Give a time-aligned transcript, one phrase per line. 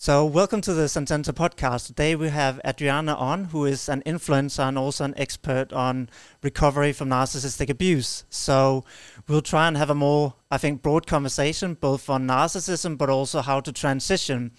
[0.00, 1.88] So, welcome to the Sententa podcast.
[1.88, 6.08] Today we have Adriana on, who is an influencer and also an expert on
[6.40, 8.22] recovery from narcissistic abuse.
[8.30, 8.84] So,
[9.26, 13.40] we'll try and have a more, I think, broad conversation, both on narcissism, but also
[13.40, 14.52] how to transition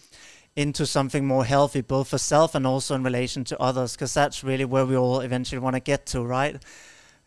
[0.58, 4.44] into something more healthy, both for self and also in relation to others, because that's
[4.44, 6.62] really where we all eventually want to get to, right?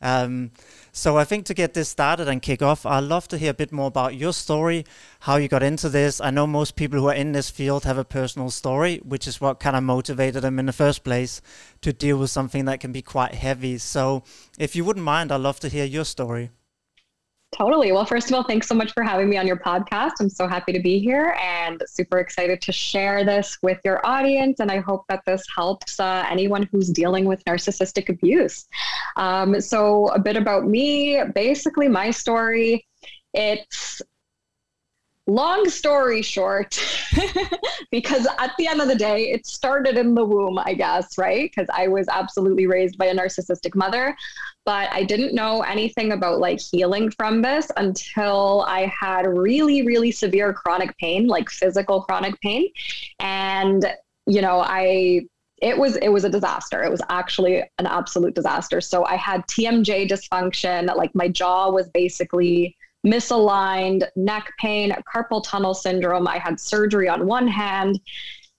[0.03, 0.51] Um,
[0.91, 3.55] so I think to get this started and kick off, I'd love to hear a
[3.55, 4.85] bit more about your story,
[5.21, 6.21] how you got into this.
[6.21, 9.41] I know most people who are in this field have a personal story, which is
[9.41, 11.41] what kind of motivated them in the first place
[11.81, 13.79] to deal with something that can be quite heavy.
[13.79, 14.25] So
[14.59, 16.51] if you wouldn't mind, I'd love to hear your story.
[17.53, 17.93] Totally.
[17.93, 20.13] Well, first of all, thanks so much for having me on your podcast.
[20.21, 24.61] I'm so happy to be here and super excited to share this with your audience.
[24.61, 28.67] And I hope that this helps uh, anyone who's dealing with narcissistic abuse.
[29.19, 32.87] Um, so, a bit about me basically, my story.
[33.35, 34.01] It's
[35.27, 36.79] long story short,
[37.91, 41.51] because at the end of the day, it started in the womb, I guess, right?
[41.51, 44.17] Because I was absolutely raised by a narcissistic mother,
[44.65, 50.11] but I didn't know anything about like healing from this until I had really, really
[50.11, 52.69] severe chronic pain, like physical chronic pain.
[53.21, 53.87] And,
[54.27, 55.23] you know, I
[55.63, 56.83] it was it was a disaster.
[56.83, 58.81] It was actually an absolute disaster.
[58.81, 65.75] So I had TMJ dysfunction, like my jaw was basically misaligned, neck pain, carpal tunnel
[65.75, 66.27] syndrome.
[66.29, 68.01] I had surgery on one hand.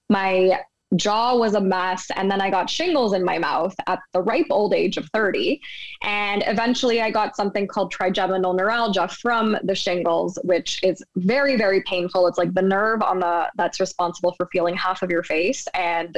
[0.09, 0.59] My
[0.95, 2.09] jaw was a mess.
[2.15, 5.59] And then I got shingles in my mouth at the ripe old age of 30.
[6.03, 11.81] And eventually I got something called trigeminal neuralgia from the shingles, which is very, very
[11.83, 12.27] painful.
[12.27, 15.67] It's like the nerve on the that's responsible for feeling half of your face.
[15.73, 16.17] And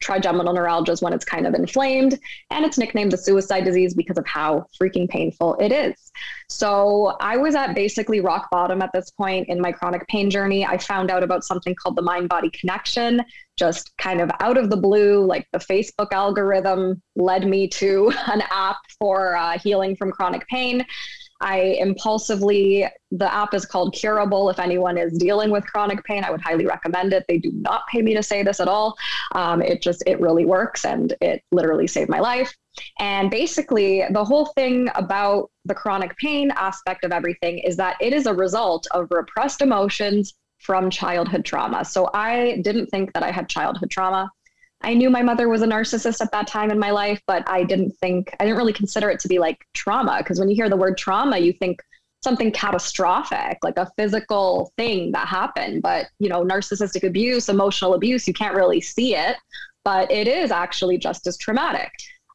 [0.00, 2.18] trigeminal neuralgia is when it's kind of inflamed
[2.50, 6.12] and it's nicknamed the suicide disease because of how freaking painful it is.
[6.48, 10.64] So I was at basically rock bottom at this point in my chronic pain journey.
[10.64, 13.22] I found out about something called the mind body connection,
[13.58, 15.24] just kind of out of the blue.
[15.24, 20.84] Like the Facebook algorithm led me to an app for uh, healing from chronic pain.
[21.40, 24.50] I impulsively, the app is called Curable.
[24.50, 27.24] If anyone is dealing with chronic pain, I would highly recommend it.
[27.28, 28.96] They do not pay me to say this at all.
[29.32, 32.54] Um, it just, it really works and it literally saved my life.
[32.98, 38.12] And basically, the whole thing about the chronic pain aspect of everything is that it
[38.12, 41.84] is a result of repressed emotions from childhood trauma.
[41.84, 44.30] So I didn't think that I had childhood trauma.
[44.86, 47.64] I knew my mother was a narcissist at that time in my life, but I
[47.64, 50.18] didn't think, I didn't really consider it to be like trauma.
[50.18, 51.82] Because when you hear the word trauma, you think
[52.22, 55.82] something catastrophic, like a physical thing that happened.
[55.82, 59.36] But, you know, narcissistic abuse, emotional abuse, you can't really see it,
[59.84, 61.90] but it is actually just as traumatic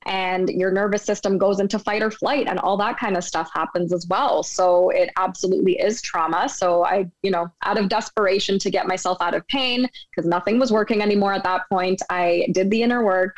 [0.06, 3.50] and your nervous system goes into fight or flight and all that kind of stuff
[3.54, 4.44] happens as well.
[4.44, 6.50] So it absolutely is trauma.
[6.50, 10.60] So i you know out of desperation to get myself out of pain because nothing
[10.60, 13.38] was working anymore at that point i did the inner work.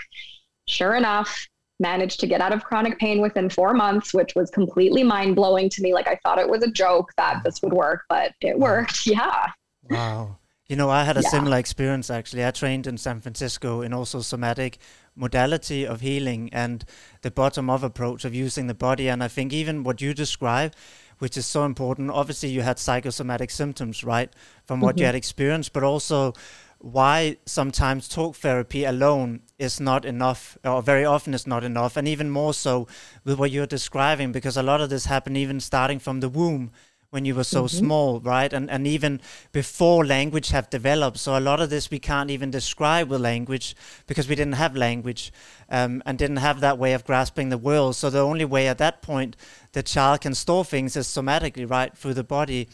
[0.68, 1.48] Sure enough
[1.80, 5.82] managed to get out of chronic pain within four months which was completely mind-blowing to
[5.82, 5.94] me.
[5.94, 9.06] Like i thought it was a joke that this would work but it worked.
[9.06, 9.48] Yeah.
[9.90, 10.38] Wow
[10.74, 11.30] you know, I had a yeah.
[11.30, 12.44] similar experience actually.
[12.44, 14.80] I trained in San Francisco in also somatic
[15.16, 16.84] modality of healing and
[17.22, 19.08] the bottom up approach of using the body.
[19.08, 20.74] And I think even what you describe,
[21.20, 24.34] which is so important, obviously you had psychosomatic symptoms, right,
[24.66, 25.02] from what mm-hmm.
[25.02, 26.34] you had experienced, but also
[26.80, 32.08] why sometimes talk therapy alone is not enough, or very often is not enough, and
[32.08, 32.88] even more so
[33.24, 36.72] with what you're describing, because a lot of this happened even starting from the womb
[37.14, 37.78] when you were so mm-hmm.
[37.78, 38.52] small, right?
[38.52, 41.20] And and even before language have developed.
[41.20, 43.76] So a lot of this we can't even describe with language
[44.08, 45.32] because we didn't have language
[45.70, 47.96] um, and didn't have that way of grasping the world.
[47.96, 49.38] So the only way at that point
[49.74, 52.68] the child can store things is somatically, right, through the body.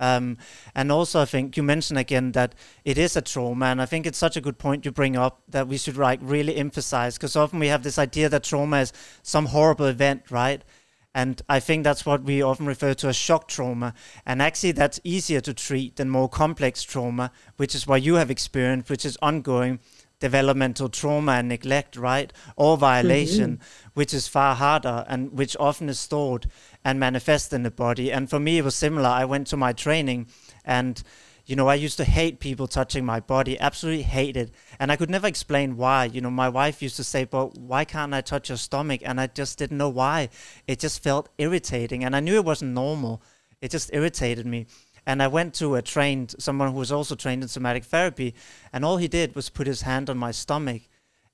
[0.00, 0.38] Um,
[0.74, 4.06] and also, I think you mentioned again that it is a trauma, and I think
[4.06, 7.36] it's such a good point you bring up that we should like really emphasize because
[7.36, 10.64] often we have this idea that trauma is some horrible event, right?
[11.14, 13.94] And I think that's what we often refer to as shock trauma.
[14.26, 18.30] And actually, that's easier to treat than more complex trauma, which is what you have
[18.30, 19.78] experienced, which is ongoing
[20.20, 22.32] developmental trauma and neglect, right?
[22.56, 23.88] Or violation, mm-hmm.
[23.94, 26.46] which is far harder and which often is stored
[26.84, 28.10] and manifests in the body.
[28.10, 29.08] And for me, it was similar.
[29.08, 30.28] I went to my training
[30.64, 31.02] and
[31.46, 34.50] you know, I used to hate people touching my body, absolutely hate it.
[34.78, 36.06] And I could never explain why.
[36.06, 39.02] You know, my wife used to say, but why can't I touch your stomach?
[39.04, 40.30] And I just didn't know why.
[40.66, 42.02] It just felt irritating.
[42.02, 43.22] And I knew it wasn't normal.
[43.60, 44.66] It just irritated me.
[45.06, 48.34] And I went to a trained, someone who was also trained in somatic therapy.
[48.72, 50.82] And all he did was put his hand on my stomach.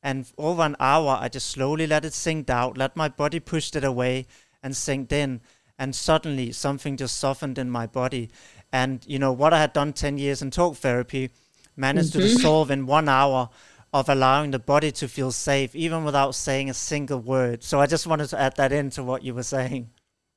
[0.03, 3.75] And over an hour, I just slowly let it sink out, let my body push
[3.77, 4.27] it away
[4.61, 5.41] and sink in.
[5.79, 8.31] And suddenly something just softened in my body.
[8.73, 11.31] And, you know, what I had done 10 years in talk therapy
[11.77, 12.21] managed mm-hmm.
[12.21, 13.51] to dissolve in one hour
[13.93, 17.65] of allowing the body to feel safe, even without saying a single word.
[17.65, 19.91] So I just wanted to add that into what you were saying.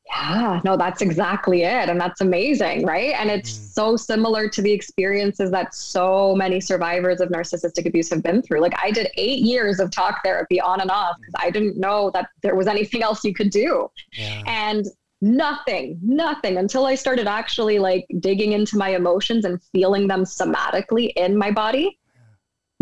[0.08, 1.90] Yeah, no, that's exactly it.
[1.90, 3.14] And that's amazing, right?
[3.18, 3.74] And it's mm.
[3.74, 8.60] so similar to the experiences that so many survivors of narcissistic abuse have been through.
[8.60, 12.10] Like, I did eight years of talk therapy on and off because I didn't know
[12.12, 13.90] that there was anything else you could do.
[14.14, 14.44] Yeah.
[14.46, 14.86] And
[15.24, 21.14] nothing, nothing until I started actually like digging into my emotions and feeling them somatically
[21.16, 21.98] in my body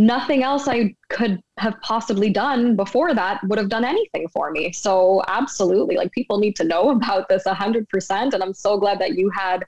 [0.02, 4.72] nothing else I could have possibly done before that would have done anything for me.
[4.74, 8.34] So, absolutely, like people need to know about this 100%.
[8.34, 9.64] And I'm so glad that you had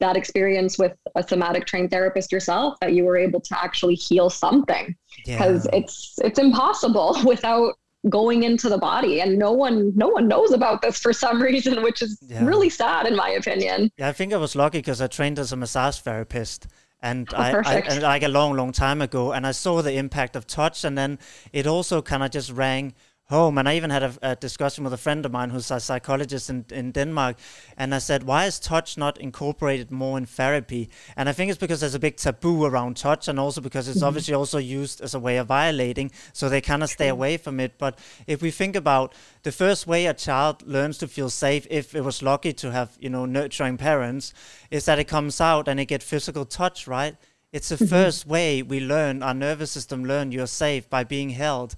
[0.00, 4.30] that experience with a somatic trained therapist yourself that you were able to actually heal
[4.30, 4.94] something
[5.26, 5.80] because yeah.
[5.80, 7.74] it's it's impossible without
[8.08, 11.82] going into the body and no one no one knows about this for some reason
[11.82, 12.44] which is yeah.
[12.44, 15.52] really sad in my opinion yeah i think i was lucky because i trained as
[15.52, 16.66] a massage therapist
[17.00, 19.94] and oh, I, I, and like a long long time ago and i saw the
[19.94, 21.18] impact of touch and then
[21.52, 22.94] it also kind of just rang
[23.30, 23.58] home.
[23.58, 26.48] And I even had a, a, discussion with a friend of mine who's a psychologist
[26.48, 27.36] in, in Denmark.
[27.76, 30.88] And I said, why is touch not incorporated more in therapy?
[31.14, 33.98] And I think it's because there's a big taboo around touch and also because it's
[33.98, 34.06] mm-hmm.
[34.06, 36.10] obviously also used as a way of violating.
[36.32, 37.76] So they kind of stay away from it.
[37.76, 41.94] But if we think about the first way a child learns to feel safe, if
[41.94, 44.32] it was lucky to have, you know, nurturing parents,
[44.70, 47.14] is that it comes out and it get physical touch, right?
[47.52, 47.86] It's the mm-hmm.
[47.86, 51.74] first way we learn, our nervous system learn you're safe by being held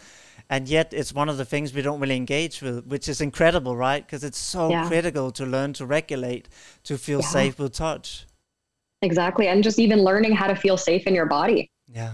[0.50, 3.75] and yet it's one of the things we don't really engage with which is incredible
[3.76, 4.87] right because it's so yeah.
[4.87, 6.49] critical to learn to regulate
[6.85, 7.26] to feel yeah.
[7.26, 8.26] safe with touch
[9.00, 12.12] exactly and just even learning how to feel safe in your body yeah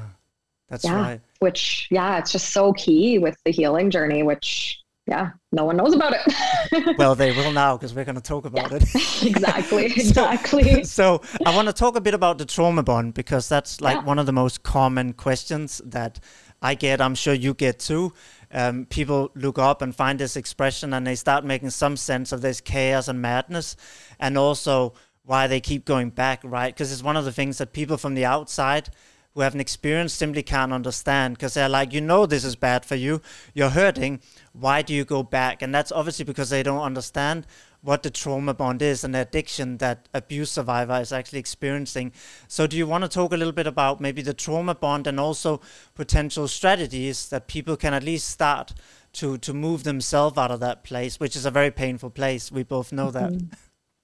[0.68, 0.94] that's yeah.
[0.94, 5.76] right which yeah it's just so key with the healing journey which yeah, no one
[5.76, 6.98] knows about it.
[6.98, 8.78] well, they will now because we're going to talk about yeah.
[8.78, 8.82] it.
[9.22, 10.82] exactly, exactly.
[10.82, 13.98] So, so, I want to talk a bit about the trauma bond because that's like
[13.98, 14.02] yeah.
[14.02, 16.18] one of the most common questions that
[16.62, 18.12] I get, I'm sure you get too.
[18.52, 22.40] Um, people look up and find this expression and they start making some sense of
[22.42, 23.76] this chaos and madness
[24.18, 24.94] and also
[25.24, 26.72] why they keep going back, right?
[26.72, 28.88] Because it's one of the things that people from the outside
[29.34, 32.94] who haven't experienced simply can't understand because they're like, you know, this is bad for
[32.94, 33.20] you,
[33.52, 34.20] you're hurting,
[34.52, 35.60] why do you go back?
[35.60, 37.46] And that's obviously because they don't understand
[37.86, 42.12] what the trauma bond is and the addiction that abuse survivor is actually experiencing.
[42.48, 45.20] So, do you want to talk a little bit about maybe the trauma bond and
[45.20, 45.60] also
[45.94, 48.74] potential strategies that people can at least start
[49.14, 52.50] to to move themselves out of that place, which is a very painful place.
[52.50, 53.32] We both know that.
[53.32, 53.54] Mm-hmm.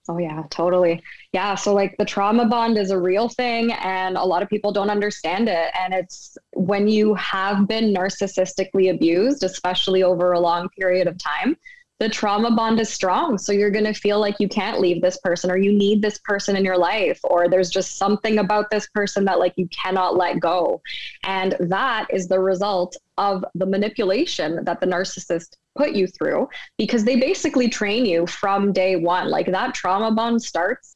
[0.08, 1.00] Oh yeah, totally.
[1.32, 4.72] Yeah, so like the trauma bond is a real thing and a lot of people
[4.72, 10.68] don't understand it and it's when you have been narcissistically abused, especially over a long
[10.70, 11.56] period of time,
[12.02, 13.38] the trauma bond is strong.
[13.38, 16.18] So you're going to feel like you can't leave this person or you need this
[16.18, 20.16] person in your life or there's just something about this person that like you cannot
[20.16, 20.82] let go.
[21.22, 27.04] And that is the result of the manipulation that the narcissist put you through because
[27.04, 29.30] they basically train you from day one.
[29.30, 30.91] Like that trauma bond starts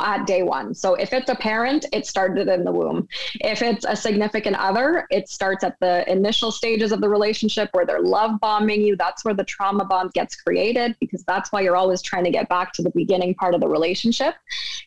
[0.00, 0.74] at day one.
[0.74, 3.08] So if it's a parent, it started in the womb.
[3.40, 7.86] If it's a significant other, it starts at the initial stages of the relationship where
[7.86, 8.96] they're love bombing you.
[8.96, 12.48] That's where the trauma bond gets created because that's why you're always trying to get
[12.48, 14.34] back to the beginning part of the relationship.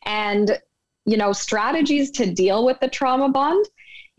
[0.04, 0.60] And,
[1.06, 3.66] you know, strategies to deal with the trauma bond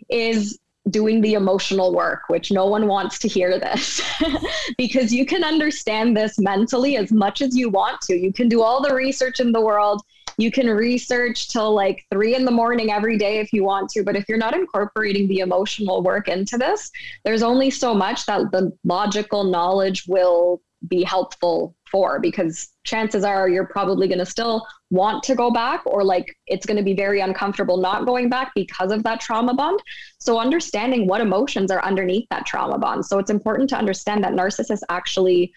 [0.08, 0.58] is
[0.90, 4.02] doing the emotional work, which no one wants to hear this
[4.78, 8.14] because you can understand this mentally as much as you want to.
[8.14, 10.02] You can do all the research in the world.
[10.38, 14.02] You can research till like three in the morning every day if you want to.
[14.02, 16.90] But if you're not incorporating the emotional work into this,
[17.24, 23.48] there's only so much that the logical knowledge will be helpful for because chances are
[23.48, 26.94] you're probably going to still want to go back or like it's going to be
[26.94, 29.80] very uncomfortable not going back because of that trauma bond.
[30.18, 33.06] So understanding what emotions are underneath that trauma bond.
[33.06, 35.52] So it's important to understand that narcissists actually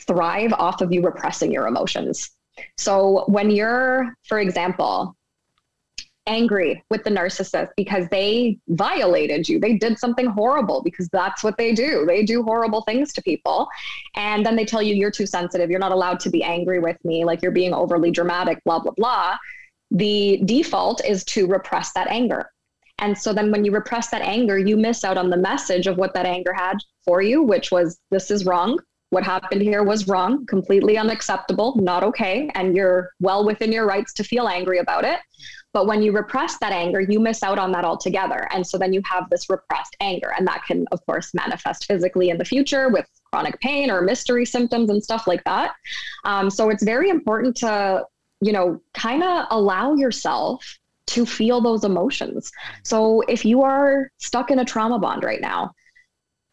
[0.00, 2.30] thrive off of you repressing your emotions.
[2.78, 5.16] So when you're, for example,
[6.26, 9.60] angry with the narcissist because they violated you.
[9.60, 12.04] They did something horrible because that's what they do.
[12.06, 13.68] They do horrible things to people.
[14.16, 15.70] And then they tell you, you're too sensitive.
[15.70, 17.24] You're not allowed to be angry with me.
[17.24, 19.36] Like you're being overly dramatic, blah, blah, blah.
[19.90, 22.50] The default is to repress that anger.
[22.98, 25.98] And so then when you repress that anger, you miss out on the message of
[25.98, 28.78] what that anger had for you, which was this is wrong.
[29.14, 32.50] What happened here was wrong, completely unacceptable, not okay.
[32.56, 35.20] And you're well within your rights to feel angry about it.
[35.72, 38.48] But when you repress that anger, you miss out on that altogether.
[38.50, 40.32] And so then you have this repressed anger.
[40.36, 44.44] And that can, of course, manifest physically in the future with chronic pain or mystery
[44.44, 45.76] symptoms and stuff like that.
[46.24, 48.04] Um, so it's very important to,
[48.40, 52.50] you know, kind of allow yourself to feel those emotions.
[52.82, 55.70] So if you are stuck in a trauma bond right now,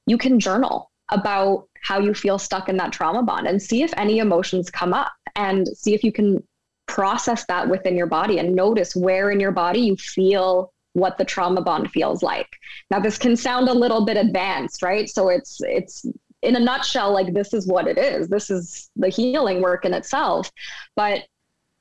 [0.06, 3.94] you can journal about how you feel stuck in that trauma bond and see if
[3.98, 6.42] any emotions come up and see if you can
[6.88, 11.26] process that within your body and notice where in your body you feel what the
[11.26, 12.50] trauma bond feels like.
[12.90, 15.10] Now this can sound a little bit advanced, right?
[15.10, 16.06] So it's it's
[16.42, 18.28] in a nutshell like this is what it is.
[18.28, 20.52] This is the healing work in itself.
[20.96, 21.24] But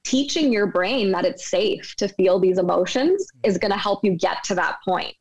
[0.04, 4.12] teaching your brain that it's safe to feel these emotions is going to help you
[4.16, 5.14] get to that point.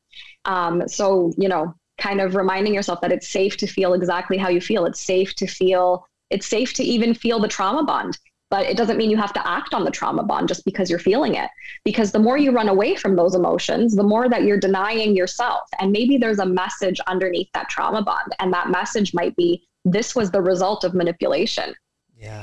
[0.46, 4.50] Um, so, you know, kind of reminding yourself that it's safe to feel exactly how
[4.50, 4.86] you feel.
[4.86, 8.18] It's safe to feel, it's safe to even feel the trauma bond.
[8.50, 10.98] But it doesn't mean you have to act on the trauma bond just because you're
[10.98, 11.52] feeling it.
[11.86, 15.62] Because the more you run away from those emotions, the more that you're denying yourself.
[15.80, 18.34] And maybe there's a message underneath that trauma bond.
[18.40, 21.76] And that message might be this was the result of manipulation.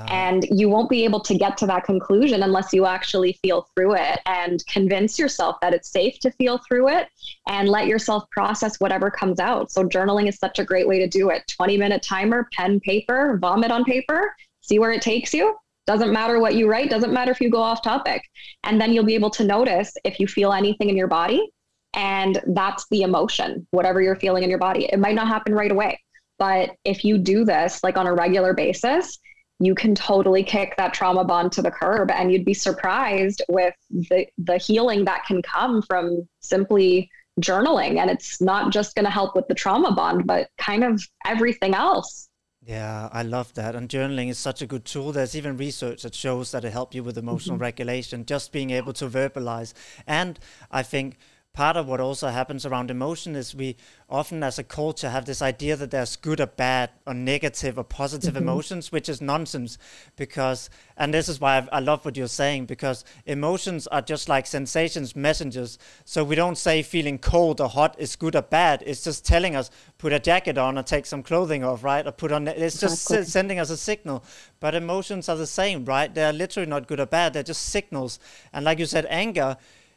[0.09, 3.97] And you won't be able to get to that conclusion unless you actually feel through
[3.97, 7.09] it and convince yourself that it's safe to feel through it
[7.47, 9.71] and let yourself process whatever comes out.
[9.71, 13.39] So, journaling is such a great way to do it 20 minute timer, pen, paper,
[13.41, 15.57] vomit on paper, see where it takes you.
[15.87, 18.23] Doesn't matter what you write, doesn't matter if you go off topic.
[18.65, 21.49] And then you'll be able to notice if you feel anything in your body.
[21.95, 24.87] And that's the emotion, whatever you're feeling in your body.
[24.87, 26.01] It might not happen right away.
[26.39, 29.19] But if you do this like on a regular basis,
[29.59, 33.75] you can totally kick that trauma bond to the curb and you'd be surprised with
[33.91, 37.11] the the healing that can come from simply
[37.41, 41.03] journaling and it's not just going to help with the trauma bond but kind of
[41.25, 42.29] everything else
[42.67, 43.77] yeah, I love that.
[43.77, 45.13] And journaling is such a good tool.
[45.13, 47.63] There's even research that shows that it helps you with emotional mm-hmm.
[47.63, 49.73] regulation, just being able to verbalize.
[50.05, 50.37] And
[50.73, 51.17] I think
[51.57, 53.77] part of what also happens around emotion is we
[54.09, 57.85] often as a culture have this idea that there's good or bad or negative or
[57.85, 58.49] positive mm-hmm.
[58.49, 59.79] emotions which is nonsense
[60.17, 64.29] because and this is why I've, i love what you're saying because emotions are just
[64.29, 65.79] like sensations messengers.
[66.05, 68.83] So we don't say feeling cold or hot is good or bad.
[68.87, 72.07] It's just telling us put a jacket on or take some clothing off right?
[72.07, 73.27] Or put on it's just exactly.
[73.27, 74.25] sending us a signal.
[74.61, 76.15] But emotions are the same right?
[76.15, 77.33] They're literally not good or bad.
[77.33, 78.19] They're just signals.
[78.53, 79.57] And like you said anger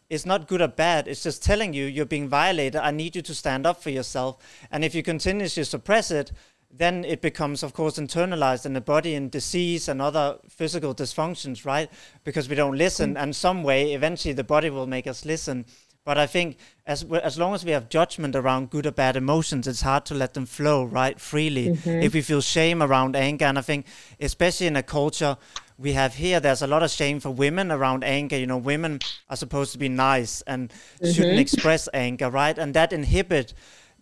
[0.10, 1.08] it's not good or bad.
[1.08, 2.82] It's just telling you you're being violated.
[2.82, 4.38] I need you to stand up for yourself.
[4.72, 6.32] And if you continuously suppress it,
[6.72, 11.66] then it becomes, of course, internalized in the body and disease and other physical dysfunctions,
[11.66, 11.90] right?
[12.24, 13.18] Because we don't listen.
[13.18, 15.66] And some way, eventually, the body will make us listen.
[16.06, 19.68] But I think as as long as we have judgment around good or bad emotions,
[19.68, 21.70] it's hard to let them flow right freely.
[21.70, 22.02] Mm-hmm.
[22.02, 23.86] If we feel shame around anger, and I think
[24.20, 25.38] especially in a culture
[25.80, 28.38] we have here, there's a lot of shame for women around anger.
[28.38, 31.12] You know, women are supposed to be nice and mm-hmm.
[31.12, 32.58] shouldn't express anger, right?
[32.58, 33.54] And that inhibit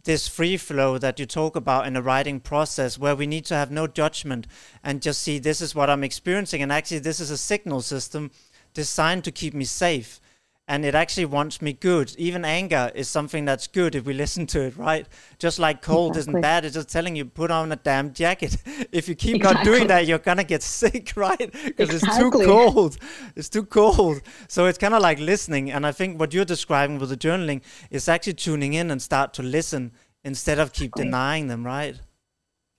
[0.03, 3.53] this free flow that you talk about in the writing process where we need to
[3.53, 4.47] have no judgment
[4.83, 8.31] and just see this is what I'm experiencing and actually this is a signal system
[8.73, 10.21] designed to keep me safe
[10.67, 12.13] and it actually wants me good.
[12.17, 15.07] Even anger is something that's good if we listen to it, right?
[15.39, 16.31] Just like cold exactly.
[16.31, 18.57] isn't bad, it's just telling you put on a damn jacket.
[18.91, 19.57] if you keep exactly.
[19.57, 21.51] not doing that, you're gonna get sick, right?
[21.51, 22.07] Because exactly.
[22.07, 22.97] it's too cold.
[23.35, 24.21] It's too cold.
[24.47, 25.71] So it's kind of like listening.
[25.71, 29.33] And I think what you're describing with the journaling is actually tuning in and start
[29.35, 29.93] to listen
[30.23, 31.99] instead of keep denying them, right?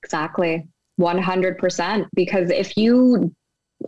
[0.02, 0.68] Exactly.
[1.00, 3.32] 100% because if you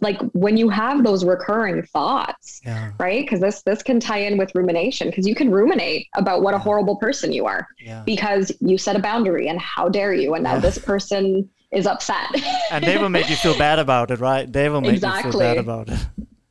[0.01, 2.93] like when you have those recurring thoughts yeah.
[2.99, 6.53] right because this this can tie in with rumination because you can ruminate about what
[6.53, 6.57] yeah.
[6.57, 8.03] a horrible person you are yeah.
[8.07, 12.29] because you set a boundary and how dare you and now this person is upset
[12.71, 15.27] and they will make you feel bad about it right they will make exactly.
[15.27, 15.99] you feel bad about it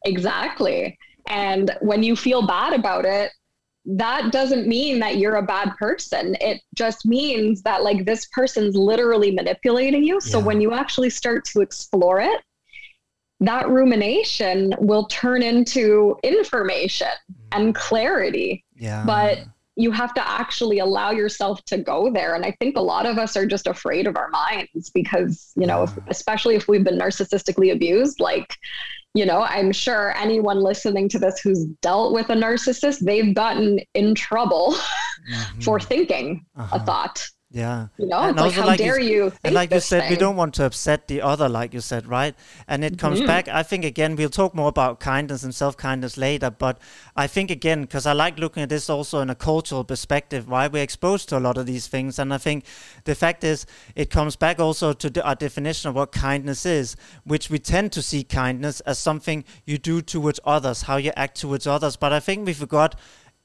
[0.05, 3.31] exactly and when you feel bad about it
[3.86, 6.36] that doesn't mean that you're a bad person.
[6.41, 10.22] It just means that like this person's literally manipulating you.
[10.22, 12.41] So when you actually start to explore it,
[13.39, 17.08] that rumination will turn into information
[17.51, 17.75] and mm.
[17.75, 18.65] clarity.
[18.75, 19.03] Yeah.
[19.05, 19.39] But
[19.75, 22.36] you have to actually allow yourself to go there.
[22.36, 25.65] And I think a lot of us are just afraid of our minds because, you
[25.65, 25.84] know, yeah.
[25.84, 28.58] if, especially if we've been narcissistically abused, like,
[29.13, 33.79] you know, I'm sure anyone listening to this who's dealt with a narcissist, they've gotten
[33.93, 34.74] in trouble
[35.31, 35.62] mm-hmm.
[35.62, 36.77] for thinking uh-huh.
[36.77, 37.25] a thought.
[37.51, 37.88] Yeah.
[37.98, 39.34] You know, and like, how like dare you?
[39.44, 40.12] And like you said, thing.
[40.12, 42.36] we don't want to upset the other, like you said, right?
[42.68, 43.25] And it comes mm-hmm.
[43.25, 43.48] back.
[43.48, 46.51] I think again, we'll talk more about kindness and self kindness later.
[46.51, 46.77] But
[47.15, 50.68] I think again, because I like looking at this also in a cultural perspective, why
[50.68, 52.20] we're exposed to a lot of these things.
[52.20, 52.65] And I think
[53.06, 53.65] the fact is,
[53.96, 58.03] it comes back also to our definition of what kindness is, which we tend to
[58.03, 61.96] see kindness as something you do towards others, how you act towards others.
[61.96, 62.94] But I think we forgot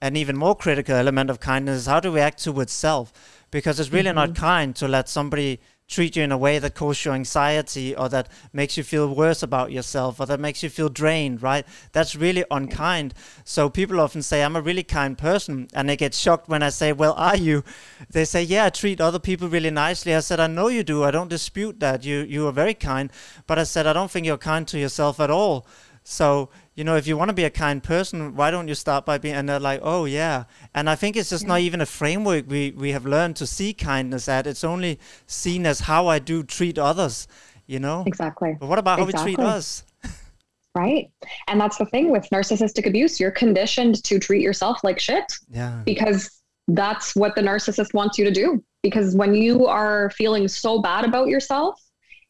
[0.02, 3.10] an even more critical element of kindness is how do we act towards self
[3.54, 4.16] because it's really mm-hmm.
[4.16, 8.08] not kind to let somebody treat you in a way that causes you anxiety or
[8.08, 11.64] that makes you feel worse about yourself or that makes you feel drained, right?
[11.92, 13.14] That's really unkind.
[13.44, 15.68] So people often say, I'm a really kind person.
[15.72, 17.62] And they get shocked when I say, Well, are you?
[18.10, 20.16] They say, Yeah, I treat other people really nicely.
[20.16, 21.04] I said, I know you do.
[21.04, 22.04] I don't dispute that.
[22.04, 23.12] You, you are very kind.
[23.46, 25.64] But I said, I don't think you're kind to yourself at all.
[26.02, 29.06] So you know, if you want to be a kind person, why don't you start
[29.06, 29.34] by being?
[29.34, 30.44] And they're like, oh yeah.
[30.74, 31.48] And I think it's just yeah.
[31.48, 34.46] not even a framework we we have learned to see kindness at.
[34.46, 37.28] It's only seen as how I do treat others.
[37.66, 38.04] You know.
[38.06, 38.56] Exactly.
[38.58, 39.20] But what about exactly.
[39.20, 39.84] how we treat us?
[40.74, 41.10] right.
[41.46, 43.20] And that's the thing with narcissistic abuse.
[43.20, 45.38] You're conditioned to treat yourself like shit.
[45.48, 45.80] Yeah.
[45.84, 48.62] Because that's what the narcissist wants you to do.
[48.82, 51.80] Because when you are feeling so bad about yourself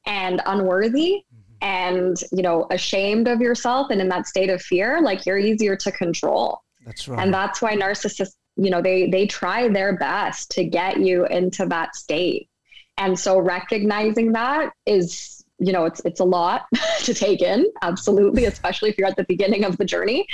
[0.06, 1.24] and unworthy,
[1.61, 5.76] and you know ashamed of yourself and in that state of fear like you're easier
[5.76, 6.61] to control.
[6.84, 7.23] That's right.
[7.23, 11.66] and that's why narcissists you know they they try their best to get you into
[11.66, 12.49] that state.
[12.96, 16.66] And so recognizing that is you know it's it's a lot
[17.00, 20.26] to take in absolutely especially if you're at the beginning of the journey.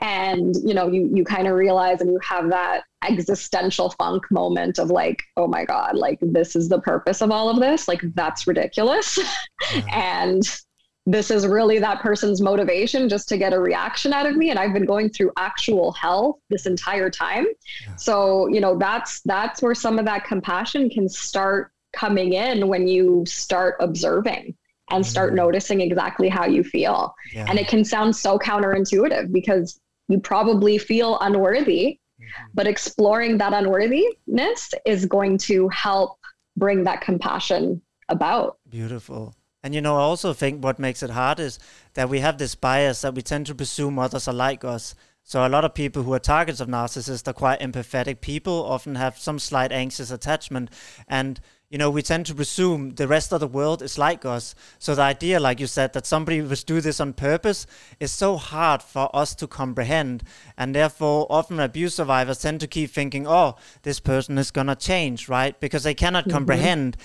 [0.00, 4.78] And you know you you kind of realize and you have that existential funk moment
[4.78, 7.88] of like oh my god like this is the purpose of all of this.
[7.88, 9.18] Like that's ridiculous.
[9.74, 9.82] Yeah.
[9.92, 10.42] and
[11.06, 14.50] this is really that person's motivation just to get a reaction out of me.
[14.50, 17.46] And i've been going through actual hell this entire time.
[17.86, 17.96] Yeah.
[17.96, 22.86] so you know that's that's where some of that compassion can start coming in when
[22.86, 24.54] you start observing
[24.90, 25.36] and start mm.
[25.36, 27.46] noticing exactly how you feel yeah.
[27.48, 32.44] and it can sound so counterintuitive because you probably feel unworthy mm-hmm.
[32.54, 36.18] but exploring that unworthiness is going to help
[36.56, 41.40] bring that compassion about beautiful and you know, I also think what makes it hard
[41.40, 41.58] is
[41.94, 44.94] that we have this bias that we tend to presume others are like us.
[45.24, 48.94] So a lot of people who are targets of narcissists are quite empathetic people, often
[48.94, 50.70] have some slight anxious attachment,
[51.06, 54.54] and you know, we tend to presume the rest of the world is like us.
[54.78, 57.66] So the idea, like you said, that somebody would do this on purpose
[58.00, 60.22] is so hard for us to comprehend.
[60.56, 64.76] And therefore, often abuse survivors tend to keep thinking, oh, this person is going to
[64.76, 65.58] change, right?
[65.60, 66.32] Because they cannot mm-hmm.
[66.32, 66.96] comprehend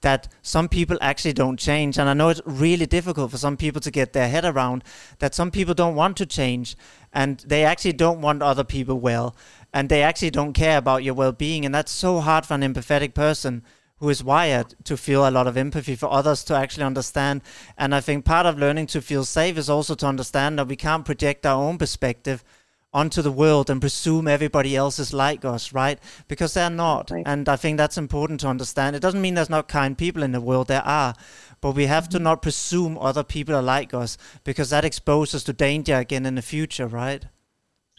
[0.00, 1.96] that some people actually don't change.
[1.96, 4.82] And I know it's really difficult for some people to get their head around
[5.20, 6.76] that some people don't want to change
[7.12, 9.36] and they actually don't want other people well
[9.72, 11.64] and they actually don't care about your well being.
[11.64, 13.62] And that's so hard for an empathetic person
[14.00, 17.42] who is wired to feel a lot of empathy for others to actually understand.
[17.76, 20.76] And I think part of learning to feel safe is also to understand that we
[20.76, 22.44] can't project our own perspective
[22.92, 25.98] onto the world and presume everybody else is like us, right?
[26.26, 27.10] Because they're not.
[27.10, 27.22] Right.
[27.26, 28.96] And I think that's important to understand.
[28.96, 31.14] It doesn't mean there's not kind people in the world, there are.
[31.60, 32.18] But we have mm-hmm.
[32.18, 36.24] to not presume other people are like us because that exposes us to danger again
[36.24, 37.26] in the future, right?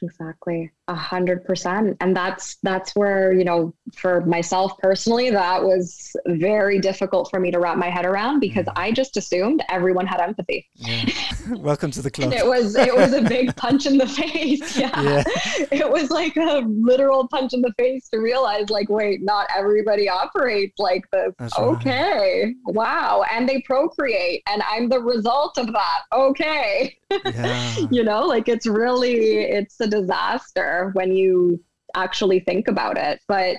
[0.02, 0.72] Exactly.
[0.90, 1.98] A hundred percent.
[2.02, 7.52] And that's that's where, you know, for myself personally, that was very difficult for me
[7.52, 8.74] to wrap my head around because mm.
[8.76, 10.68] I just assumed everyone had empathy.
[10.74, 11.06] Yeah.
[11.58, 12.34] Welcome to the club.
[12.34, 14.78] it was it was a big punch in the face.
[14.80, 15.02] Yeah.
[15.02, 15.24] yeah.
[15.72, 20.08] It was like a literal punch in the face to realize like, wait, not everybody
[20.08, 21.34] operates like this.
[21.38, 22.46] That's okay.
[22.46, 22.76] Right.
[22.76, 23.26] Wow.
[23.30, 26.02] And they procreate and I'm the result of that.
[26.12, 26.96] Okay.
[27.26, 27.76] Yeah.
[27.90, 31.64] you know, like it's really it's a disaster when you
[31.96, 33.20] actually think about it.
[33.28, 33.58] But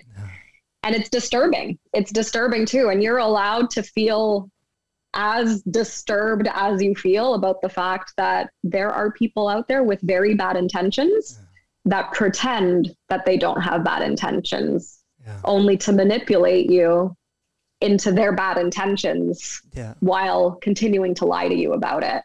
[0.82, 1.78] and it's disturbing.
[1.92, 2.88] It's disturbing too.
[2.88, 4.50] And you're allowed to feel
[5.12, 10.00] as disturbed as you feel about the fact that there are people out there with
[10.02, 11.46] very bad intentions yeah.
[11.86, 15.40] that pretend that they don't have bad intentions yeah.
[15.44, 17.14] only to manipulate you
[17.80, 19.94] into their bad intentions yeah.
[19.98, 22.22] while continuing to lie to you about it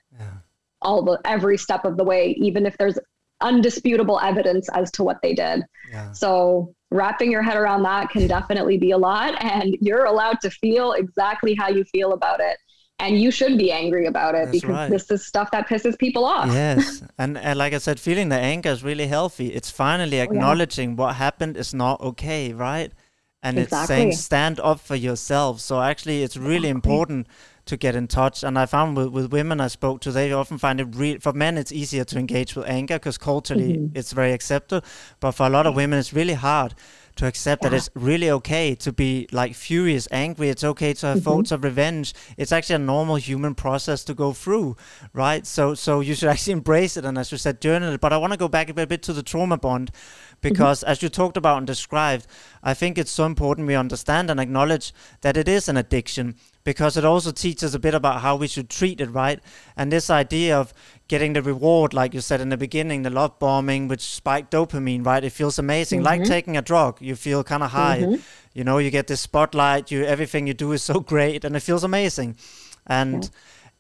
[0.86, 2.98] all the every step of the way even if there's
[3.42, 5.64] undisputable evidence as to what they did.
[5.92, 6.12] Yeah.
[6.12, 10.50] So wrapping your head around that can definitely be a lot and you're allowed to
[10.50, 12.58] feel exactly how you feel about it
[13.00, 14.90] and you should be angry about it That's because right.
[14.90, 16.48] this is stuff that pisses people off.
[16.48, 19.48] Yes, and, and like I said, feeling the anger is really healthy.
[19.54, 20.98] It's finally acknowledging oh, yeah.
[20.98, 22.92] what happened is not okay, right?
[23.44, 23.82] And exactly.
[23.82, 25.60] it's saying stand up for yourself.
[25.60, 26.70] So actually, it's really exactly.
[26.70, 27.28] important
[27.66, 28.44] to get in touch.
[28.44, 31.20] And I found with, with women I spoke to, they often find it real.
[31.20, 33.98] For men, it's easier to engage with anger because culturally mm-hmm.
[33.98, 34.84] it's very accepted.
[35.20, 36.76] But for a lot of women, it's really hard
[37.16, 37.70] to accept yeah.
[37.70, 40.50] that it's really okay to be like furious, angry.
[40.50, 41.24] It's okay to have mm-hmm.
[41.24, 42.14] thoughts of revenge.
[42.38, 44.76] It's actually a normal human process to go through,
[45.14, 45.46] right?
[45.48, 48.02] So, so you should actually embrace it and, as you said, journal it.
[48.02, 49.92] But I want to go back a bit a bit to the trauma bond
[50.42, 50.92] because mm-hmm.
[50.92, 52.28] as you talked about and described,
[52.62, 56.98] I think it's so important we understand and acknowledge that it is an addiction because
[56.98, 59.40] it also teaches a bit about how we should treat it, right?
[59.78, 60.74] And this idea of
[61.08, 65.06] getting the reward, like you said in the beginning, the love bombing, which spiked dopamine,
[65.06, 65.24] right?
[65.24, 66.22] It feels amazing, mm-hmm.
[66.22, 67.00] like taking a drug.
[67.00, 68.02] You feel kind of high.
[68.02, 68.22] Mm-hmm.
[68.54, 69.92] You know, you get this spotlight.
[69.92, 72.36] You everything you do is so great, and it feels amazing.
[72.88, 73.30] And yeah.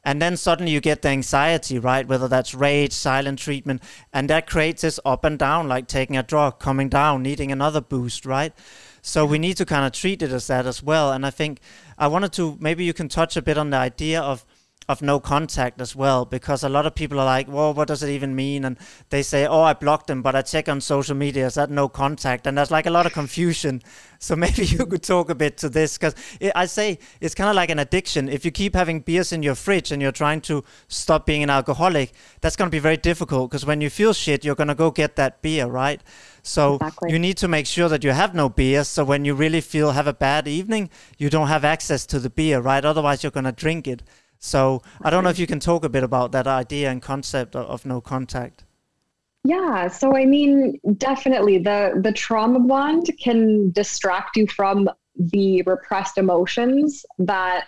[0.04, 2.08] and then suddenly you get the anxiety, right?
[2.08, 3.82] Whether that's rage, silent treatment,
[4.14, 7.82] and that creates this up and down, like taking a drug, coming down, needing another
[7.82, 8.54] boost, right?
[9.08, 11.12] So we need to kind of treat it as that as well.
[11.12, 11.60] And I think
[11.96, 14.44] I wanted to maybe you can touch a bit on the idea of
[14.88, 18.04] of no contact as well because a lot of people are like well what does
[18.04, 18.78] it even mean and
[19.10, 21.90] they say oh i blocked them but i check on social media is that no
[21.90, 23.82] contact and there's like a lot of confusion
[24.20, 26.16] so maybe you could talk a bit to this because
[26.56, 29.56] i say it's kind of like an addiction if you keep having beers in your
[29.56, 33.50] fridge and you're trying to stop being an alcoholic that's going to be very difficult
[33.50, 36.02] because when you feel shit you're going to go get that beer right
[36.46, 37.12] so exactly.
[37.12, 38.84] you need to make sure that you have no beer.
[38.84, 42.30] So when you really feel have a bad evening, you don't have access to the
[42.30, 42.86] beer, right?
[42.86, 44.04] Otherwise, you're going to drink it.
[44.46, 47.56] So I don't know if you can talk a bit about that idea and concept
[47.56, 48.64] of, of no contact.
[49.44, 56.18] Yeah, so I mean, definitely the the trauma bond can distract you from the repressed
[56.18, 57.66] emotions that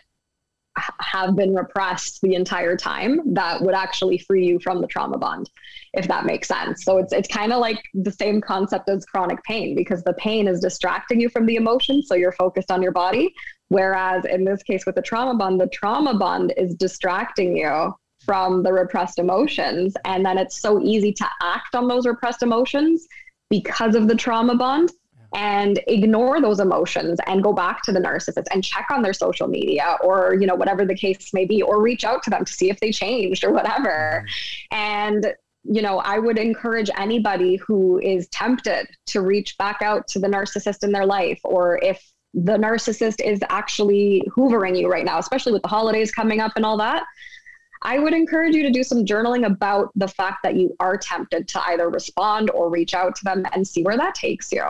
[1.00, 5.50] have been repressed the entire time that would actually free you from the trauma bond
[5.94, 9.42] if that makes sense so it's it's kind of like the same concept as chronic
[9.44, 12.92] pain because the pain is distracting you from the emotion so you're focused on your
[12.92, 13.34] body
[13.69, 18.63] whereas in this case with the trauma bond the trauma bond is distracting you from
[18.63, 23.08] the repressed emotions and then it's so easy to act on those repressed emotions
[23.49, 24.91] because of the trauma bond
[25.36, 29.47] and ignore those emotions and go back to the narcissist and check on their social
[29.47, 32.53] media or you know whatever the case may be or reach out to them to
[32.53, 34.75] see if they changed or whatever mm-hmm.
[34.75, 40.19] and you know i would encourage anybody who is tempted to reach back out to
[40.19, 42.01] the narcissist in their life or if
[42.34, 46.66] the narcissist is actually hoovering you right now especially with the holidays coming up and
[46.66, 47.04] all that
[47.84, 51.48] I would encourage you to do some journaling about the fact that you are tempted
[51.50, 54.63] to either respond or reach out to them and see where that takes you.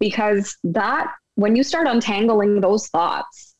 [0.00, 3.50] Because that when you start untangling those thoughts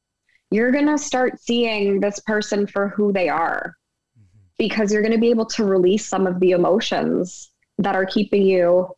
[0.51, 3.77] you're going to start seeing this person for who they are.
[4.19, 4.39] Mm-hmm.
[4.59, 8.43] because you're going to be able to release some of the emotions that are keeping
[8.43, 8.89] you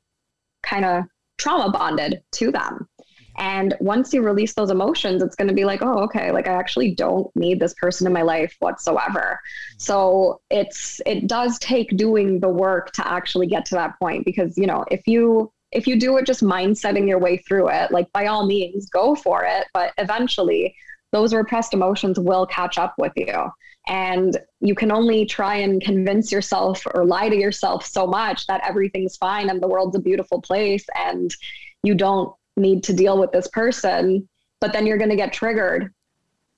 [0.62, 1.04] kind of
[1.38, 2.88] trauma bonded to them
[3.38, 6.52] and once you release those emotions, it's going to be like, oh, okay, like I
[6.52, 9.40] actually don't need this person in my life whatsoever.
[9.78, 14.56] So it's, it does take doing the work to actually get to that point because,
[14.58, 18.12] you know, if you if you do it just mindsetting your way through it, like
[18.12, 19.66] by all means, go for it.
[19.72, 20.76] But eventually,
[21.12, 23.50] those repressed emotions will catch up with you.
[23.88, 28.60] And you can only try and convince yourself or lie to yourself so much that
[28.68, 31.34] everything's fine and the world's a beautiful place and
[31.82, 34.28] you don't need to deal with this person.
[34.60, 35.92] But then you're going to get triggered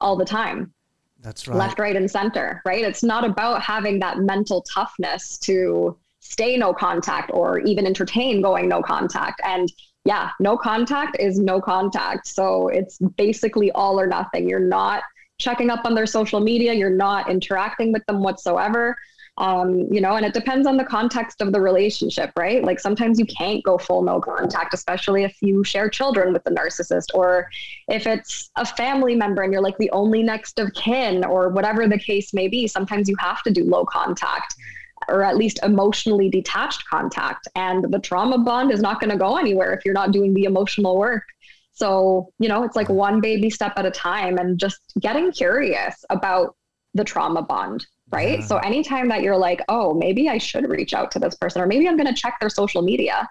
[0.01, 0.73] all the time.
[1.21, 1.57] That's right.
[1.57, 2.85] Left, right, and center, right?
[2.85, 8.69] It's not about having that mental toughness to stay no contact or even entertain going
[8.69, 9.41] no contact.
[9.45, 9.73] And
[10.05, 12.27] yeah, no contact is no contact.
[12.27, 14.49] So it's basically all or nothing.
[14.49, 15.03] You're not
[15.39, 18.97] checking up on their social media, you're not interacting with them whatsoever.
[19.37, 22.63] Um, you know, and it depends on the context of the relationship, right?
[22.63, 26.53] Like sometimes you can't go full no contact, especially if you share children with the
[26.53, 27.49] narcissist, or
[27.89, 31.89] if it's a family member and you're like the only next of kin, or whatever
[31.89, 32.69] the case may be.
[32.69, 34.55] Sometimes you have to do low contact
[35.09, 37.49] or at least emotionally detached contact.
[37.55, 40.45] And the trauma bond is not going to go anywhere if you're not doing the
[40.45, 41.25] emotional work.
[41.73, 46.05] So, you know, it's like one baby step at a time and just getting curious
[46.11, 46.57] about
[46.95, 48.43] the trauma bond, right?
[48.45, 51.67] So, anytime that you're like, oh, maybe I should reach out to this person, or
[51.67, 53.29] maybe I'm going to check their social media,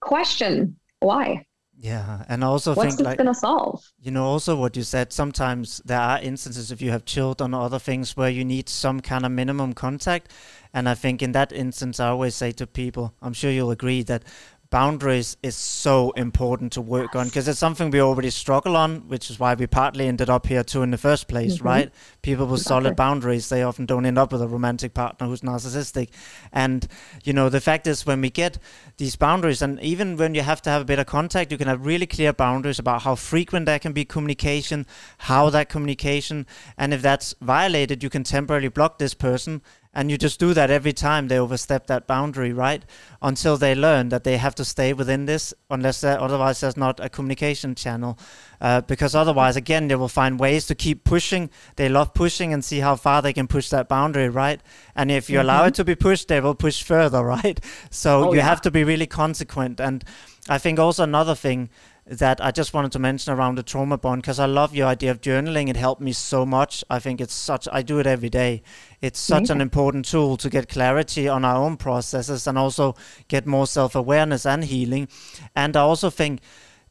[0.00, 1.44] question why.
[1.80, 3.84] Yeah, and also what's think this like, gonna solve?
[4.00, 5.12] You know, also what you said.
[5.12, 9.00] Sometimes there are instances if you have children or other things where you need some
[9.00, 10.32] kind of minimum contact,
[10.74, 14.02] and I think in that instance, I always say to people, I'm sure you'll agree
[14.02, 14.24] that
[14.70, 19.30] boundaries is so important to work on because it's something we already struggle on, which
[19.30, 21.66] is why we partly ended up here too in the first place, mm-hmm.
[21.66, 21.90] right?
[22.22, 22.84] People with exactly.
[22.84, 26.10] solid boundaries, they often don't end up with a romantic partner who's narcissistic.
[26.52, 26.86] And,
[27.24, 28.58] you know, the fact is when we get
[28.98, 31.68] these boundaries, and even when you have to have a bit of contact, you can
[31.68, 34.86] have really clear boundaries about how frequent there can be communication,
[35.18, 39.62] how that communication, and if that's violated, you can temporarily block this person
[39.94, 42.84] and you just do that every time they overstep that boundary, right?
[43.22, 47.08] Until they learn that they have to stay within this, unless otherwise there's not a
[47.08, 48.18] communication channel.
[48.60, 51.48] Uh, because otherwise, again, they will find ways to keep pushing.
[51.76, 54.60] They love pushing and see how far they can push that boundary, right?
[54.94, 55.48] And if you mm-hmm.
[55.48, 57.58] allow it to be pushed, they will push further, right?
[57.90, 58.44] So oh, you yeah.
[58.44, 59.80] have to be really consequent.
[59.80, 60.04] And
[60.48, 61.70] I think also another thing
[62.08, 65.10] that I just wanted to mention around the trauma bond because I love your idea
[65.10, 65.68] of journaling.
[65.68, 66.82] It helped me so much.
[66.88, 68.62] I think it's such, I do it every day.
[69.00, 72.96] It's such an important tool to get clarity on our own processes and also
[73.28, 75.08] get more self awareness and healing.
[75.54, 76.40] And I also think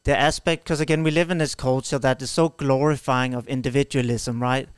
[0.04, 4.40] the aspect, because again, we live in this culture that is so glorifying of individualism,
[4.42, 4.68] right?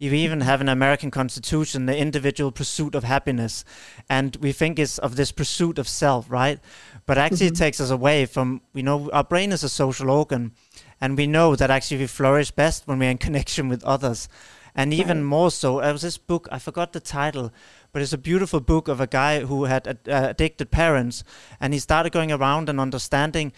[0.00, 3.64] You even have an American Constitution, the individual pursuit of happiness,
[4.08, 6.58] and we think it's of this pursuit of self, right?
[7.04, 7.54] But actually, mm-hmm.
[7.54, 10.52] it takes us away from you know our brain is a social organ,
[11.02, 14.26] and we know that actually we flourish best when we're in connection with others,
[14.74, 15.26] and even right.
[15.26, 15.80] more so.
[15.80, 17.52] There was this book I forgot the title,
[17.92, 21.24] but it's a beautiful book of a guy who had uh, addicted parents,
[21.60, 23.52] and he started going around and understanding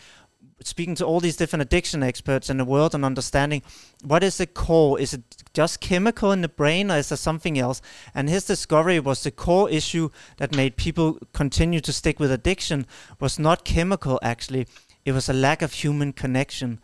[0.64, 3.62] speaking to all these different addiction experts in the world and understanding
[4.04, 5.22] what is the core is it
[5.52, 7.80] just chemical in the brain or is there something else
[8.14, 12.86] and his discovery was the core issue that made people continue to stick with addiction
[13.20, 14.66] was not chemical actually
[15.04, 16.80] it was a lack of human connection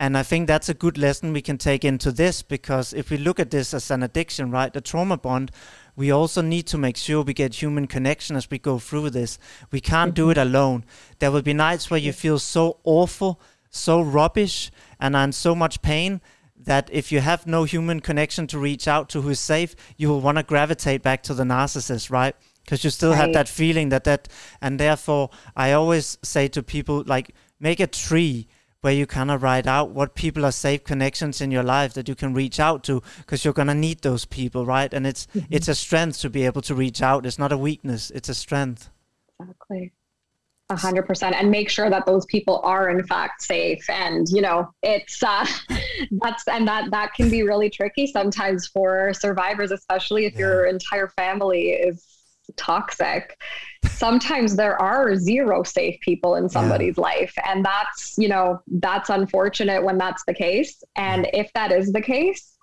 [0.00, 3.16] and I think that's a good lesson we can take into this because if we
[3.16, 5.52] look at this as an addiction, right, the trauma bond,
[5.94, 9.38] we also need to make sure we get human connection as we go through this.
[9.70, 10.14] We can't mm-hmm.
[10.16, 10.84] do it alone.
[11.20, 15.80] There will be nights where you feel so awful, so rubbish, and in so much
[15.80, 16.20] pain
[16.56, 20.20] that if you have no human connection to reach out to who's safe, you will
[20.20, 22.34] want to gravitate back to the narcissist, right?
[22.64, 23.18] Because you still right.
[23.18, 24.28] have that feeling that that,
[24.60, 28.48] and therefore I always say to people like, make a tree
[28.84, 32.06] where you kind of write out what people are safe connections in your life that
[32.06, 34.92] you can reach out to because you're going to need those people right?
[34.92, 35.46] And it's mm-hmm.
[35.50, 37.24] it's a strength to be able to reach out.
[37.24, 38.10] It's not a weakness.
[38.10, 38.90] It's a strength.
[39.40, 39.92] Exactly.
[40.68, 41.34] A hundred percent.
[41.34, 43.88] And make sure that those people are in fact safe.
[43.88, 45.46] And you know it's uh
[46.20, 50.40] that's and that that can be really tricky sometimes for survivors especially if yeah.
[50.40, 52.13] your entire family is
[52.56, 53.40] toxic
[53.86, 57.02] sometimes there are zero safe people in somebody's yeah.
[57.02, 61.92] life and that's you know that's unfortunate when that's the case and if that is
[61.92, 62.56] the case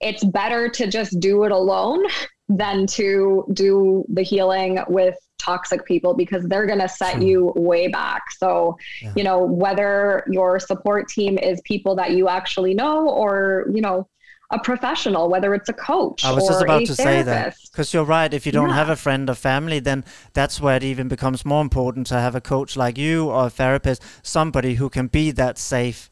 [0.00, 2.02] it's better to just do it alone
[2.48, 7.88] than to do the healing with toxic people because they're going to set you way
[7.88, 8.22] back.
[8.32, 9.12] So, yeah.
[9.16, 14.08] you know, whether your support team is people that you actually know or, you know,
[14.50, 16.24] a professional, whether it's a coach.
[16.24, 16.96] I was just about to therapist.
[16.96, 18.32] say that because you're right.
[18.34, 18.74] If you don't yeah.
[18.74, 22.34] have a friend or family, then that's where it even becomes more important to have
[22.34, 26.09] a coach like you or a therapist, somebody who can be that safe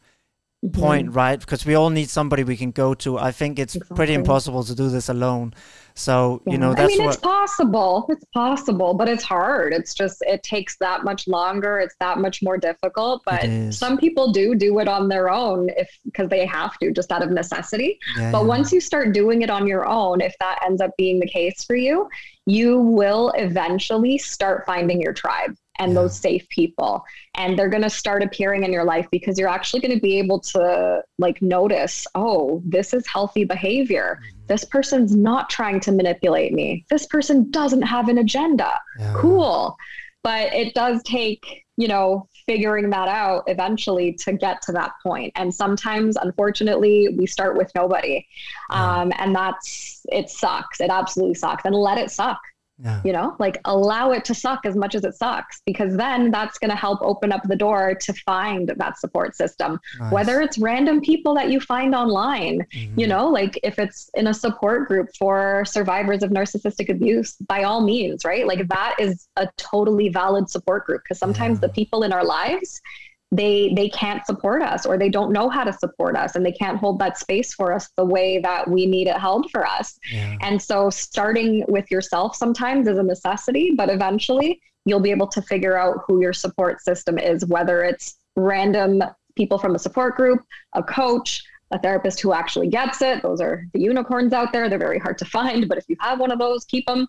[0.64, 0.80] mm-hmm.
[0.80, 1.38] point, right?
[1.38, 3.18] Because we all need somebody we can go to.
[3.18, 3.96] I think it's exactly.
[3.96, 5.54] pretty impossible to do this alone.
[5.94, 6.52] So, yeah.
[6.52, 7.14] you know, that's I mean, what...
[7.14, 8.06] it's possible.
[8.08, 9.72] It's possible, but it's hard.
[9.72, 11.80] It's just, it takes that much longer.
[11.80, 13.22] It's that much more difficult.
[13.24, 17.10] But some people do do it on their own if, because they have to, just
[17.10, 17.98] out of necessity.
[18.16, 18.46] Yeah, but yeah.
[18.46, 21.64] once you start doing it on your own, if that ends up being the case
[21.64, 22.08] for you,
[22.46, 26.00] you will eventually start finding your tribe and yeah.
[26.00, 29.80] those safe people and they're going to start appearing in your life because you're actually
[29.80, 34.46] going to be able to like notice oh this is healthy behavior mm-hmm.
[34.46, 39.12] this person's not trying to manipulate me this person doesn't have an agenda yeah.
[39.16, 39.76] cool
[40.22, 45.32] but it does take you know figuring that out eventually to get to that point.
[45.36, 48.26] and sometimes unfortunately we start with nobody
[48.70, 49.00] yeah.
[49.00, 52.40] um, and that's it sucks it absolutely sucks and let it suck
[52.82, 53.00] yeah.
[53.04, 56.58] You know, like allow it to suck as much as it sucks, because then that's
[56.58, 59.80] going to help open up the door to find that support system.
[59.98, 60.12] Nice.
[60.12, 62.98] Whether it's random people that you find online, mm-hmm.
[62.98, 67.64] you know, like if it's in a support group for survivors of narcissistic abuse, by
[67.64, 68.46] all means, right?
[68.46, 71.66] Like that is a totally valid support group because sometimes yeah.
[71.66, 72.80] the people in our lives,
[73.30, 76.52] they they can't support us or they don't know how to support us and they
[76.52, 79.98] can't hold that space for us the way that we need it held for us
[80.10, 80.36] yeah.
[80.40, 85.42] and so starting with yourself sometimes is a necessity but eventually you'll be able to
[85.42, 89.02] figure out who your support system is whether it's random
[89.36, 90.40] people from a support group
[90.74, 93.22] a coach a therapist who actually gets it.
[93.22, 94.68] Those are the unicorns out there.
[94.68, 97.06] They're very hard to find, but if you have one of those, keep them.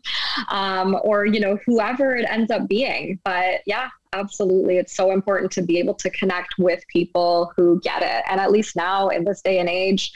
[0.50, 3.20] Um, or, you know, whoever it ends up being.
[3.24, 4.78] But yeah, absolutely.
[4.78, 8.24] It's so important to be able to connect with people who get it.
[8.30, 10.12] And at least now in this day and age,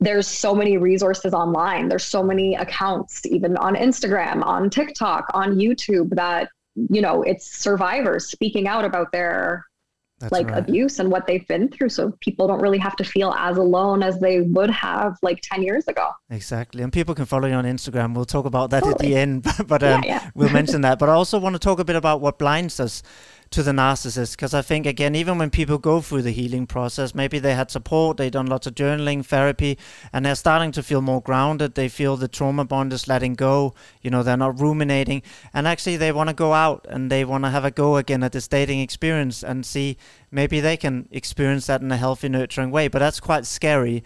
[0.00, 1.88] there's so many resources online.
[1.88, 7.56] There's so many accounts, even on Instagram, on TikTok, on YouTube, that, you know, it's
[7.56, 9.64] survivors speaking out about their
[10.18, 10.58] that's like right.
[10.58, 14.02] abuse and what they've been through so people don't really have to feel as alone
[14.02, 17.64] as they would have like 10 years ago exactly and people can follow you on
[17.64, 18.94] instagram we'll talk about that totally.
[18.94, 20.30] at the end but um, yeah, yeah.
[20.34, 23.02] we'll mention that but i also want to talk a bit about what blinds us
[23.50, 24.32] to the narcissist.
[24.32, 27.70] Because I think again even when people go through the healing process maybe they had
[27.70, 29.78] support they done lots of journaling therapy
[30.12, 31.74] and they're starting to feel more grounded.
[31.74, 33.74] They feel the trauma bond is letting go.
[34.02, 35.22] You know they're not ruminating.
[35.52, 38.22] And actually they want to go out and they want to have a go again
[38.22, 39.96] at this dating experience and see
[40.30, 42.88] maybe they can experience that in a healthy nurturing way.
[42.88, 44.02] But that's quite scary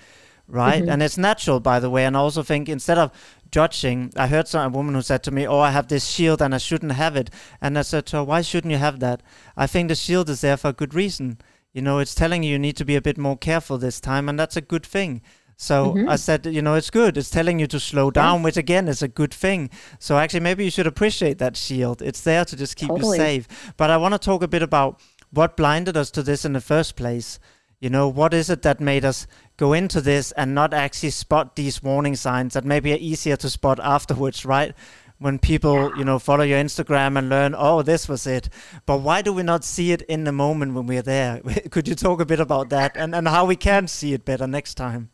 [0.51, 0.91] right mm-hmm.
[0.91, 3.13] and it's natural by the way and I also think instead of
[3.51, 4.13] judging.
[4.17, 6.55] I heard some a woman who said to me, "Oh, I have this shield and
[6.55, 9.23] I shouldn't have it." And I said to her, "Why shouldn't you have that?
[9.57, 11.39] I think the shield is there for a good reason.
[11.73, 14.29] You know, it's telling you you need to be a bit more careful this time,
[14.29, 15.23] and that's a good thing."
[15.57, 16.09] So mm-hmm.
[16.09, 17.19] I said, you know, it's good.
[17.19, 18.45] It's telling you to slow down, yes.
[18.45, 19.69] which again is a good thing.
[19.99, 22.01] So actually, maybe you should appreciate that shield.
[22.01, 23.19] It's there to just keep totally.
[23.19, 23.75] you safe.
[23.77, 26.63] But I want to talk a bit about what blinded us to this in the
[26.63, 27.39] first place.
[27.81, 31.57] You know, what is it that made us go into this and not actually spot
[31.57, 34.75] these warning signs that maybe are easier to spot afterwards, right?
[35.19, 38.51] When people, you know, follow your Instagram and learn, oh, this was it.
[38.85, 41.41] But why do we not see it in the moment when we're there?
[41.71, 44.47] Could you talk a bit about that and, and how we can see it better
[44.47, 45.11] next time?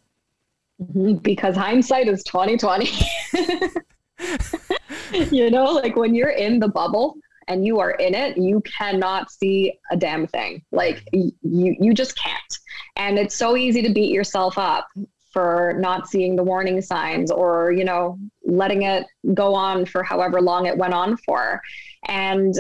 [0.83, 2.91] Mm-hmm, because hindsight is 2020.
[5.31, 7.17] you know, like when you're in the bubble,
[7.49, 10.63] and you are in it, you cannot see a damn thing.
[10.73, 12.59] Like you, you just can't.
[12.97, 14.89] And it's so easy to beat yourself up
[15.33, 20.41] for not seeing the warning signs or, you know, letting it go on for however
[20.41, 21.61] long it went on for.
[22.09, 22.55] And,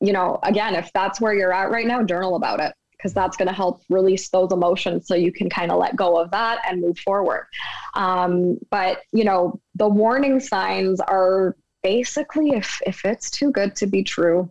[0.00, 3.36] you know, again, if that's where you're at right now, journal about it because that's
[3.36, 6.60] going to help release those emotions so you can kind of let go of that
[6.68, 7.46] and move forward.
[7.94, 13.86] Um, but, you know, the warning signs are basically if if it's too good to
[13.86, 14.50] be true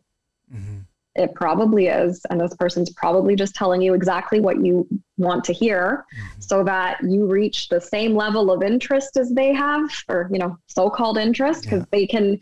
[0.54, 0.80] mm-hmm.
[1.16, 4.88] it probably is and this person's probably just telling you exactly what you
[5.18, 6.42] want to hear mm-hmm.
[6.42, 10.58] so that you reach the same level of interest as they have or you know
[10.68, 11.86] so-called interest because yeah.
[11.92, 12.38] they can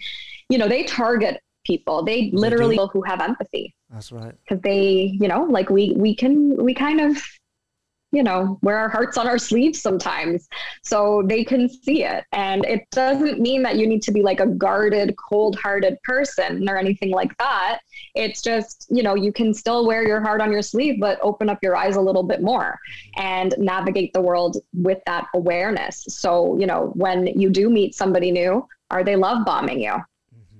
[0.49, 5.15] you know they target people they literally they who have empathy that's right because they
[5.19, 7.17] you know like we we can we kind of
[8.15, 10.47] you know, wear our hearts on our sleeves sometimes
[10.83, 12.23] so they can see it.
[12.31, 16.67] And it doesn't mean that you need to be like a guarded, cold hearted person
[16.69, 17.79] or anything like that.
[18.15, 21.49] It's just, you know, you can still wear your heart on your sleeve, but open
[21.49, 22.79] up your eyes a little bit more
[23.17, 26.05] and navigate the world with that awareness.
[26.09, 29.95] So, you know, when you do meet somebody new, are they love bombing you?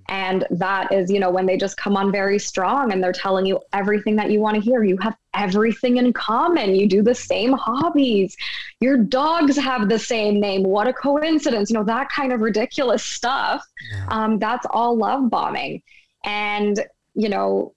[0.08, 3.46] And that is, you know, when they just come on very strong and they're telling
[3.46, 4.84] you everything that you want to hear.
[4.84, 6.76] You have everything in common.
[6.76, 8.36] You do the same hobbies.
[8.80, 10.64] Your dogs have the same name.
[10.64, 11.70] What a coincidence.
[11.70, 13.66] You know, that kind of ridiculous stuff.
[13.92, 14.06] Yeah.
[14.10, 15.82] Um, that's all love bombing.
[16.24, 16.80] And,
[17.16, 17.76] you know,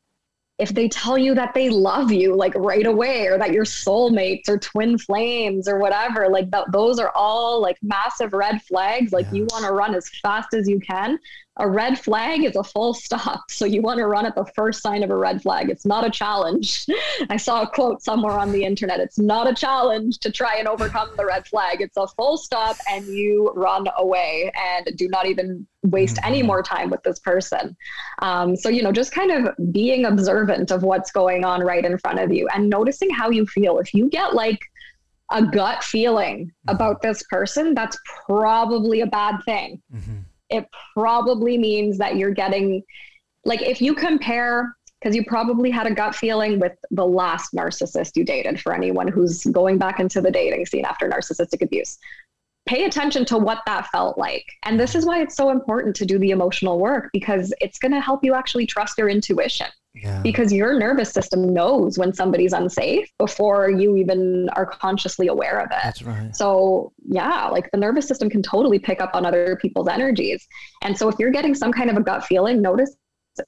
[0.58, 4.48] if they tell you that they love you like right away or that you're soulmates
[4.48, 9.26] or twin flames or whatever like th- those are all like massive red flags like
[9.32, 11.18] you want to run as fast as you can
[11.58, 13.50] a red flag is a full stop.
[13.50, 15.70] So you want to run at the first sign of a red flag.
[15.70, 16.86] It's not a challenge.
[17.30, 19.00] I saw a quote somewhere on the internet.
[19.00, 21.80] It's not a challenge to try and overcome the red flag.
[21.80, 26.46] It's a full stop and you run away and do not even waste any mm-hmm.
[26.46, 27.76] more time with this person.
[28.20, 31.98] Um, so, you know, just kind of being observant of what's going on right in
[31.98, 33.78] front of you and noticing how you feel.
[33.78, 34.60] If you get like,
[35.30, 39.82] a gut feeling about this person, that's probably a bad thing.
[39.94, 42.82] Mm-hmm it probably means that you're getting
[43.44, 48.16] like if you compare because you probably had a gut feeling with the last narcissist
[48.16, 51.98] you dated for anyone who's going back into the dating scene after narcissistic abuse
[52.68, 54.44] pay attention to what that felt like.
[54.64, 57.92] And this is why it's so important to do the emotional work because it's going
[57.92, 59.68] to help you actually trust your intuition
[60.02, 60.20] yeah.
[60.22, 65.66] because your nervous system knows when somebody's unsafe before you even are consciously aware of
[65.70, 65.78] it.
[65.82, 66.34] That's right.
[66.34, 70.46] So, yeah, like the nervous system can totally pick up on other people's energies.
[70.82, 72.96] And so, if you're getting some kind of a gut feeling, notice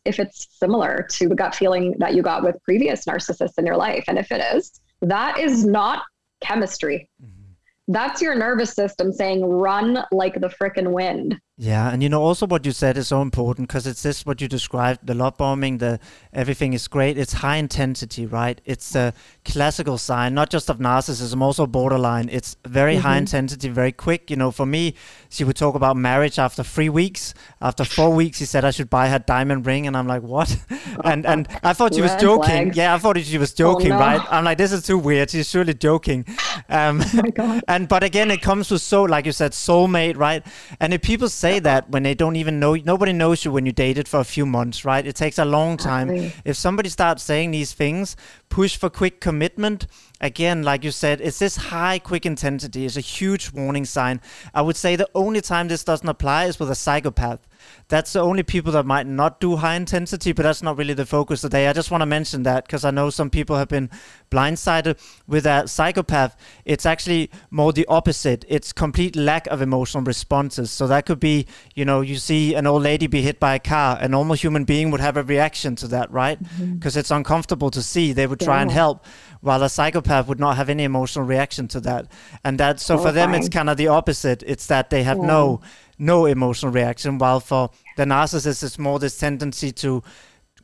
[0.05, 3.77] if it's similar to the gut feeling that you got with previous narcissists in your
[3.77, 4.05] life.
[4.09, 6.03] And if it is, that is not
[6.41, 7.09] chemistry.
[7.23, 7.93] Mm-hmm.
[7.93, 11.41] That's your nervous system saying, run like the frickin' wind.
[11.63, 14.41] Yeah, and you know also what you said is so important because it's this what
[14.41, 16.01] you described the love bombing, the
[16.33, 17.19] everything is great.
[17.19, 18.59] It's high intensity, right?
[18.65, 19.13] It's a
[19.45, 22.31] classical sign, not just of narcissism, also borderline.
[22.33, 23.03] It's very mm-hmm.
[23.03, 24.31] high intensity, very quick.
[24.31, 24.95] You know, for me,
[25.29, 27.35] she would talk about marriage after three weeks.
[27.61, 30.57] After four weeks, she said I should buy her diamond ring, and I'm like, what?
[31.05, 32.73] and and I thought she was joking.
[32.73, 34.01] Yeah, I thought she was joking, oh, no.
[34.01, 34.21] right?
[34.31, 35.29] I'm like, this is too weird.
[35.29, 36.25] She's surely joking.
[36.69, 37.65] Um, oh my god.
[37.69, 40.47] And but again, it comes with so, like you said, soulmate, right?
[40.79, 43.67] And if people say say that when they don't even know nobody knows you when
[43.67, 45.07] you dated for a few months right?
[45.07, 46.33] It takes a long time.
[46.45, 48.17] If somebody starts saying these things
[48.49, 49.87] push for quick commitment.
[50.21, 54.21] Again like you said it's this high quick intensity is a huge warning sign.
[54.55, 57.47] I would say the only time this doesn't apply is with a psychopath
[57.89, 61.07] that's the only people that might not do high intensity, but that's not really the
[61.07, 61.69] focus today.
[61.69, 63.91] I just want to mention that because I know some people have been
[64.31, 66.37] blindsided with a psychopath.
[66.65, 68.45] It's actually more the opposite.
[68.49, 70.71] It's complete lack of emotional responses.
[70.71, 73.59] So that could be, you know, you see an old lady be hit by a
[73.59, 73.99] car.
[74.01, 76.39] A normal human being would have a reaction to that, right?
[76.41, 76.99] Because mm-hmm.
[77.01, 78.13] it's uncomfortable to see.
[78.13, 78.63] They would try yeah.
[78.63, 79.05] and help
[79.41, 82.07] while a psychopath would not have any emotional reaction to that.
[82.45, 84.43] And that so for them it's kind of the opposite.
[84.47, 85.27] It's that they have yeah.
[85.27, 85.61] no
[86.01, 90.03] no emotional reaction, while for the narcissist it's more this tendency to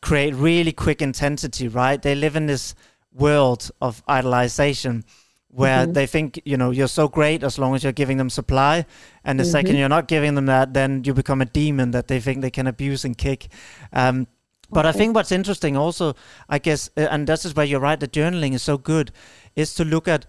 [0.01, 2.01] create really quick intensity, right?
[2.01, 2.75] They live in this
[3.13, 5.05] world of idolization
[5.49, 5.93] where mm-hmm.
[5.93, 8.85] they think you know you're so great as long as you're giving them supply
[9.25, 9.53] and the mm-hmm.
[9.53, 12.51] second you're not giving them that then you become a demon that they think they
[12.51, 13.49] can abuse and kick
[13.95, 14.27] um,
[14.71, 14.89] but okay.
[14.89, 16.15] I think what's interesting also,
[16.49, 19.13] I guess, uh, and this is where you're right, the journaling is so good,
[19.55, 20.27] is to look at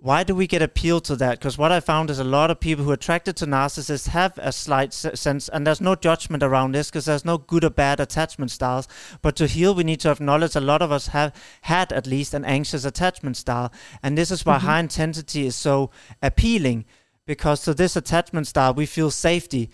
[0.00, 1.38] why do we get appealed to that?
[1.38, 4.38] Because what I found is a lot of people who are attracted to narcissists have
[4.38, 7.98] a slight sense, and there's no judgment around this because there's no good or bad
[7.98, 8.86] attachment styles.
[9.22, 12.32] But to heal, we need to acknowledge a lot of us have had at least
[12.32, 13.72] an anxious attachment style,
[14.02, 14.66] and this is why mm-hmm.
[14.66, 15.90] high intensity is so
[16.22, 16.84] appealing.
[17.26, 19.68] Because to this attachment style, we feel safety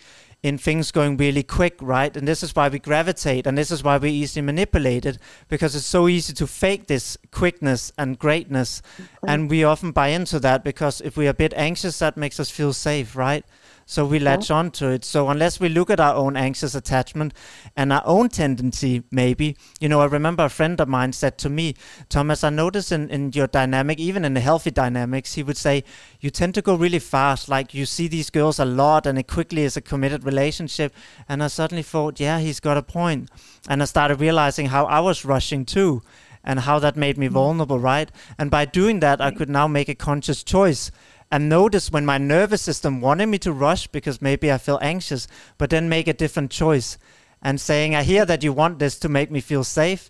[0.45, 2.15] in things going really quick, right?
[2.15, 5.17] And this is why we gravitate, and this is why we're easily manipulate it
[5.49, 8.83] because it's so easy to fake this quickness and greatness.
[9.27, 12.51] And we often buy into that because if we're a bit anxious, that makes us
[12.51, 13.43] feel safe, right?
[13.87, 14.57] So we latch yeah.
[14.57, 15.05] onto it.
[15.05, 17.35] So unless we look at our own anxious attachment
[17.77, 21.49] and our own tendency, maybe, you know, I remember a friend of mine said to
[21.49, 21.75] me,
[22.09, 25.85] Thomas, I notice in, in your dynamic, even in the healthy dynamics, he would say,
[26.21, 27.49] you tend to go really fast.
[27.49, 30.95] Like you see these girls a lot and it quickly is a committed relationship.
[31.29, 33.31] And I suddenly thought, yeah, he's got a point.
[33.69, 36.03] And I started realizing how I was rushing too
[36.45, 37.33] and how that made me mm.
[37.33, 38.11] vulnerable, right?
[38.39, 40.91] And by doing that, I could now make a conscious choice
[41.35, 45.27] and notice when my nervous system wanted me to rush because maybe I feel anxious,
[45.59, 46.97] but then make a different choice
[47.43, 50.09] and saying, I hear that you want this to make me feel safe,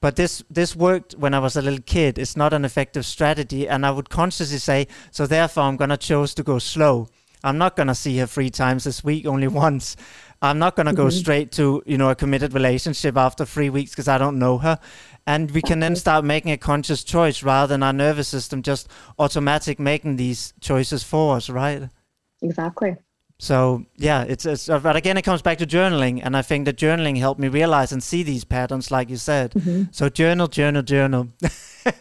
[0.00, 2.18] but this this worked when I was a little kid.
[2.18, 6.34] It's not an effective strategy, and I would consciously say, so therefore I'm gonna choose
[6.34, 7.08] to go slow.
[7.42, 9.96] I'm not gonna see her three times this week, only once.
[10.40, 11.02] I'm not gonna mm-hmm.
[11.02, 14.58] go straight to you know a committed relationship after three weeks because I don't know
[14.58, 14.78] her
[15.30, 18.88] and we can then start making a conscious choice rather than our nervous system just
[19.18, 21.88] automatic making these choices for us right?
[22.42, 22.96] Exactly.
[23.38, 26.20] So yeah it's, it's uh, but again it comes back to journaling.
[26.24, 29.52] And i think that journaling helped me realize and see these patterns like you said.
[29.52, 29.82] Mm-hmm.
[29.92, 31.28] so journal journal journal.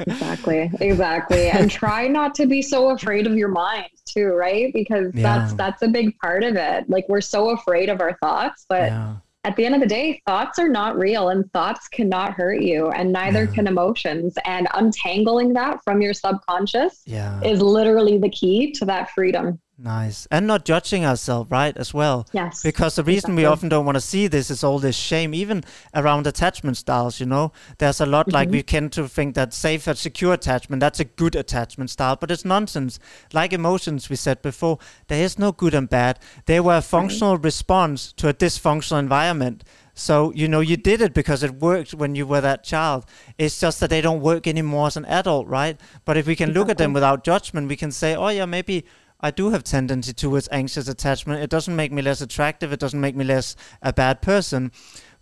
[0.02, 0.70] Exactly.
[0.82, 1.48] Exactly.
[1.50, 4.74] And try not to be so afraid of your mind too right?
[4.74, 5.24] Because yeah.
[5.24, 6.90] that's that's a big part of it.
[6.90, 9.16] Like we're so afraid of our thoughts but yeah
[9.46, 12.90] at the end of the day, thoughts are not real and thoughts cannot hurt you,
[12.90, 13.52] and neither yeah.
[13.52, 14.38] can emotions.
[14.46, 17.40] And untangling that from your subconscious yeah.
[17.42, 19.60] is literally the key to that freedom.
[19.82, 20.28] Nice.
[20.30, 22.28] And not judging ourselves, right, as well.
[22.34, 22.62] Yes.
[22.62, 23.44] Because the reason exactly.
[23.44, 25.64] we often don't want to see this is all this shame, even
[25.96, 27.54] around attachment styles, you know.
[27.78, 28.36] There's a lot mm-hmm.
[28.36, 32.18] like we tend to think that safe and secure attachment, that's a good attachment style,
[32.18, 33.00] but it's nonsense.
[33.32, 36.20] Like emotions we said before, there is no good and bad.
[36.46, 37.46] They were a functional right.
[37.46, 39.64] response to a dysfunctional environment.
[39.94, 43.06] So, you know, you did it because it worked when you were that child.
[43.38, 45.80] It's just that they don't work anymore as an adult, right?
[46.06, 46.60] But if we can exactly.
[46.60, 48.86] look at them without judgment, we can say, oh, yeah, maybe
[49.20, 51.44] I do have tendency towards anxious attachment.
[51.44, 52.72] It doesn't make me less attractive.
[52.72, 54.72] It doesn't make me less a bad person.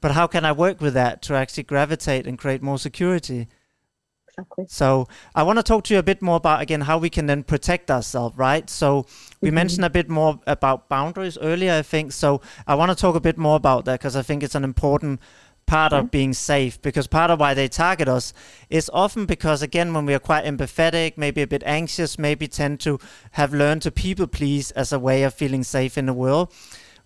[0.02, 3.48] But how can I work with that to actually gravitate and create more security?
[4.28, 4.66] Exactly.
[4.68, 7.26] So I want to talk to you a bit more about again how we can
[7.26, 8.70] then protect ourselves, right?
[8.70, 9.08] So
[9.42, 9.56] we mm-hmm.
[9.56, 12.12] mentioned a bit more about boundaries earlier, I think.
[12.12, 14.64] So I want to talk a bit more about that because I think it's an
[14.64, 15.22] important
[15.68, 18.34] part of being safe because part of why they target us
[18.70, 22.80] is often because again when we are quite empathetic maybe a bit anxious maybe tend
[22.80, 22.98] to
[23.32, 26.52] have learned to people please as a way of feeling safe in the world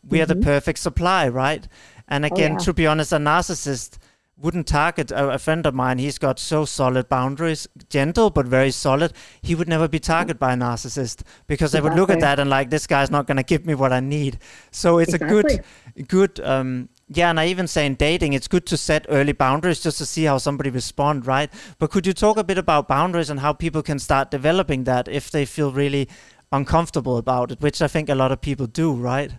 [0.08, 0.24] we mm-hmm.
[0.24, 0.44] are the mm-hmm.
[0.44, 1.68] perfect supply right
[2.08, 2.60] and oh, again oh, yeah.
[2.60, 3.98] to be honest a narcissist
[4.38, 8.72] wouldn't target a, a, friend of mine he's got so solid boundaries gentle but very
[8.72, 11.90] solid he would never be targeted by a narcissist because exactly.
[11.90, 13.92] they would look at that and like this guy's not going to give me what
[13.92, 14.38] i need
[14.70, 15.40] so it's exactly.
[15.40, 19.06] a good good um, yeah, and I even say in dating, it's good to set
[19.10, 21.52] early boundaries just to see how somebody respond, right?
[21.78, 25.08] But could you talk a bit about boundaries and how people can start developing that
[25.08, 26.08] if they feel really
[26.54, 29.32] uncomfortable about it, which I think a lot of people do, right?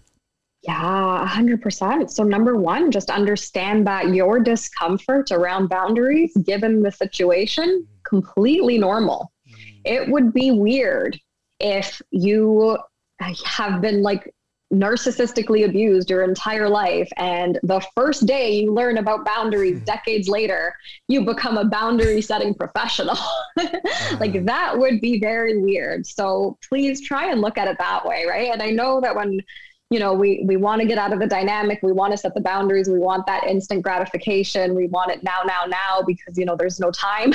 [0.62, 2.10] Yeah, 100%.
[2.10, 9.32] So, number one, just understand that your discomfort around boundaries, given the situation, completely normal.
[9.48, 9.80] Mm.
[9.84, 11.18] It would be weird
[11.58, 12.78] if you
[13.44, 14.32] have been like
[14.72, 19.84] narcissistically abused your entire life and the first day you learn about boundaries hmm.
[19.84, 20.74] decades later
[21.08, 23.18] you become a boundary setting professional.
[24.18, 26.06] Like that would be very weird.
[26.06, 28.50] So please try and look at it that way right?
[28.52, 29.40] And i know that when
[29.92, 32.32] you know, we we want to get out of the dynamic, we want to set
[32.32, 36.46] the boundaries, we want that instant gratification, we want it now, now, now because you
[36.46, 37.34] know there's no time,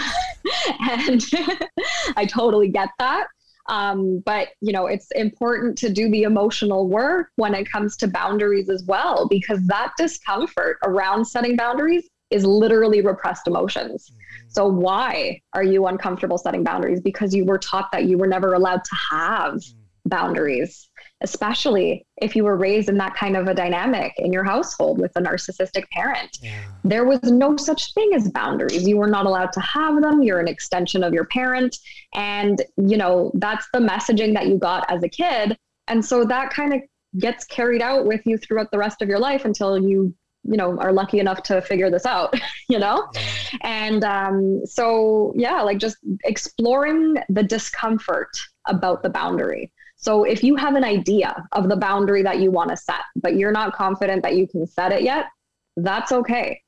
[0.89, 1.23] and
[2.15, 3.27] I totally get that.
[3.67, 8.07] Um, but you know, it's important to do the emotional work when it comes to
[8.07, 14.09] boundaries as well, because that discomfort around setting boundaries is literally repressed emotions.
[14.09, 14.49] Mm-hmm.
[14.49, 17.01] So why are you uncomfortable setting boundaries?
[17.01, 20.09] Because you were taught that you were never allowed to have mm-hmm.
[20.09, 20.89] boundaries
[21.21, 25.11] especially if you were raised in that kind of a dynamic in your household with
[25.15, 26.37] a narcissistic parent.
[26.41, 26.63] Yeah.
[26.83, 28.87] There was no such thing as boundaries.
[28.87, 30.21] You were not allowed to have them.
[30.21, 31.75] You're an extension of your parent.
[32.13, 35.57] And, you know, that's the messaging that you got as a kid.
[35.87, 36.81] And so that kind of
[37.19, 40.13] gets carried out with you throughout the rest of your life until you
[40.43, 42.33] you know are lucky enough to figure this out
[42.69, 43.21] you know yeah.
[43.61, 48.29] and um, so yeah like just exploring the discomfort
[48.67, 52.69] about the boundary so if you have an idea of the boundary that you want
[52.69, 55.25] to set, but you're not confident that you can set it yet,
[55.75, 56.61] that's okay.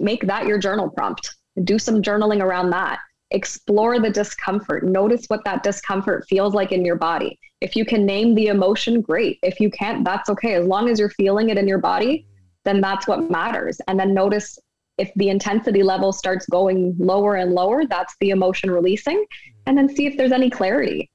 [0.00, 1.36] Make that your journal prompt.
[1.62, 3.00] Do some journaling around that.
[3.32, 4.82] Explore the discomfort.
[4.82, 7.38] Notice what that discomfort feels like in your body.
[7.60, 9.38] If you can name the emotion, great.
[9.42, 10.54] If you can't, that's okay.
[10.54, 12.26] As long as you're feeling it in your body,
[12.64, 13.78] then that's what matters.
[13.88, 14.58] And then notice
[14.96, 19.22] if the intensity level starts going lower and lower, that's the emotion releasing.
[19.66, 21.10] And then see if there's any clarity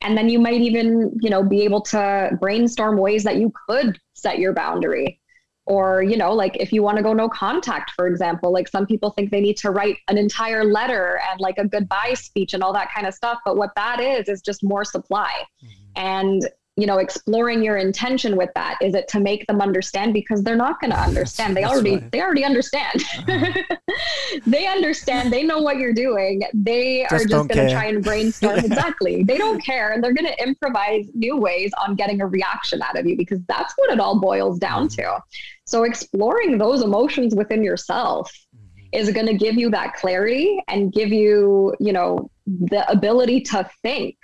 [0.00, 3.98] and then you might even you know be able to brainstorm ways that you could
[4.14, 5.20] set your boundary
[5.66, 8.86] or you know like if you want to go no contact for example like some
[8.86, 12.62] people think they need to write an entire letter and like a goodbye speech and
[12.62, 15.32] all that kind of stuff but what that is is just more supply
[15.62, 15.72] mm-hmm.
[15.96, 16.48] and
[16.78, 18.78] you know exploring your intention with that.
[18.80, 20.14] Is it to make them understand?
[20.14, 21.56] Because they're not going to understand.
[21.56, 22.12] They already right.
[22.12, 23.02] they already understand.
[23.26, 23.76] Uh-huh.
[24.46, 25.32] they understand.
[25.32, 26.42] They know what you're doing.
[26.54, 28.58] They just are just going to try and brainstorm.
[28.68, 29.22] Exactly.
[29.22, 32.98] They don't care and they're going to improvise new ways on getting a reaction out
[32.98, 35.02] of you because that's what it all boils down mm-hmm.
[35.02, 35.22] to.
[35.64, 38.88] So exploring those emotions within yourself mm-hmm.
[38.92, 43.68] is going to give you that clarity and give you you know the ability to
[43.82, 44.16] think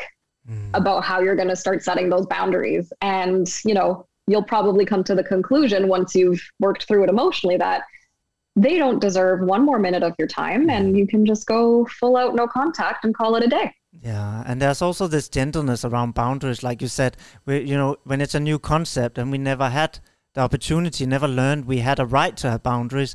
[0.48, 0.70] mm.
[0.74, 2.92] about how you're going to start setting those boundaries.
[3.00, 7.56] And, you know, you'll probably come to the conclusion once you've worked through it emotionally
[7.56, 7.82] that
[8.56, 12.16] they don't deserve one more minute of your time and you can just go full
[12.16, 13.74] out no contact and call it a day.
[14.02, 17.16] Yeah, and there's also this gentleness around boundaries, like you said.
[17.46, 20.00] We, you know, when it's a new concept and we never had
[20.34, 23.14] the opportunity, never learned we had a right to have boundaries,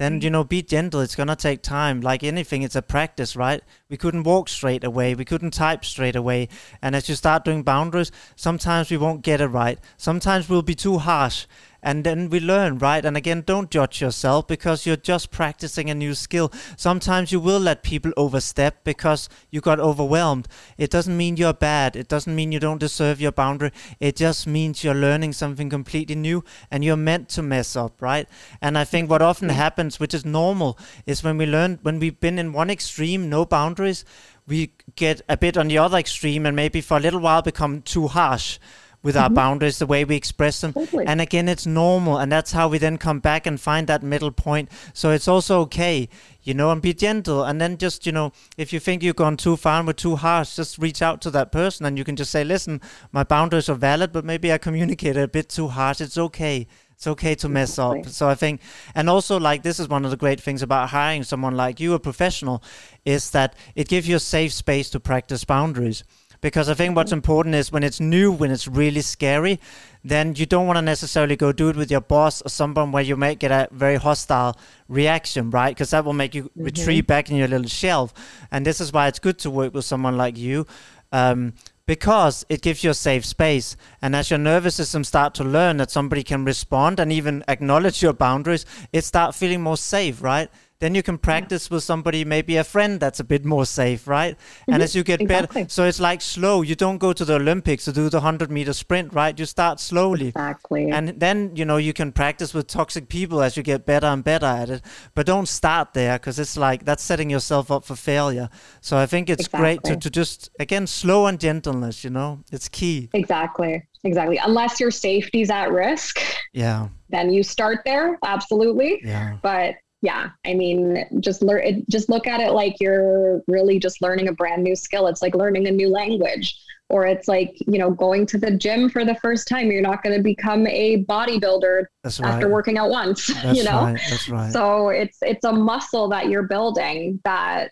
[0.00, 1.00] then you know be gentle.
[1.00, 2.00] It's gonna take time.
[2.00, 3.62] Like anything it's a practice right?
[3.90, 5.14] We couldn't walk straight away.
[5.14, 6.48] We couldn't type straight away.
[6.80, 9.78] And as you start doing boundaries sometimes we won't get it right.
[9.98, 11.46] Sometimes we'll be too harsh
[11.82, 13.04] and then we learn, right?
[13.04, 16.52] And again, don't judge yourself because you're just practicing a new skill.
[16.76, 20.48] Sometimes you will let people overstep because you got overwhelmed.
[20.78, 21.96] It doesn't mean you're bad.
[21.96, 23.72] It doesn't mean you don't deserve your boundary.
[23.98, 28.28] It just means you're learning something completely new and you're meant to mess up, right?
[28.60, 32.20] And I think what often happens, which is normal, is when we learn, when we've
[32.20, 34.04] been in one extreme, no boundaries,
[34.46, 37.82] we get a bit on the other extreme and maybe for a little while become
[37.82, 38.58] too harsh
[39.02, 39.24] with mm-hmm.
[39.24, 40.72] our boundaries, the way we express them.
[40.72, 41.06] Totally.
[41.06, 42.18] And again, it's normal.
[42.18, 44.70] And that's how we then come back and find that middle point.
[44.92, 46.08] So it's also okay,
[46.42, 47.44] you know, and be gentle.
[47.44, 50.16] And then just, you know, if you think you've gone too far and we're too
[50.16, 52.80] harsh, just reach out to that person and you can just say, listen,
[53.12, 56.00] my boundaries are valid, but maybe I communicated a bit too harsh.
[56.00, 56.66] It's okay.
[56.92, 58.06] It's okay to mess up.
[58.08, 58.60] So I think,
[58.94, 61.94] and also like this is one of the great things about hiring someone like you,
[61.94, 62.62] a professional,
[63.06, 66.04] is that it gives you a safe space to practice boundaries
[66.40, 69.60] because I think what's important is when it's new, when it's really scary,
[70.02, 73.02] then you don't want to necessarily go do it with your boss or someone where
[73.02, 74.56] you might get a very hostile
[74.88, 75.74] reaction, right?
[75.74, 76.64] Because that will make you mm-hmm.
[76.64, 78.14] retreat back in your little shelf.
[78.50, 80.66] And this is why it's good to work with someone like you.
[81.12, 81.54] Um,
[81.86, 85.78] because it gives you a safe space and as your nervous system start to learn
[85.78, 90.48] that somebody can respond and even acknowledge your boundaries it start feeling more safe right
[90.80, 91.76] then you can practice yeah.
[91.76, 94.36] with somebody, maybe a friend that's a bit more safe, right?
[94.36, 94.72] Mm-hmm.
[94.72, 95.62] And as you get exactly.
[95.62, 96.62] better, so it's like slow.
[96.62, 99.38] You don't go to the Olympics to do the 100 meter sprint, right?
[99.38, 100.28] You start slowly.
[100.28, 100.90] Exactly.
[100.90, 104.24] And then, you know, you can practice with toxic people as you get better and
[104.24, 104.82] better at it.
[105.14, 108.48] But don't start there because it's like that's setting yourself up for failure.
[108.80, 109.60] So I think it's exactly.
[109.60, 113.10] great to, to just, again, slow and gentleness, you know, it's key.
[113.12, 113.84] Exactly.
[114.02, 114.38] Exactly.
[114.38, 116.20] Unless your safety's at risk.
[116.52, 116.88] Yeah.
[117.10, 118.18] Then you start there.
[118.24, 119.00] Absolutely.
[119.04, 119.36] Yeah.
[119.42, 124.28] But yeah i mean just learn just look at it like you're really just learning
[124.28, 127.90] a brand new skill it's like learning a new language or it's like you know
[127.90, 131.84] going to the gym for the first time you're not going to become a bodybuilder
[132.22, 134.00] after working out once That's you know right.
[134.08, 134.52] That's right.
[134.52, 137.70] so it's it's a muscle that you're building that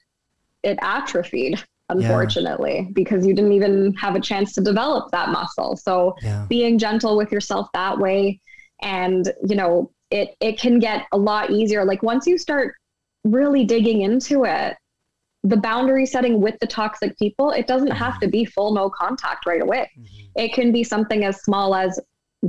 [0.62, 2.93] it atrophied unfortunately, yeah.
[2.93, 5.76] because you didn't even have a chance to develop that muscle.
[5.76, 6.47] So yeah.
[6.49, 8.41] being gentle with yourself that way
[8.83, 11.85] and, you know, it it can get a lot easier.
[11.85, 12.75] Like once you start
[13.25, 14.77] really digging into it,
[15.45, 19.47] the boundary setting with the toxic people, it doesn't have to be full no contact
[19.47, 19.91] right away.
[19.99, 20.41] Mm-hmm.
[20.41, 21.99] It can be something as small as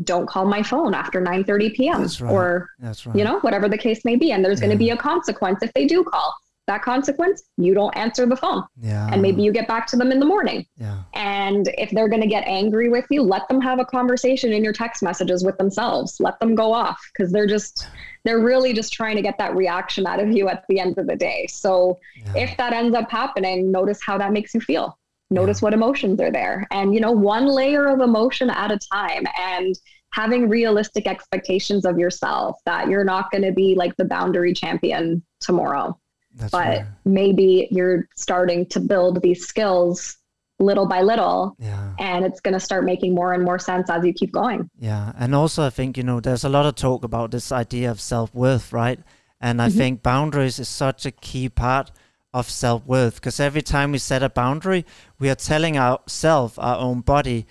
[0.03, 2.01] don't call my phone after 9 30 p.m.
[2.01, 2.21] Right.
[2.21, 3.05] or right.
[3.15, 4.31] you know, whatever the case may be.
[4.31, 4.67] And there's yeah.
[4.67, 6.33] going to be a consequence if they do call
[6.69, 8.63] that consequence, you don't answer the phone.
[8.79, 9.09] Yeah.
[9.11, 10.65] And maybe you get back to them in the morning.
[10.77, 11.01] Yeah.
[11.13, 14.63] And if they're going to get angry with you, let them have a conversation in
[14.63, 16.17] your text messages with themselves.
[16.19, 17.87] Let them go off because they're just,
[18.23, 21.07] they're really just trying to get that reaction out of you at the end of
[21.07, 21.47] the day.
[21.47, 22.43] So yeah.
[22.43, 24.97] if that ends up happening, notice how that makes you feel.
[25.31, 25.65] Notice yeah.
[25.65, 26.67] what emotions are there.
[26.71, 29.25] And, you know, one layer of emotion at a time.
[29.39, 29.75] And,
[30.11, 35.23] having realistic expectations of yourself that you're not going to be like the boundary champion
[35.39, 35.95] tomorrow.
[36.39, 36.85] That's but right.
[37.05, 40.17] maybe you're starting to build these skills
[40.59, 41.93] little by little yeah.
[41.99, 45.13] and it's going to start making more and more sense as you keep going yeah
[45.17, 48.01] and also i think you know there's a lot of talk about this idea of
[48.01, 48.99] self-worth right
[49.39, 49.77] and i mm-hmm.
[49.77, 51.91] think boundaries is such a key part
[52.33, 54.85] of self-worth because every time we set a boundary
[55.17, 57.47] we are telling ourselves our own body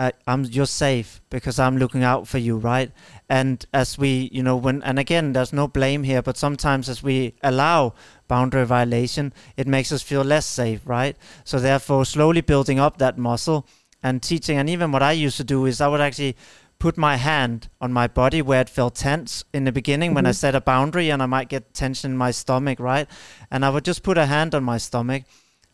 [0.00, 2.90] uh, I'm you're safe because I'm looking out for you, right?
[3.28, 7.02] And as we, you know, when and again, there's no blame here, but sometimes as
[7.02, 7.92] we allow
[8.34, 11.16] boundary violation, it makes us feel less safe, right?
[11.44, 13.66] So therefore, slowly building up that muscle
[14.02, 16.36] and teaching, and even what I used to do is I would actually
[16.78, 20.16] put my hand on my body where it felt tense in the beginning mm-hmm.
[20.16, 20.46] when I mm-hmm.
[20.46, 23.06] set a boundary and I might get tension in my stomach, right?
[23.50, 25.24] And I would just put a hand on my stomach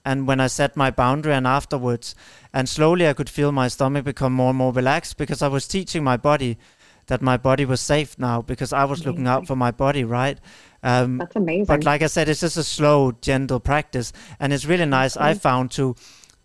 [0.06, 2.14] and when I set my boundary and afterwards,
[2.54, 5.66] and slowly I could feel my stomach become more and more relaxed because I was
[5.66, 6.58] teaching my body
[7.08, 10.38] that my body was safe now because I was looking out for my body, right?
[10.82, 11.66] Um, That's amazing.
[11.66, 15.16] But like I said, it's just a slow, gentle practice, and it's really nice.
[15.16, 15.96] I found to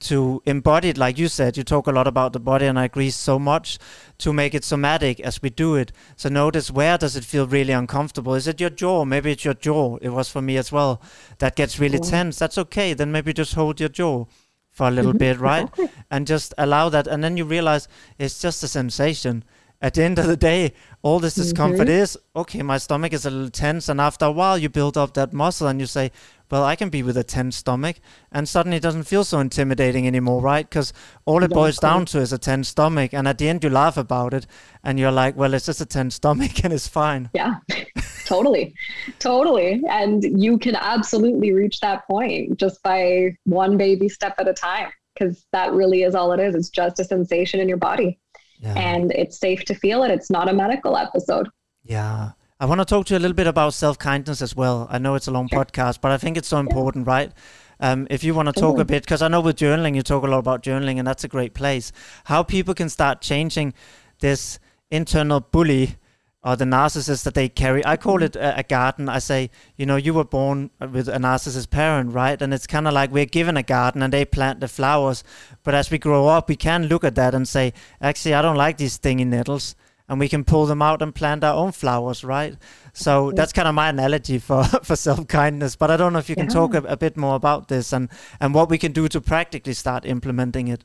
[0.01, 2.85] to embody it, like you said, you talk a lot about the body, and I
[2.85, 3.77] agree so much
[4.17, 5.91] to make it somatic as we do it.
[6.15, 8.33] So notice where does it feel really uncomfortable?
[8.33, 9.05] Is it your jaw?
[9.05, 9.97] Maybe it's your jaw.
[10.01, 11.01] It was for me as well.
[11.37, 12.09] That gets really yeah.
[12.09, 12.39] tense.
[12.39, 12.93] That's okay.
[12.93, 14.25] Then maybe just hold your jaw
[14.71, 15.19] for a little mm-hmm.
[15.19, 15.63] bit, right?
[15.63, 15.89] Exactly.
[16.09, 17.05] And just allow that.
[17.05, 19.43] And then you realize it's just a sensation
[19.81, 22.03] at the end of the day, all this discomfort mm-hmm.
[22.03, 23.89] is okay, my stomach is a little tense.
[23.89, 26.11] And after a while, you build up that muscle and you say,
[26.51, 27.95] well, I can be with a tense stomach.
[28.31, 30.69] And suddenly it doesn't feel so intimidating anymore, right?
[30.69, 30.93] Because
[31.25, 33.13] all it boils down to is a tense stomach.
[33.13, 34.45] And at the end, you laugh about it
[34.83, 37.29] and you're like, well, it's just a tense stomach and it's fine.
[37.33, 37.55] Yeah,
[38.25, 38.75] totally.
[39.17, 39.81] totally.
[39.89, 44.91] And you can absolutely reach that point just by one baby step at a time
[45.13, 46.53] because that really is all it is.
[46.53, 48.19] It's just a sensation in your body
[48.61, 48.73] yeah.
[48.73, 50.11] and it's safe to feel it.
[50.11, 51.49] It's not a medical episode.
[51.83, 52.31] Yeah.
[52.59, 54.87] I want to talk to you a little bit about self kindness as well.
[54.89, 55.65] I know it's a long sure.
[55.65, 57.13] podcast, but I think it's so important, yeah.
[57.13, 57.31] right?
[57.79, 60.23] Um, if you want to talk a bit, because I know with journaling, you talk
[60.23, 61.91] a lot about journaling, and that's a great place.
[62.25, 63.73] How people can start changing
[64.19, 64.59] this
[64.91, 65.97] internal bully
[66.43, 67.85] or the narcissist that they carry.
[67.85, 68.23] I call mm-hmm.
[68.23, 69.09] it a, a, garden.
[69.09, 72.41] I say, you know, you were born with a narcissist parent, right?
[72.41, 75.23] And it's kind of like we're given a garden and they plant the flowers.
[75.63, 78.55] But as we grow up, we can look at that and say, actually, I don't
[78.55, 79.75] like these stinging nettles.
[80.09, 82.57] And we can pull them out and plant our own flowers, right?
[82.91, 85.77] So that's kind of my analogy for, for self kindness.
[85.77, 86.53] But I don't know if you can yeah.
[86.53, 88.09] talk a, a bit more about this and,
[88.41, 90.83] and what we can do to practically start implementing it.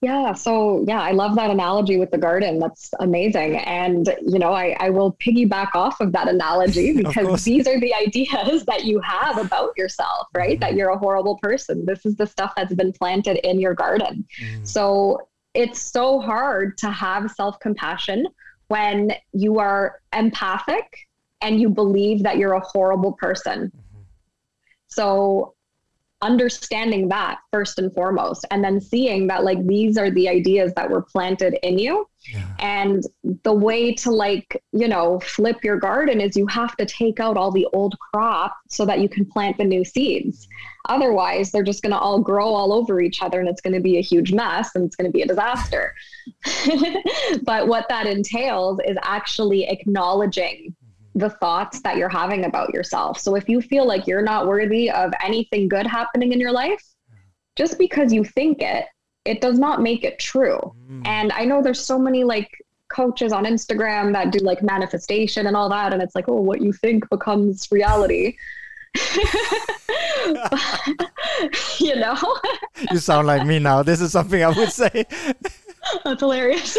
[0.00, 0.32] Yeah.
[0.32, 2.60] So, yeah, I love that analogy with the garden.
[2.60, 3.56] That's amazing.
[3.56, 7.92] And, you know, I, I will piggyback off of that analogy because these are the
[8.06, 10.52] ideas that you have about yourself, right?
[10.52, 10.60] Mm-hmm.
[10.60, 11.84] That you're a horrible person.
[11.84, 14.24] This is the stuff that's been planted in your garden.
[14.40, 14.64] Mm-hmm.
[14.64, 18.26] So, it's so hard to have self compassion
[18.68, 21.08] when you are empathic
[21.40, 23.72] and you believe that you're a horrible person.
[23.74, 24.02] Mm-hmm.
[24.86, 25.54] So,
[26.20, 30.90] understanding that first and foremost and then seeing that like these are the ideas that
[30.90, 32.44] were planted in you yeah.
[32.58, 33.04] and
[33.44, 37.36] the way to like you know flip your garden is you have to take out
[37.36, 40.96] all the old crop so that you can plant the new seeds mm-hmm.
[40.96, 43.80] otherwise they're just going to all grow all over each other and it's going to
[43.80, 45.94] be a huge mess and it's going to be a disaster
[47.44, 50.74] but what that entails is actually acknowledging
[51.14, 53.18] the thoughts that you're having about yourself.
[53.18, 56.82] So if you feel like you're not worthy of anything good happening in your life,
[57.56, 58.86] just because you think it,
[59.24, 60.74] it does not make it true.
[60.90, 61.06] Mm.
[61.06, 62.50] And I know there's so many like
[62.88, 65.92] coaches on Instagram that do like manifestation and all that.
[65.92, 68.36] And it's like, oh, what you think becomes reality.
[71.78, 72.16] you know?
[72.90, 73.82] you sound like me now.
[73.82, 75.04] This is something I would say.
[76.04, 76.78] That's hilarious.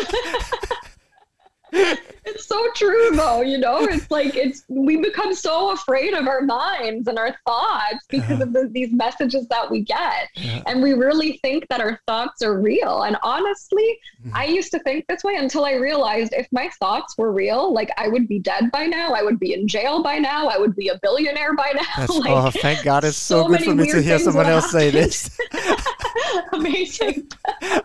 [2.29, 3.83] It's so true though you know?
[3.83, 8.53] It's like it's we become so afraid of our minds and our thoughts because of
[8.53, 10.29] the, these messages that we get.
[10.35, 10.63] Yeah.
[10.65, 13.03] and we really think that our thoughts are real.
[13.03, 14.35] And honestly mm-hmm.
[14.35, 17.89] i used to think this way until i realized if my thoughts were real like
[17.97, 19.13] i would be dead by now.
[19.13, 20.47] I would be in jail by now.
[20.47, 22.05] I would be a billionaire by now.
[22.19, 24.89] Like, oh thank god it's so, so good for me to hear someone else say
[24.89, 25.29] this.
[26.53, 27.27] Amazing.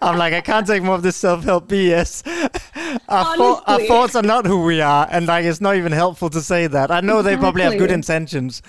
[0.03, 2.23] I'm like i can't take more of this self-help bs
[3.09, 6.31] our, thought, our thoughts are not who we are, and like it's not even helpful
[6.31, 6.91] to say that.
[6.91, 7.35] I know exactly.
[7.35, 8.63] they probably have good intentions,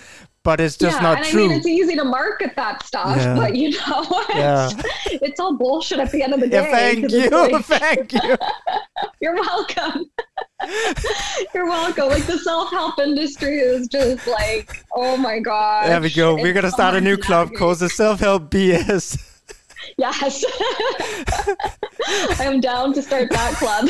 [0.45, 1.45] but it's just yeah, not and true.
[1.45, 3.35] I mean, it's easy to market that stuff, yeah.
[3.35, 4.69] but you know, yeah.
[5.05, 6.63] it's all bullshit at the end of the day.
[6.63, 8.37] Yeah, thank you, like, thank you.
[9.21, 10.05] You're welcome.
[11.53, 12.09] You're welcome.
[12.09, 15.89] Like the self-help industry is just like, oh my god.
[15.89, 16.35] There we go.
[16.35, 19.41] We're gonna start a new club called the Self-Help BS.
[19.97, 20.45] Yes.
[22.39, 23.87] I am down to start that club.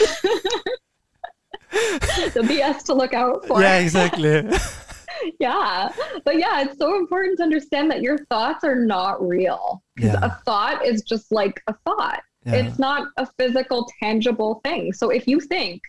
[2.33, 3.61] the BS to look out for.
[3.61, 4.49] Yeah, exactly.
[5.39, 5.89] yeah.
[6.23, 9.83] But yeah, it's so important to understand that your thoughts are not real.
[9.97, 10.19] Yeah.
[10.21, 12.21] A thought is just like a thought.
[12.45, 12.55] Yeah.
[12.55, 14.93] It's not a physical, tangible thing.
[14.93, 15.81] So if you think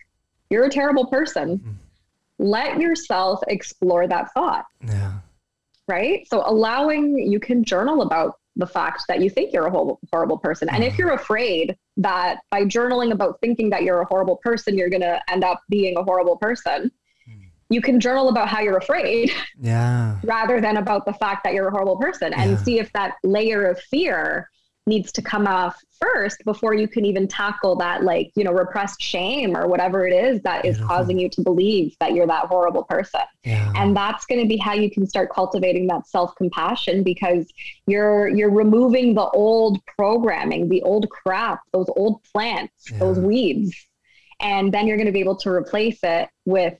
[0.49, 1.71] you're a terrible person, mm-hmm.
[2.39, 4.65] let yourself explore that thought.
[4.85, 5.13] Yeah.
[5.87, 6.27] Right.
[6.27, 10.37] So allowing you can journal about the fact that you think you're a horrible, horrible
[10.37, 10.67] person.
[10.69, 11.03] And if mm-hmm.
[11.03, 15.21] you're afraid that by journaling about thinking that you're a horrible person, you're going to
[15.29, 16.91] end up being a horrible person,
[17.29, 17.41] mm.
[17.69, 21.67] you can journal about how you're afraid yeah rather than about the fact that you're
[21.67, 22.57] a horrible person and yeah.
[22.57, 24.49] see if that layer of fear
[24.87, 29.01] needs to come off first before you can even tackle that like you know repressed
[29.01, 32.83] shame or whatever it is that is causing you to believe that you're that horrible
[32.83, 33.71] person yeah.
[33.75, 37.51] and that's going to be how you can start cultivating that self-compassion because
[37.87, 42.99] you're you're removing the old programming the old crap those old plants yeah.
[42.99, 43.75] those weeds
[44.39, 46.77] and then you're going to be able to replace it with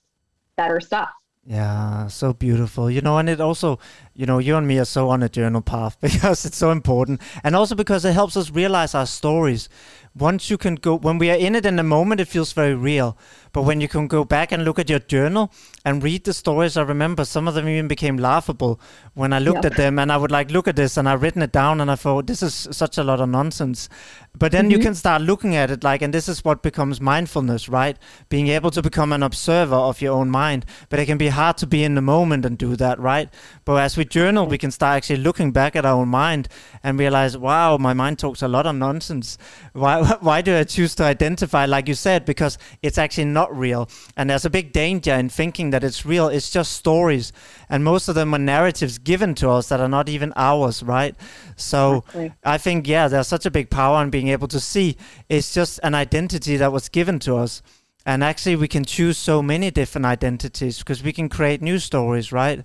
[0.56, 1.10] better stuff
[1.48, 2.92] yeah, so beautiful.
[2.92, 3.80] You know, and it also,
[4.18, 7.22] you know, you and me are so on a journal path because it's so important.
[7.44, 9.70] And also because it helps us realize our stories.
[10.16, 12.74] Once you can go, when we are in it in the moment, it feels very
[12.74, 13.16] real.
[13.54, 15.52] But when you can go back and look at your journal
[15.86, 18.80] and read the stories, I remember some of them even became laughable
[19.14, 19.74] when I looked yep.
[19.74, 21.90] at them and I would like look at this and I've written it down and
[21.90, 23.90] I thought this is such a lot of nonsense.
[24.38, 24.72] But then mm-hmm.
[24.72, 27.98] you can start looking at it like, and this is what becomes mindfulness, right?
[28.30, 30.66] Being able to become an observer of your own mind.
[30.90, 33.30] But it can be hard to be in the moment and do that, right?
[33.66, 36.48] But as we journal, we can start actually looking back at our own mind
[36.84, 39.38] and realize, wow, my mind talks a lot of nonsense.
[39.74, 43.90] Why, why do I choose to identify, like you said, because it's actually not real.
[44.16, 46.28] And there's a big danger in thinking that it's real.
[46.28, 47.32] It's just stories.
[47.70, 51.16] And most of them are narratives given to us that are not even ours, right?
[51.56, 52.34] So exactly.
[52.44, 54.98] I think, yeah, there's such a big power in being able to see
[55.30, 57.62] it's just an identity that was given to us.
[58.08, 62.32] And actually, we can choose so many different identities because we can create new stories,
[62.32, 62.64] right?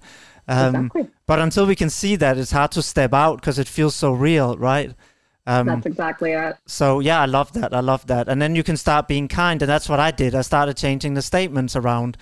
[0.52, 1.08] Um, exactly.
[1.26, 4.12] But until we can see that, it's hard to step out because it feels so
[4.12, 4.94] real, right?
[5.46, 6.56] Um, that's exactly it.
[6.66, 7.74] So yeah, I love that.
[7.74, 8.28] I love that.
[8.28, 10.34] And then you can start being kind, and that's what I did.
[10.34, 12.16] I started changing the statements around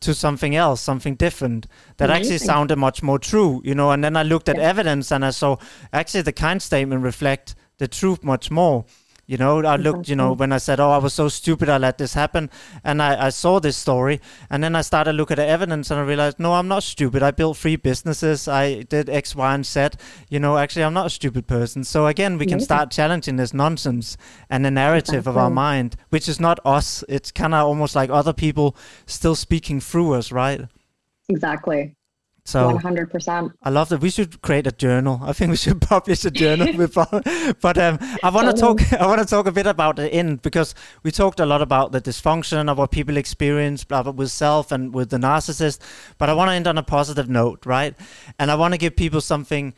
[0.00, 1.66] to something else, something different
[1.96, 2.34] that Amazing.
[2.34, 3.90] actually sounded much more true, you know.
[3.90, 4.62] And then I looked at yeah.
[4.62, 5.56] evidence, and I saw
[5.92, 8.84] actually the kind statement reflect the truth much more.
[9.32, 11.78] You know, I looked, you know, when I said, oh, I was so stupid, I
[11.78, 12.50] let this happen.
[12.84, 14.20] And I, I saw this story.
[14.50, 17.22] And then I started looking at the evidence and I realized, no, I'm not stupid.
[17.22, 18.46] I built three businesses.
[18.46, 19.88] I did X, Y, and Z.
[20.28, 21.82] You know, actually, I'm not a stupid person.
[21.82, 24.18] So again, we can start challenging this nonsense
[24.50, 25.30] and the narrative exactly.
[25.30, 27.02] of our mind, which is not us.
[27.08, 28.76] It's kind of almost like other people
[29.06, 30.60] still speaking through us, right?
[31.30, 31.94] Exactly.
[32.44, 33.52] So 100%.
[33.62, 34.00] I love that.
[34.00, 35.20] We should create a journal.
[35.22, 37.22] I think we should publish a journal before.
[37.60, 38.92] but um, I want to talk.
[38.92, 40.74] I want to talk a bit about the end because
[41.04, 44.72] we talked a lot about the dysfunction of what people experience, blah, blah, with self
[44.72, 45.78] and with the narcissist.
[46.18, 47.94] But I want to end on a positive note, right?
[48.38, 49.74] And I want to give people something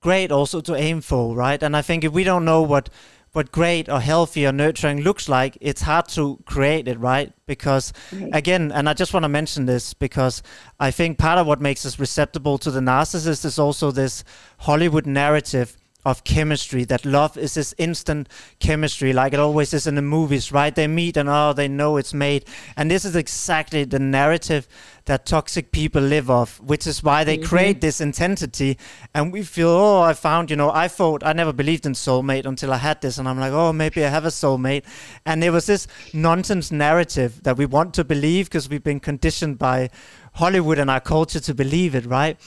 [0.00, 1.62] great also to aim for, right?
[1.62, 2.88] And I think if we don't know what
[3.32, 7.32] what great or healthy or nurturing looks like, it's hard to create it, right?
[7.46, 7.92] Because
[8.32, 10.42] again, and I just want to mention this because
[10.78, 14.24] I think part of what makes us receptible to the narcissist is also this
[14.58, 18.28] Hollywood narrative of chemistry that love is this instant
[18.58, 20.74] chemistry like it always is in the movies right?
[20.74, 22.44] They meet and oh they know it's made.
[22.76, 24.66] And this is exactly the narrative
[25.04, 27.48] that toxic people live off which is why they mm-hmm.
[27.48, 28.78] create this intensity.
[29.14, 32.46] And we feel oh i found you know i thought i never believed in soulmate
[32.46, 34.84] until i had this and i'm like oh maybe i have a soulmate.
[35.26, 39.58] And there was this nonsense narrative that we want to believe because we've been conditioned
[39.58, 39.90] by
[40.34, 42.38] hollywood and our culture to believe it right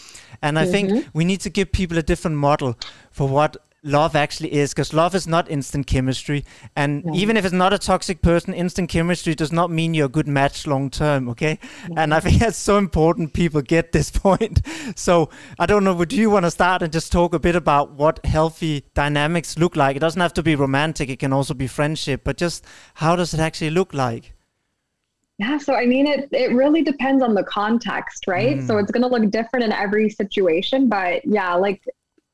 [0.43, 0.71] and I mm-hmm.
[0.71, 2.77] think we need to give people a different model
[3.11, 6.45] for what love actually is because love is not instant chemistry.
[6.75, 10.09] And even if it's not a toxic person instant chemistry does not mean you're a
[10.09, 11.59] good match long term okay?
[11.97, 14.61] And i think that's so important people get this point.
[14.95, 15.29] So
[15.59, 18.25] i don't know would you want to start and just talk a bit about what
[18.25, 19.95] healthy dynamics look like?
[19.95, 22.65] It doesn't have to be romantic it can also be friendship but just
[22.95, 24.33] how does it actually look like
[25.39, 28.57] yeah, so I mean, it it really depends on the context, right?
[28.57, 28.67] Mm.
[28.67, 31.81] So it's going to look different in every situation, but yeah, like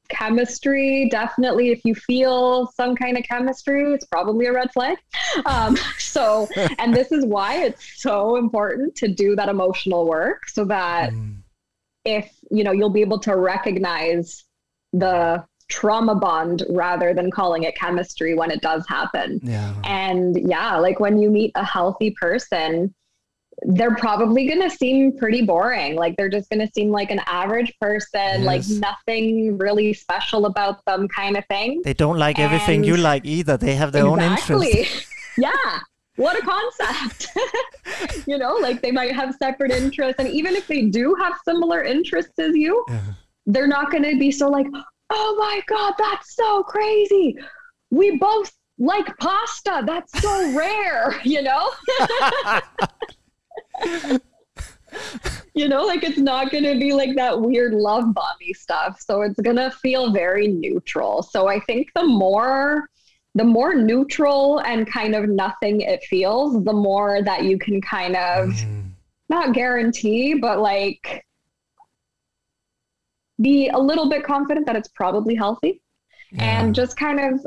[0.09, 4.97] chemistry definitely if you feel some kind of chemistry it's probably a red flag
[5.45, 6.47] um, so
[6.79, 11.35] and this is why it's so important to do that emotional work so that mm.
[12.05, 14.45] if you know you'll be able to recognize
[14.93, 19.73] the trauma bond rather than calling it chemistry when it does happen yeah.
[19.83, 22.93] and yeah like when you meet a healthy person
[23.63, 25.95] they're probably going to seem pretty boring.
[25.95, 28.45] Like they're just going to seem like an average person, yes.
[28.45, 31.81] like nothing really special about them, kind of thing.
[31.83, 33.57] They don't like and everything you like either.
[33.57, 34.67] They have their exactly.
[34.67, 35.07] own interests.
[35.37, 35.79] yeah.
[36.15, 37.27] What a concept.
[38.27, 40.19] you know, like they might have separate interests.
[40.19, 43.01] And even if they do have similar interests as you, yeah.
[43.45, 44.67] they're not going to be so like,
[45.09, 47.35] oh my God, that's so crazy.
[47.89, 49.83] We both like pasta.
[49.85, 51.71] That's so rare, you know?
[55.53, 59.01] you know, like it's not going to be like that weird love bomby stuff.
[59.01, 61.23] So it's going to feel very neutral.
[61.23, 62.89] So I think the more
[63.35, 68.15] the more neutral and kind of nothing it feels, the more that you can kind
[68.15, 68.89] of mm.
[69.29, 71.23] not guarantee, but like
[73.41, 75.81] be a little bit confident that it's probably healthy
[76.31, 76.61] yeah.
[76.61, 77.45] and just kind of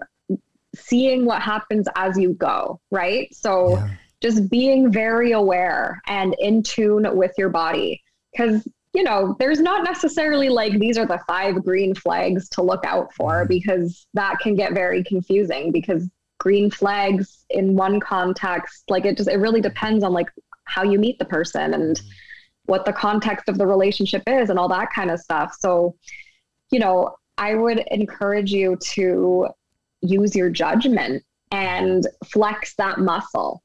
[0.74, 3.32] seeing what happens as you go, right?
[3.34, 3.88] So yeah
[4.22, 8.00] just being very aware and in tune with your body.
[8.30, 12.84] Because, you know, there's not necessarily like these are the five green flags to look
[12.86, 13.48] out for mm-hmm.
[13.48, 19.28] because that can get very confusing because green flags in one context, like it just,
[19.28, 20.30] it really depends on like
[20.64, 22.08] how you meet the person and mm-hmm.
[22.72, 25.54] What the context of the relationship is and all that kind of stuff.
[25.60, 25.94] So,
[26.70, 29.48] you know, I would encourage you to
[30.00, 33.62] use your judgment and flex that muscle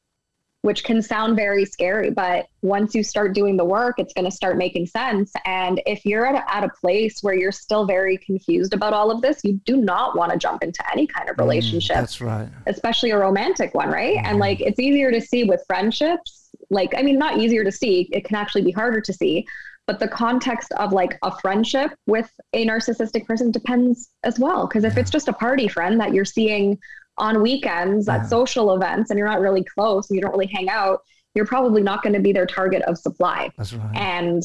[0.67, 2.09] which can sound very scary.
[2.09, 5.31] But once you start doing the work, it's going to start making sense.
[5.45, 9.09] And if you're at a, at a place where you're still very confused about all
[9.09, 11.95] of this, you do not want to jump into any kind of mm, relationship.
[11.95, 12.49] Mm, that's right.
[12.65, 14.17] Especially a romantic one, right?
[14.17, 14.25] Mm.
[14.25, 16.36] And like it's easier to see with friendships.
[16.69, 19.45] Like, I mean, not easier to see, it can actually be harder to see.
[19.85, 24.67] But the context of like a friendship with a narcissistic person depends as well.
[24.67, 24.99] Because if yeah.
[24.99, 26.77] it's just a party friend that you're seeing
[27.17, 28.17] on weekends yeah.
[28.17, 30.99] at social events and you're not really close and you don't really hang out,
[31.35, 33.49] you're probably not going to be their target of supply.
[33.57, 33.95] That's right.
[33.95, 34.43] And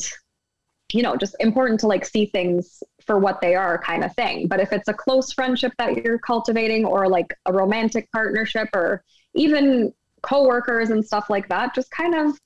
[0.93, 4.47] you know, just important to like see things for what they are kind of thing.
[4.47, 9.03] But if it's a close friendship that you're cultivating or like a romantic partnership or
[9.35, 9.93] even
[10.23, 12.39] coworkers and stuff like that, just kind of,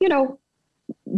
[0.00, 0.38] you know,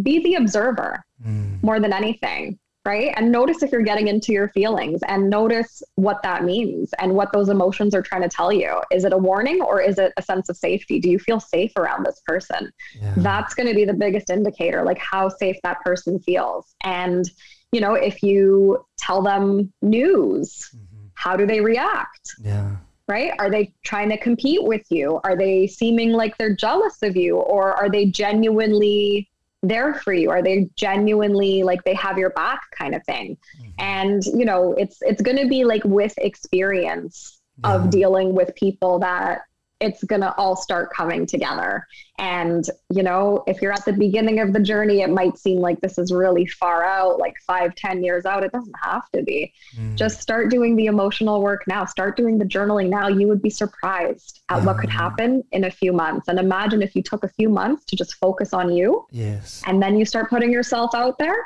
[0.03, 1.63] be the observer mm.
[1.63, 3.13] more than anything right?
[3.17, 7.33] And notice if you're getting into your feelings and notice what that means and what
[7.33, 8.81] those emotions are trying to tell you.
[8.93, 11.01] Is it a warning or is it a sense of safety?
[11.01, 12.71] Do you feel safe around this person?
[12.95, 13.13] Yeah.
[13.17, 16.75] That's going to be the biggest indicator, like how safe that person feels.
[16.85, 17.29] And,
[17.73, 21.07] you know, if you tell them news, mm-hmm.
[21.15, 22.37] how do they react?
[22.41, 22.77] Yeah
[23.09, 23.33] right?
[23.39, 25.21] Are they trying to compete with you?
[25.25, 27.37] Are they seeming like they're jealous of you?
[27.37, 29.31] Or are they genuinely
[29.63, 33.71] there for you are they genuinely like they have your back kind of thing mm-hmm.
[33.79, 37.75] and you know it's it's going to be like with experience yeah.
[37.75, 39.41] of dealing with people that
[39.81, 41.87] it's going to all start coming together.
[42.19, 45.81] And, you know, if you're at the beginning of the journey, it might seem like
[45.83, 48.43] this is really far out, like five, ten years out.
[48.43, 49.53] It doesn't have to be.
[49.79, 49.95] Mm.
[49.95, 51.85] Just start doing the emotional work now.
[51.85, 53.09] Start doing the journaling now.
[53.09, 56.29] You would be surprised at what could happen in a few months.
[56.29, 59.07] And imagine if you took a few months to just focus on you.
[59.11, 59.63] Yes.
[59.67, 61.37] And then you start putting yourself out there.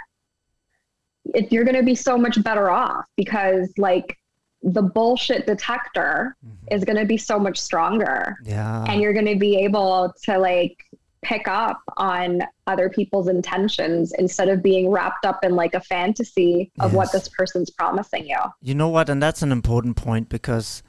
[1.34, 4.16] If you're going to be so much better off because, like,
[4.62, 6.74] the bullshit detector mm-hmm.
[6.74, 8.38] is going to be so much stronger.
[8.44, 8.84] Yeah.
[8.84, 10.84] And you're going to be able to like
[11.22, 16.70] pick up on other people's intentions instead of being wrapped up in like a fantasy
[16.80, 16.96] of yes.
[16.96, 18.38] what this person's promising you.
[18.62, 19.08] You know what?
[19.08, 20.82] And that's an important point because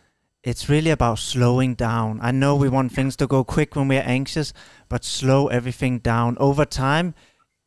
[0.44, 2.20] it's really about slowing down.
[2.22, 4.54] I know we want things to go quick when we're anxious,
[4.90, 7.14] but slow everything down over time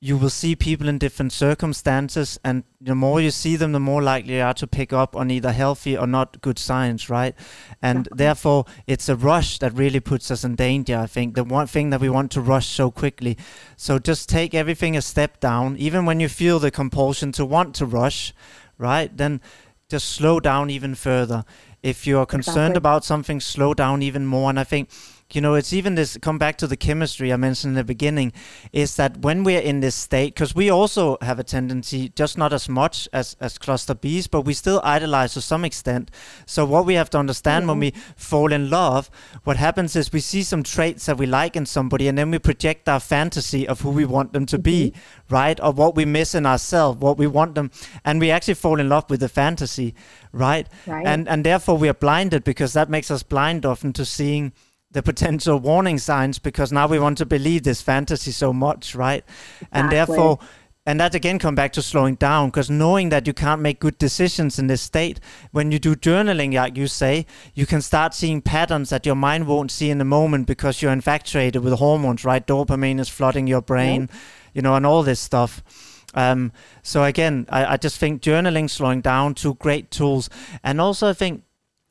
[0.04, 4.02] you will see people in different circumstances and the more you see them the more
[4.02, 7.34] likely you are to pick up on either healthy or not good signs right
[7.80, 11.66] and therefore it's a rush that really puts us in danger i think the one
[11.66, 13.34] thing that we want to rush so quickly
[13.78, 17.74] so just take everything a step down even when you feel the compulsion to want
[17.74, 18.34] to rush
[18.76, 19.40] right then
[19.88, 21.44] just slow down even further.
[21.82, 22.78] If you're concerned exactly.
[22.78, 24.48] about something, slow down even more.
[24.50, 24.88] And I think
[25.34, 28.32] you know it's even this come back to the chemistry i mentioned in the beginning
[28.72, 32.52] is that when we're in this state because we also have a tendency just not
[32.52, 36.10] as much as as cluster b's but we still idolize to some extent
[36.46, 37.70] so what we have to understand mm-hmm.
[37.70, 39.10] when we fall in love
[39.44, 42.38] what happens is we see some traits that we like in somebody and then we
[42.38, 44.62] project our fantasy of who we want them to mm-hmm.
[44.62, 44.92] be
[45.30, 47.70] right or what we miss in ourselves what we want them
[48.04, 49.94] and we actually fall in love with the fantasy
[50.32, 51.06] right, right.
[51.06, 54.52] and and therefore we are blinded because that makes us blind often to seeing
[54.94, 59.24] the potential warning signs because now we want to believe this fantasy so much, right?
[59.26, 59.68] Exactly.
[59.72, 60.38] And therefore,
[60.86, 63.98] and that again come back to slowing down because knowing that you can't make good
[63.98, 65.18] decisions in this state
[65.50, 69.46] when you do journaling like you say you can start seeing patterns that your mind
[69.46, 72.46] won't see in the moment because you're infatuated with hormones right?
[72.46, 74.10] Dopamine is flooding your brain
[74.52, 75.62] you know and all this stuff.
[76.12, 80.28] Um, so again I, I just think journaling slowing down two great tools.
[80.62, 81.44] And also i think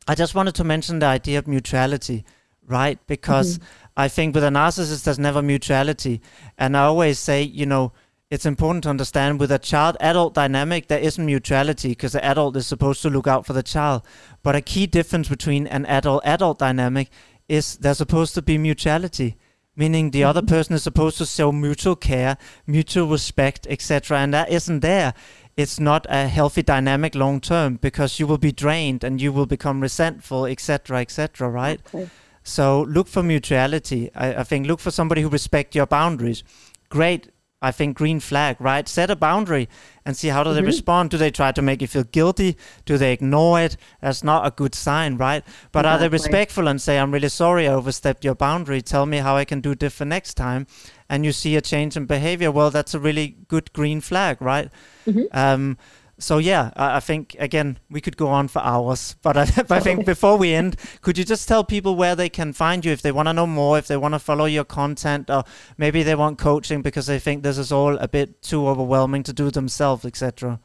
[0.07, 2.23] i just wanted to mention the idea of mutuality
[2.67, 2.99] right?
[3.07, 3.67] Because mm-hmm.
[3.97, 6.21] I think with a narcissist, there's never mutuality.
[6.57, 7.93] And I always say, you know,
[8.29, 12.55] it's important to understand with a child adult dynamic, there isn't mutuality because the adult
[12.57, 14.03] is supposed to look out for the child.
[14.41, 17.09] But a key difference between an adult adult dynamic
[17.47, 19.37] is there's supposed to be mutuality
[19.75, 20.55] meaning the other mm-hmm.
[20.55, 22.37] person is supposed to show mutual care,
[22.67, 24.19] mutual respect, etc.
[24.19, 25.13] And that isn't there.
[25.55, 29.45] It's not a healthy dynamic long term because you will be drained and you will
[29.45, 31.49] become resentful, etc., etc.
[31.49, 31.79] Right?
[31.93, 32.09] Okay.
[32.43, 34.11] So look for mutuality.
[34.13, 36.43] I, I think look for somebody who respect your boundaries.
[36.89, 37.29] Great.
[37.63, 38.85] I think green flag, right?
[38.89, 39.69] Set a boundary
[40.05, 40.57] and see how do mm-hmm.
[40.57, 41.11] they respond.
[41.11, 42.57] Do they try to make you feel guilty?
[42.83, 43.77] Do they ignore it?
[44.01, 45.45] That's not a good sign, right?
[45.71, 45.89] But exactly.
[45.89, 48.81] are they respectful and say, "I'm really sorry, I overstepped your boundary.
[48.81, 50.67] Tell me how I can do different next time."
[51.09, 52.51] And you see a change in behavior.
[52.51, 54.69] Well, that's a really good green flag, right?
[55.07, 55.23] Mm-hmm.
[55.31, 55.77] Um,
[56.23, 59.79] so yeah, I, I, think again we could go on for hours, but I, I
[59.81, 63.01] think before we end, could you just tell people where they can find you if
[63.01, 65.43] they want to know more, if they want to follow your content, or
[65.77, 69.33] maybe they want coaching because they think this is all a bit too overwhelming to
[69.33, 70.59] do themselves, etc.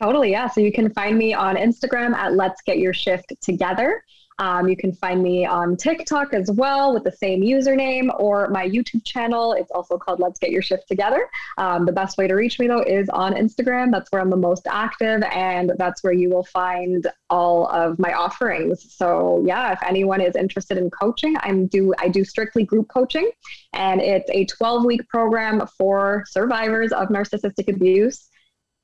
[0.00, 0.48] Totally, yeah.
[0.48, 4.02] So you can find me on Instagram at Let's Get Your Shift Together.
[4.38, 8.68] Um, you can find me on TikTok as well with the same username or my
[8.68, 9.52] YouTube channel.
[9.52, 11.28] It's also called Let's Get Your Shift Together.
[11.58, 13.90] Um, the best way to reach me though is on Instagram.
[13.90, 18.12] That's where I'm the most active and that's where you will find all of my
[18.12, 18.94] offerings.
[18.94, 23.30] So yeah, if anyone is interested in coaching, I'm do I do strictly group coaching
[23.72, 28.28] and it's a 12 week program for survivors of narcissistic abuse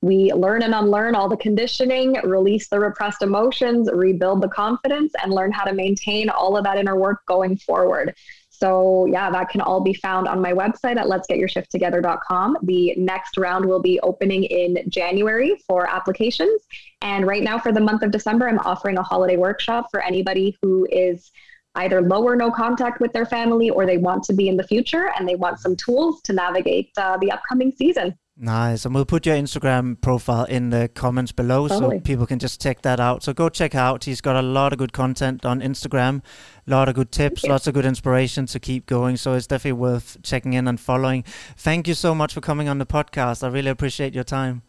[0.00, 5.32] we learn and unlearn all the conditioning, release the repressed emotions, rebuild the confidence, and
[5.32, 8.14] learn how to maintain all of that inner work going forward.
[8.50, 12.58] So, yeah, that can all be found on my website at let'sgetyourShiftTogether.com.
[12.62, 16.62] The next round will be opening in January for applications.
[17.00, 20.56] And right now, for the month of December, I'm offering a holiday workshop for anybody
[20.60, 21.30] who is
[21.76, 24.64] either low or no contact with their family or they want to be in the
[24.64, 28.16] future and they want some tools to navigate uh, the upcoming season.
[28.40, 28.84] Nice.
[28.84, 31.96] And we'll put your Instagram profile in the comments below totally.
[31.98, 33.24] so people can just check that out.
[33.24, 34.04] So go check out.
[34.04, 36.22] He's got a lot of good content on Instagram,
[36.66, 39.16] a lot of good tips, lots of good inspiration to keep going.
[39.16, 41.24] So it's definitely worth checking in and following.
[41.56, 43.42] Thank you so much for coming on the podcast.
[43.42, 44.62] I really appreciate your time.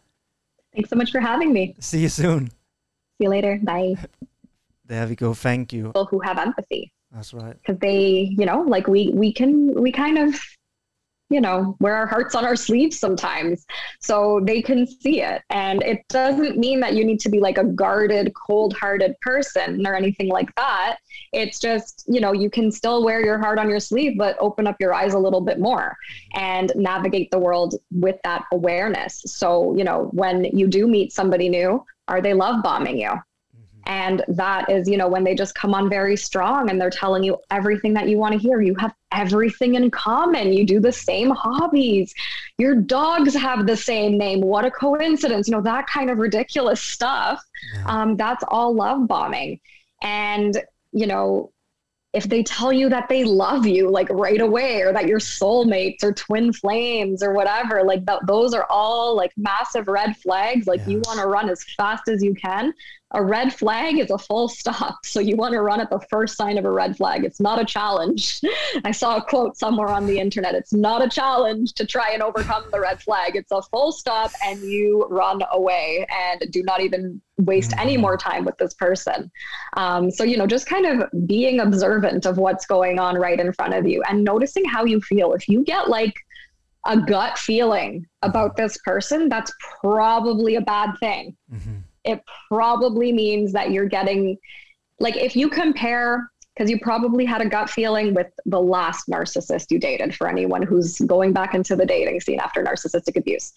[0.74, 1.76] Thanks so much for having me.
[1.78, 2.48] See you soon.
[2.48, 2.54] See
[3.20, 3.60] you later.
[3.62, 3.94] Bye.
[4.86, 5.34] There we go.
[5.34, 5.84] Thank you.
[5.84, 6.92] People who have empathy.
[7.12, 7.54] That's right.
[7.54, 10.34] Because they, you know, like we we can we kind of
[11.30, 13.64] you know, wear our hearts on our sleeves sometimes
[14.00, 15.42] so they can see it.
[15.48, 19.86] And it doesn't mean that you need to be like a guarded, cold hearted person
[19.86, 20.98] or anything like that.
[21.32, 24.66] It's just, you know, you can still wear your heart on your sleeve, but open
[24.66, 25.96] up your eyes a little bit more
[26.34, 29.22] and navigate the world with that awareness.
[29.26, 33.12] So, you know, when you do meet somebody new, are they love bombing you?
[33.86, 37.22] And that is, you know, when they just come on very strong and they're telling
[37.22, 38.60] you everything that you want to hear.
[38.60, 40.52] You have everything in common.
[40.52, 42.14] You do the same hobbies.
[42.58, 44.40] Your dogs have the same name.
[44.40, 45.48] What a coincidence.
[45.48, 47.42] You know, that kind of ridiculous stuff.
[47.74, 47.84] Yeah.
[47.86, 49.60] Um, that's all love bombing.
[50.02, 50.56] And,
[50.92, 51.52] you know,
[52.12, 56.02] if they tell you that they love you like right away or that you're soulmates
[56.02, 60.80] or twin flames or whatever like th- those are all like massive red flags like
[60.80, 60.88] yes.
[60.88, 62.72] you want to run as fast as you can
[63.12, 64.98] a red flag is a full stop.
[65.10, 67.24] So you want to run at the first sign of a red flag.
[67.24, 68.40] It's not a challenge.
[68.84, 70.54] I saw a quote somewhere on the internet.
[70.54, 73.34] It's not a challenge to try and overcome the red flag.
[73.34, 78.16] It's a full stop and you run away and do not even waste any more
[78.16, 79.32] time with this person.
[79.76, 83.52] Um, so, you know, just kind of being observant of what's going on right in
[83.52, 85.32] front of you and noticing how you feel.
[85.32, 86.14] If you get like,
[86.86, 89.52] a gut feeling about this person, that's
[89.82, 91.36] probably a bad thing.
[91.52, 94.36] Mm-hmm it probably means that you're getting,
[94.98, 99.70] like, if you compare, because you probably had a gut feeling with the last narcissist
[99.70, 103.52] you dated for anyone who's going back into the dating scene after narcissistic abuse.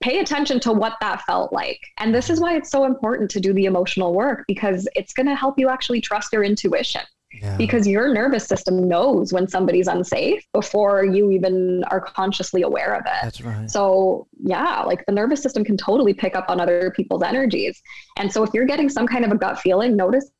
[0.00, 1.80] Pay attention to what that felt like.
[1.98, 5.26] And this is why it's so important to do the emotional work because it's going
[5.26, 7.02] to help you actually trust your intuition
[7.32, 7.56] yeah.
[7.56, 13.02] because your nervous system knows when somebody's unsafe before you even are consciously aware of
[13.02, 13.22] it.
[13.22, 13.70] That's right.
[13.70, 17.82] So, yeah, like the nervous system can totally pick up on other people's energies.
[18.16, 20.30] And so, if you're getting some kind of a gut feeling, notice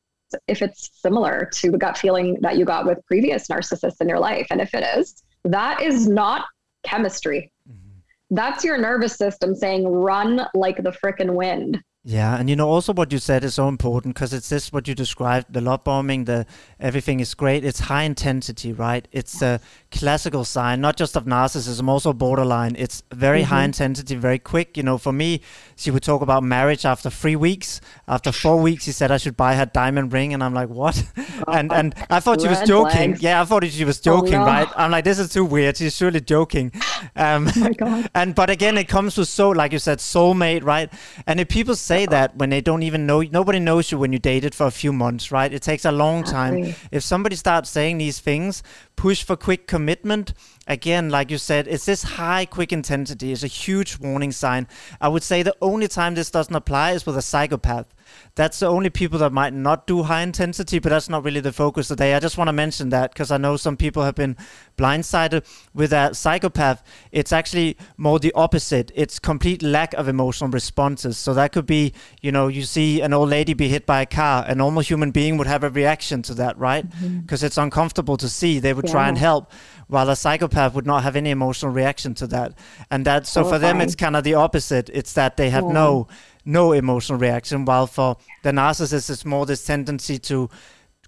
[0.47, 4.19] if it's similar to the gut feeling that you got with previous narcissists in your
[4.19, 4.47] life.
[4.51, 6.45] And if it is, that is not
[6.83, 7.53] chemistry.
[7.69, 8.35] Mm-hmm.
[8.35, 11.83] That's your nervous system saying, run like the frickin' wind.
[12.03, 14.89] Yeah, and you know also what you said is so important because it's this what
[14.89, 16.47] you described the love bombing, the
[16.79, 17.63] everything is great.
[17.63, 19.07] It's high intensity, right?
[19.13, 19.61] It's a
[19.91, 22.77] classical sign, not just of narcissism, also borderline.
[22.79, 23.51] It's very mm-hmm.
[23.51, 24.77] high intensity, very quick.
[24.77, 25.43] You know, for me,
[25.77, 27.81] she would talk about marriage after three weeks.
[28.07, 31.05] After four weeks, she said I should buy her diamond ring, and I'm like, what?
[31.49, 33.15] and and I thought she was joking.
[33.15, 33.23] Flags.
[33.23, 34.47] Yeah, I thought she was joking, oh, no.
[34.47, 34.69] right?
[34.77, 35.77] I'm like, this is too weird.
[35.77, 36.73] She's surely joking.
[37.17, 38.05] Um, oh.
[38.15, 40.93] And but again, it comes with so, like you said, soulmate, right?
[41.27, 44.19] And if people say that when they don't even know nobody knows you when you
[44.19, 47.99] dated for a few months right it takes a long time if somebody starts saying
[47.99, 48.63] these things
[49.01, 50.35] push for quick commitment.
[50.67, 54.69] Again like you said it's this high quick intensity is a huge warning sign.
[55.01, 57.87] I would say the only time this doesn't apply is with a psychopath
[58.35, 61.53] that's the only people that might not do high intensity, but that's not really the
[61.53, 62.15] focus today.
[62.15, 64.37] I just want to mention that because I know some people have been
[64.77, 65.45] blindsided
[65.75, 66.83] with a psychopath.
[67.13, 68.93] It's actually more the opposite.
[68.95, 71.19] It's complete lack of emotional responses.
[71.19, 74.07] So that could be, you know, you see an old lady be hit by a
[74.07, 74.45] car.
[74.47, 76.89] A normal human being would have a reaction to that, right?
[76.89, 77.47] Because mm-hmm.
[77.47, 78.59] it's uncomfortable to see.
[78.59, 78.93] They would yeah.
[78.93, 79.53] try and help,
[79.89, 82.55] while a psychopath would not have any emotional reaction to that.
[82.91, 84.89] And that, so oh, for them, it's kind of the opposite.
[84.93, 85.73] It's that they have yeah.
[85.73, 86.09] no
[86.45, 90.49] no emotional reaction, while for the narcissist, it's more this tendency to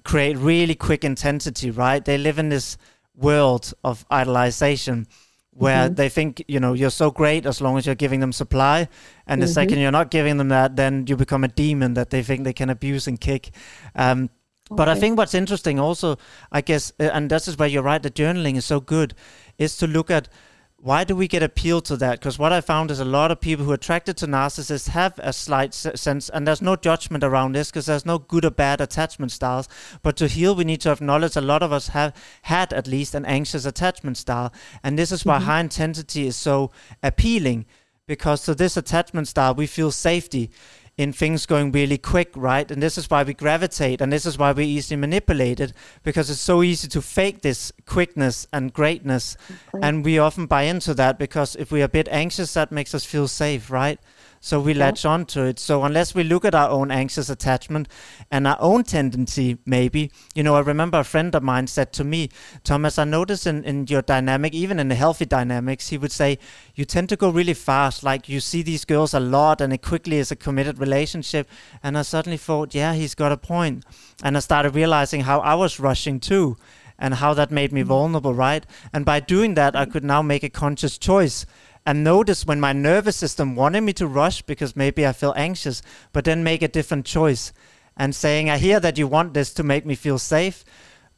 [0.05, 2.05] create really quick intensity, right?
[2.05, 2.77] They live in this
[3.15, 5.07] world of idolization
[5.55, 5.95] where mm-hmm.
[5.95, 8.89] they think, you know, you're so great as long as you're giving them supply.
[9.27, 9.53] And the mm-hmm.
[9.53, 12.55] second you're not giving them that, then you become a demon that they think they
[12.55, 13.51] can abuse and kick.
[13.95, 14.25] Um,
[14.71, 14.77] okay.
[14.77, 16.17] But I think what's interesting also,
[16.51, 19.15] I guess, uh, and this is where you're right, the journaling is so good,
[19.59, 20.29] is to look at
[20.83, 22.19] why do we get appealed to that?
[22.19, 25.17] Because what I found is a lot of people who are attracted to narcissists have
[25.23, 28.81] a slight sense, and there's no judgment around this because there's no good or bad
[28.81, 29.69] attachment styles.
[30.03, 33.15] But to heal, we need to acknowledge a lot of us have had at least
[33.15, 34.53] an anxious attachment style,
[34.83, 35.47] and this is why mm-hmm.
[35.47, 37.65] high intensity is so appealing.
[38.09, 40.51] Because to this attachment style, we feel safety
[40.99, 42.71] in things going really quick, right?
[42.71, 45.73] And this is why we gravitate, and this is why we're easily manipulate it
[46.03, 49.37] because it's so easy to fake this quickness and greatness.
[49.75, 49.87] Okay.
[49.87, 53.05] And we often buy into that because if we're a bit anxious, that makes us
[53.05, 53.99] feel safe, right?
[54.45, 54.87] So we yeah.
[54.87, 55.61] latch onto it.
[55.61, 57.87] So unless we look at our own anxious attachment
[58.29, 62.05] and our own tendency, maybe, you know, I remember a friend of mine said to
[62.05, 62.29] me,
[62.65, 66.41] Thomas, I notice in, in your dynamic, even in the healthy dynamics, he would say,
[66.75, 68.03] you tend to go really fast.
[68.03, 71.49] Like you see these girls a lot and it quickly is a committed relationship.
[71.81, 73.85] And I suddenly thought, yeah, he's got a point.
[74.25, 76.57] And I started realizing how I was rushing too
[76.99, 77.87] and how that made me mm.
[77.87, 78.67] vulnerable, right?
[78.93, 81.47] And by doing that, I could now make a conscious choice
[81.85, 85.83] and notice when my nervous system wanted me to rush because maybe I feel anxious,
[86.13, 87.53] but then make a different choice
[87.97, 90.65] and saying, I hear that you want this to make me feel safe,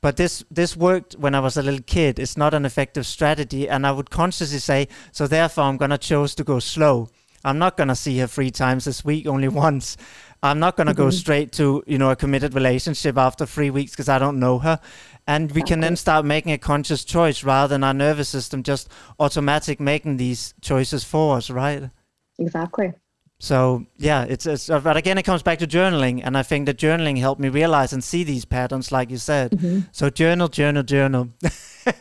[0.01, 2.19] but this this worked when I was a little kid.
[2.19, 6.35] It's not an effective strategy, and I would consciously say, so therefore I'm gonna choose
[6.35, 7.09] to go slow.
[7.45, 9.97] I'm not gonna see her three times this week, only once.
[10.43, 11.03] I'm not gonna mm-hmm.
[11.03, 14.59] go straight to you know a committed relationship after three weeks because I don't know
[14.59, 14.81] her
[15.27, 18.89] and we can then start making a conscious choice rather than our nervous system just
[19.19, 21.91] automatic making these choices for us right
[22.39, 22.93] exactly
[23.45, 26.65] so yeah it's, it's uh, but again it comes back to journaling and i think
[26.65, 29.81] that journaling helped me realize and see these patterns like you said mm-hmm.
[29.93, 31.29] so journal journal journal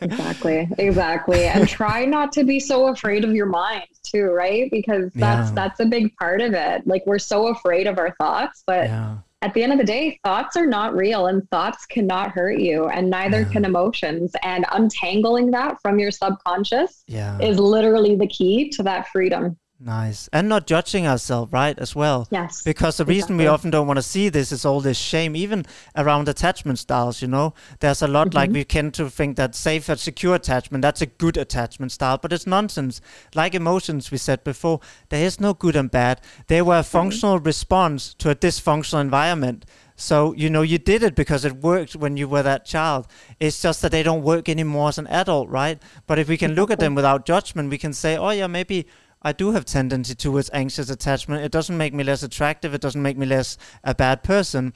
[0.00, 5.10] exactly exactly and try not to be so afraid of your mind too right because
[5.14, 5.54] that's yeah.
[5.54, 9.18] that's a big part of it like we're so afraid of our thoughts but yeah
[9.42, 12.86] at the end of the day, thoughts are not real and thoughts cannot hurt you,
[12.86, 13.48] and neither yeah.
[13.50, 14.32] can emotions.
[14.42, 17.04] And untangling that from your subconscious
[17.42, 19.58] is literally the key to that freedom.
[19.84, 20.28] Nice.
[20.32, 22.26] And not judging ourselves, right, as well.
[22.30, 22.62] Yes.
[22.62, 23.14] Because the exactly.
[23.14, 26.78] reason we often don't want to see this is all this shame, even around attachment
[26.78, 27.52] styles, you know.
[27.80, 28.36] There's a lot mm-hmm.
[28.36, 32.16] like we tend to think that safe and secure attachment, that's a good attachment style,
[32.16, 33.02] but it's nonsense.
[33.34, 34.80] Like emotions, we said before,
[35.10, 36.22] there is no good and bad.
[36.46, 37.46] They were a functional mm-hmm.
[37.46, 39.66] response to a dysfunctional environment.
[39.96, 43.06] So, you know, you did it because it worked when you were that child.
[43.38, 45.80] It's just that they don't work anymore as an adult, right?
[46.06, 48.86] But if we can look at them without judgment, we can say, oh, yeah, maybe
[49.24, 51.44] I do have tendency towards anxious attachment.
[51.44, 52.74] It doesn't make me less attractive.
[52.74, 54.74] It doesn't make me less a bad person.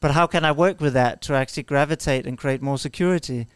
[0.00, 3.46] But how can I work with that to actually gravitate and create more security?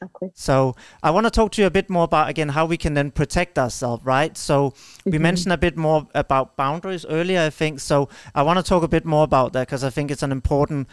[0.00, 0.30] Exactly.
[0.34, 2.94] So I want to talk to you a bit more about again how we can
[2.94, 4.36] then protect ourselves, right?
[4.36, 5.10] So mm-hmm.
[5.10, 7.80] we mentioned a bit more about boundaries earlier, I think.
[7.80, 10.32] So I want to talk a bit more about that because I think it's an
[10.32, 10.88] important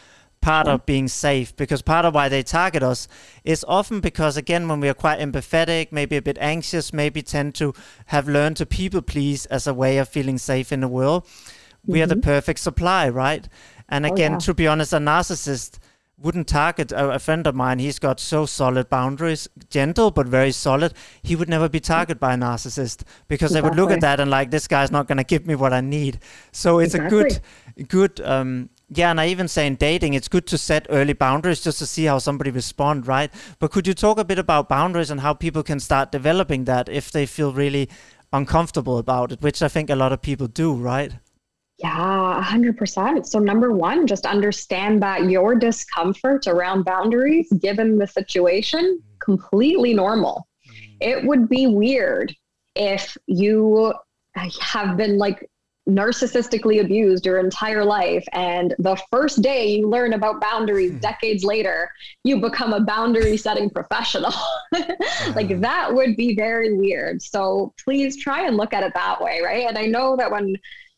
[0.46, 3.08] part of being safe because part of why they target us
[3.44, 7.56] is often because again when we are quite empathetic maybe a bit anxious maybe tend
[7.56, 7.74] to
[8.08, 11.94] have learned to people please as a way of feeling safe in the world mm-hmm.
[11.94, 12.30] we are the mm-hmm.
[12.30, 13.50] perfect supply right
[13.90, 14.40] and oh, again oh, yeah.
[14.40, 15.80] to be honest a narcissist
[16.18, 20.52] wouldn't target a, a, friend of mine he's got so solid boundaries gentle but very
[20.52, 20.94] solid
[21.24, 23.56] he would never be targeted by a narcissist because exactly.
[23.56, 25.74] they would look at that and like this guy's not going to give me what
[25.74, 26.20] i need
[26.52, 27.18] so it's exactly.
[27.18, 30.86] a good good um yeah, and I even say in dating, it's good to set
[30.90, 33.32] early boundaries just to see how somebody respond, right?
[33.60, 36.88] But could you talk a bit about boundaries and how people can start developing that
[36.90, 37.90] if they feel really
[38.32, 41.14] uncomfortable about it, which I think a lot of people do, right?
[41.78, 43.26] Yeah, 100%.
[43.26, 50.48] So, number one, just understand that your discomfort around boundaries, given the situation, completely normal.
[50.68, 50.98] Mm.
[51.02, 52.34] It would be weird
[52.76, 53.94] if you
[54.36, 55.50] have been like
[55.88, 60.98] narcissistically abused your entire life and the first day you learn about boundaries hmm.
[60.98, 61.92] decades later
[62.24, 64.34] you become a boundary setting professional.
[65.36, 65.62] Like uh-huh.
[65.62, 67.22] that would be very weird.
[67.22, 69.68] So please try and look at it that way right?
[69.68, 70.56] And i know that when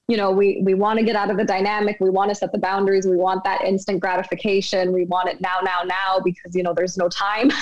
[0.07, 2.51] you know we we want to get out of the dynamic we want to set
[2.51, 6.63] the boundaries we want that instant gratification we want it now now now because you
[6.63, 7.51] know there's no time.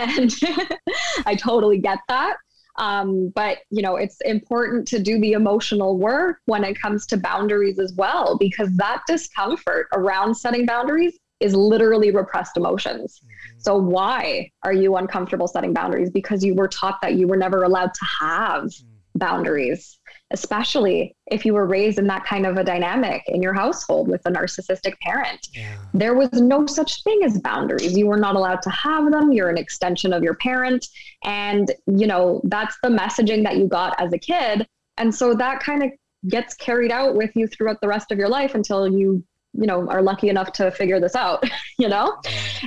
[0.00, 0.32] And
[1.26, 2.36] i totally get that
[2.76, 7.16] um, but you know, it's important to do the emotional work when it comes to
[7.16, 13.20] boundaries as well, because that discomfort around setting boundaries is literally repressed emotions.
[13.20, 13.58] Mm-hmm.
[13.58, 16.10] So why are you uncomfortable setting boundaries?
[16.10, 19.18] Because you were taught that you were never allowed to have mm-hmm.
[19.18, 19.98] boundaries
[20.34, 24.20] especially if you were raised in that kind of a dynamic in your household with
[24.26, 25.46] a narcissistic parent.
[25.52, 25.76] Yeah.
[25.94, 27.96] There was no such thing as boundaries.
[27.96, 29.30] You were not allowed to have them.
[29.30, 30.88] You're an extension of your parent.
[31.22, 34.66] And, you know, that's the messaging that you got as a kid.
[34.98, 35.90] And so that kind of
[36.28, 39.22] gets carried out with you throughout the rest of your life until you
[39.56, 41.44] you know are lucky enough to figure this out
[41.78, 42.16] you know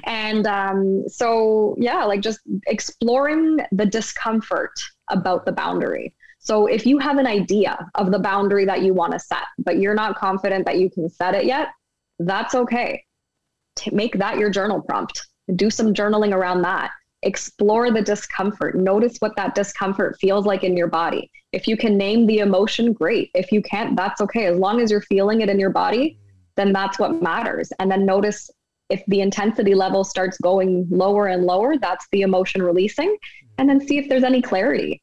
[0.05, 4.71] and um, so yeah like just exploring the discomfort
[5.09, 6.13] about the boundary
[6.47, 9.79] so if you have an idea of the boundary that you want to set, but
[9.79, 11.67] you're not confident that you can set it yet,
[12.19, 13.03] that's okay.
[13.77, 15.27] To make that your journal prompt.
[15.57, 16.91] Do some journaling around that.
[17.23, 18.77] Explore the discomfort.
[18.77, 21.29] Notice what that discomfort feels like in your body.
[21.51, 23.29] If you can name the emotion, great.
[23.35, 24.45] If you can't, that's okay.
[24.45, 26.17] As long as you're feeling it in your body,
[26.55, 27.73] then that's what matters.
[27.79, 28.49] And then notice
[28.89, 33.17] if the intensity level starts going lower and lower, that's the emotion releasing.
[33.57, 35.01] And then see if there's any clarity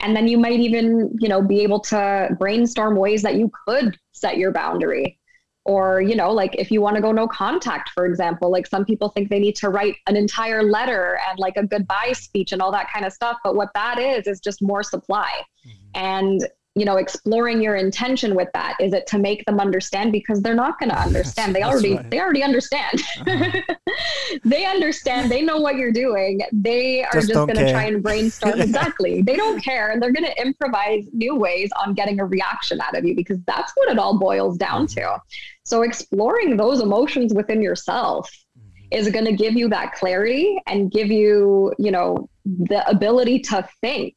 [0.00, 3.96] and then you might even you know be able to brainstorm ways that you could
[4.12, 5.18] set your boundary
[5.64, 8.84] or you know like if you want to go no contact for example like some
[8.84, 12.60] people think they need to write an entire letter and like a goodbye speech and
[12.60, 15.30] all that kind of stuff but what that is is just more supply
[15.66, 15.88] mm-hmm.
[15.94, 20.40] and you know exploring your intention with that is it to make them understand because
[20.40, 22.10] they're not going to understand they already right.
[22.10, 23.60] they already understand uh-huh.
[24.44, 28.02] they understand they know what you're doing they are just, just going to try and
[28.02, 28.64] brainstorm yeah.
[28.64, 32.80] exactly they don't care and they're going to improvise new ways on getting a reaction
[32.80, 35.18] out of you because that's what it all boils down to mm-hmm.
[35.64, 38.86] so exploring those emotions within yourself mm-hmm.
[38.90, 43.66] is going to give you that clarity and give you you know the ability to
[43.80, 44.14] think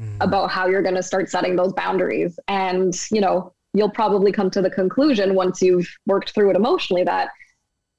[0.00, 0.16] mm.
[0.20, 2.38] about how you're going to start setting those boundaries.
[2.48, 7.04] And, you know, you'll probably come to the conclusion once you've worked through it emotionally
[7.04, 7.30] that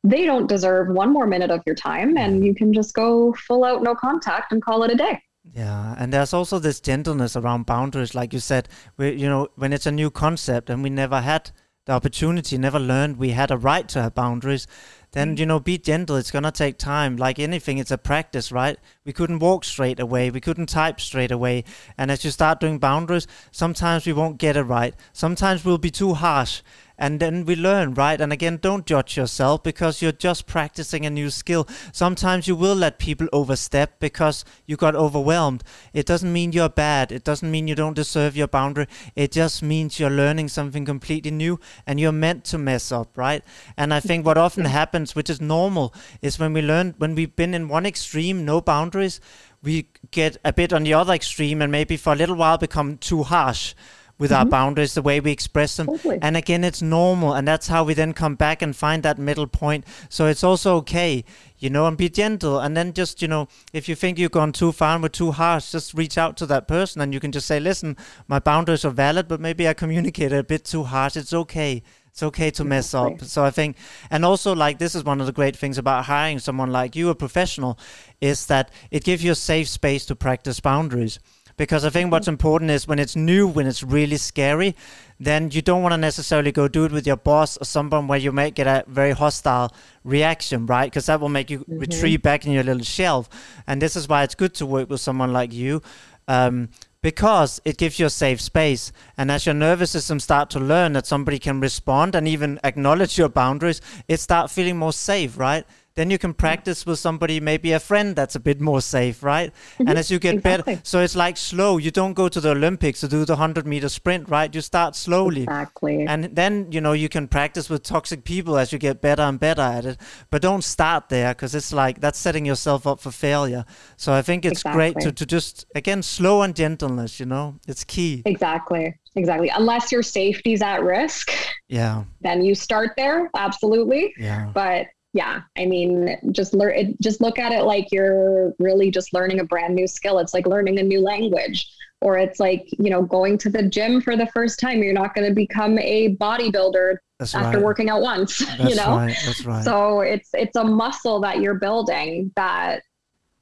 [0.03, 3.65] they don't deserve one more minute of your time and you can just go full
[3.65, 5.21] out no contact and call it a day.
[5.43, 8.67] Yeah, and there's also this gentleness around boundaries, like you said,
[8.97, 11.51] we, you know, when it's a new concept and we never had
[11.85, 14.67] the opportunity, never learned we had a right to have boundaries,
[15.11, 15.39] then mm.
[15.39, 16.15] you know be gentle.
[16.15, 17.17] It's gonna take time.
[17.17, 18.77] Like anything it's a practice right?
[19.05, 20.29] We couldn't walk straight away.
[20.29, 21.63] We couldn't type straight away.
[21.97, 24.95] And as you start doing boundaries sometimes we won't get it right.
[25.13, 26.61] Sometimes we'll be too harsh
[26.99, 28.19] and then we learn, right?
[28.19, 31.67] And again, don't judge yourself because you're just practicing a new skill.
[31.93, 35.63] Sometimes you will let people overstep because you got overwhelmed.
[35.93, 37.13] It doesn't mean you're bad.
[37.13, 38.85] It doesn't mean you don't deserve your boundary.
[39.15, 43.43] It just means you're learning something completely new and you're meant to mess up, right?
[43.77, 47.35] And I think what often happens, which is normal, is when we learn, when we've
[47.35, 49.21] been in one extreme, no boundaries,
[49.63, 52.97] we get a bit on the other extreme and maybe for a little while become
[52.97, 53.73] too harsh
[54.19, 54.39] with mm-hmm.
[54.39, 55.87] our boundaries, the way we express them.
[55.87, 56.19] Totally.
[56.21, 57.33] And again, it's normal.
[57.33, 59.85] And that's how we then come back and find that middle point.
[60.09, 61.23] So it's also okay,
[61.57, 62.59] you know, and be gentle.
[62.59, 65.31] And then just, you know, if you think you've gone too far and were too
[65.31, 67.97] harsh, just reach out to that person and you can just say, listen,
[68.27, 71.15] my boundaries are valid, but maybe I communicated a bit too harsh.
[71.15, 71.81] It's okay.
[72.07, 73.23] It's okay to mess up.
[73.23, 73.77] So I think,
[74.11, 77.07] and also like this is one of the great things about hiring someone like you,
[77.09, 77.79] a professional,
[78.19, 81.19] is that it gives you a safe space to practice boundaries
[81.59, 82.35] because I think what's mm-hmm.
[82.35, 84.77] important is when it's new, when it's really scary,
[85.19, 88.17] then you don't want to necessarily go do it with your boss or someone where
[88.17, 89.69] you might get a very hostile
[90.05, 90.85] reaction, right?
[90.85, 91.79] Because that will make you mm-hmm.
[91.79, 93.27] retreat back in your little shelf.
[93.67, 95.81] And this is why it's good to work with someone like you.
[96.29, 96.69] Um,
[97.01, 100.93] because it gives you a safe space and as your nervous system start to learn
[100.93, 103.79] that somebody can respond and even acknowledge your boundaries
[104.09, 105.65] it start feeling more safe right
[105.99, 109.51] then you can practice with somebody, maybe a friend that's a bit more safe, right?
[109.51, 109.89] Mm-hmm.
[109.89, 110.75] And as you get exactly.
[110.75, 111.77] better, so it's like slow.
[111.77, 114.53] You don't go to the Olympics to do the 100 meter sprint, right?
[114.55, 115.43] You start slowly.
[115.43, 116.05] Exactly.
[116.07, 119.37] And then, you know, you can practice with toxic people as you get better and
[119.37, 119.97] better at it.
[120.29, 123.65] But don't start there because it's like that's setting yourself up for failure.
[123.97, 124.93] So I think it's exactly.
[124.93, 128.21] great to, to just, again, slow and gentleness, you know, it's key.
[128.25, 128.97] Exactly.
[129.17, 129.49] Exactly.
[129.49, 131.31] Unless your safety's at risk.
[131.67, 132.05] Yeah.
[132.21, 133.29] Then you start there.
[133.35, 134.13] Absolutely.
[134.17, 134.49] Yeah.
[134.53, 139.13] But yeah i mean just learn it just look at it like you're really just
[139.13, 141.67] learning a brand new skill it's like learning a new language
[142.01, 145.15] or it's like you know going to the gym for the first time you're not
[145.15, 147.65] going to become a bodybuilder that's after right.
[147.65, 149.17] working out once that's you know right.
[149.25, 152.83] that's right so it's it's a muscle that you're building that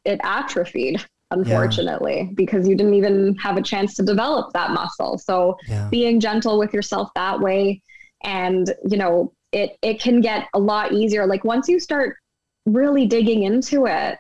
[0.06, 2.34] it atrophied unfortunately yeah.
[2.36, 5.90] because you didn't even have a chance to develop that muscle so yeah.
[5.90, 7.82] being gentle with yourself that way
[8.24, 11.26] and you know it it can get a lot easier.
[11.26, 12.18] Like once you start
[12.66, 14.18] really digging into it,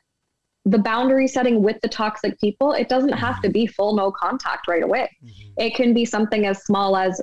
[0.65, 4.67] the boundary setting with the toxic people, it doesn't have to be full no contact
[4.67, 5.09] right away.
[5.23, 5.61] Mm-hmm.
[5.61, 7.21] It can be something as small as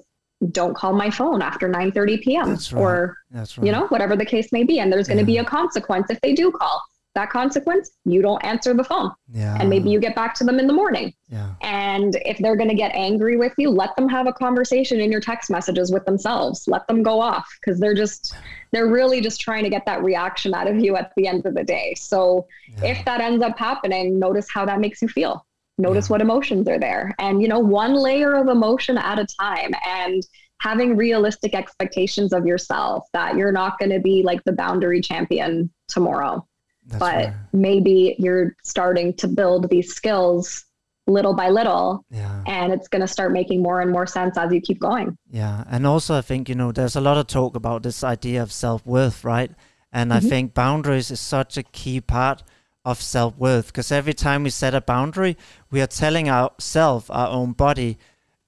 [0.50, 2.50] don't call my phone after 9:30 p.m.
[2.50, 2.72] Right.
[2.74, 3.56] or right.
[3.62, 6.20] you know whatever the case may be and there's going to be a consequence if
[6.20, 6.82] they do call
[7.14, 9.10] that consequence, you don't answer the phone.
[9.32, 9.56] Yeah.
[9.58, 11.14] And maybe you get back to them in the morning.
[11.28, 11.50] Yeah.
[11.62, 15.10] And if they're going to get angry with you, let them have a conversation in
[15.12, 16.66] your text messages with themselves.
[16.66, 18.34] Let them go off because they're just,
[18.72, 21.54] they're really just trying to get that reaction out of you at the end of
[21.54, 21.94] the day.
[21.96, 22.90] So yeah.
[22.92, 25.46] if that ends up happening, notice how that makes you feel.
[25.78, 26.12] Notice yeah.
[26.12, 27.14] what emotions are there.
[27.18, 29.72] And, you know, one layer of emotion at a time.
[29.86, 30.22] And,
[30.60, 35.70] having realistic expectations of yourself that you're not going to be like the boundary champion
[35.88, 36.46] tomorrow
[36.86, 37.34] that's but right.
[37.52, 40.64] maybe you're starting to build these skills
[41.06, 42.42] little by little yeah.
[42.46, 45.64] and it's going to start making more and more sense as you keep going yeah
[45.68, 48.50] and also i think you know there's a lot of talk about this idea of
[48.50, 49.50] self-worth right
[49.92, 50.26] and mm-hmm.
[50.26, 52.42] i think boundaries is such a key part
[52.86, 55.36] of self-worth because every time we set a boundary
[55.70, 57.98] we are telling ourselves our own body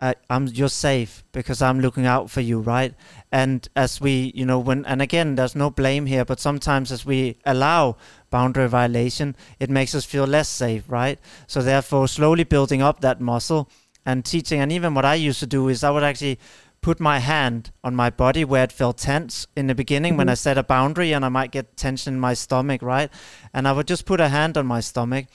[0.06, 2.94] uh, I'm you're safe because I'm looking out for you, right?
[3.32, 7.04] And as we, you know, when and again, there's no blame here, but sometimes as
[7.04, 7.96] we allow
[8.30, 11.18] boundary violation, it makes us feel less safe, right?
[11.46, 13.68] So therefore, slowly building up that muscle
[14.04, 16.38] and teaching, and even what I used to do is I would actually
[16.82, 20.18] put my hand on my body where it felt tense in the beginning mm-hmm.
[20.18, 23.10] when I set a boundary and I might get tension in my stomach, right?
[23.52, 25.26] And I would just put a hand on my stomach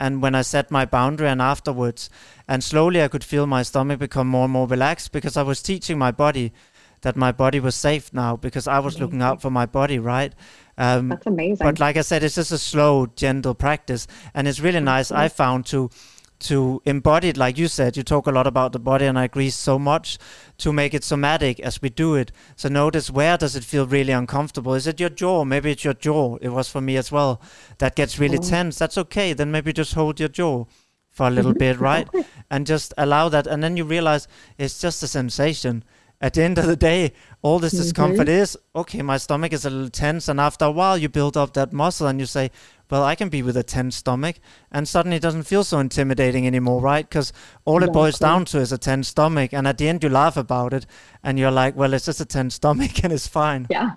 [0.00, 2.10] and when I set my boundary and afterwards,
[2.48, 5.62] and slowly I could feel my stomach become more and more relaxed because I was
[5.62, 6.52] teaching my body
[7.02, 10.32] that my body was safe now because I was looking out for my body, right?
[10.76, 11.64] Um, That's amazing.
[11.64, 15.12] But like I said, it's just a slow, gentle practice, and it's really nice.
[15.12, 15.90] I found to
[16.44, 19.24] to embody it, like you said, you talk a lot about the body, and I
[19.24, 20.18] agree so much
[20.58, 22.32] to make it somatic as we do it.
[22.56, 24.74] So notice where does it feel really uncomfortable?
[24.74, 25.44] Is it your jaw?
[25.44, 26.36] Maybe it's your jaw.
[26.42, 27.40] It was for me as well.
[27.78, 28.42] That gets really oh.
[28.42, 28.78] tense.
[28.78, 29.32] That's okay.
[29.32, 30.66] Then maybe just hold your jaw
[31.10, 32.08] for a little bit, right?
[32.50, 35.84] And just allow that, and then you realize it's just a sensation
[36.20, 37.12] at the end of the day,
[37.42, 38.42] all this discomfort mm-hmm.
[38.42, 40.26] is okay, my stomach is a little tense.
[40.26, 42.50] And after a while, you build up that muscle and you say,
[42.94, 44.36] well, I can be with a tense stomach.
[44.70, 47.04] And suddenly it doesn't feel so intimidating anymore, right?
[47.04, 47.32] Because
[47.64, 47.90] all exactly.
[47.90, 49.52] it boils down to is a tense stomach.
[49.52, 50.86] And at the end, you laugh about it
[51.24, 53.66] and you're like, well, it's just a tense stomach and it's fine.
[53.68, 53.94] Yeah,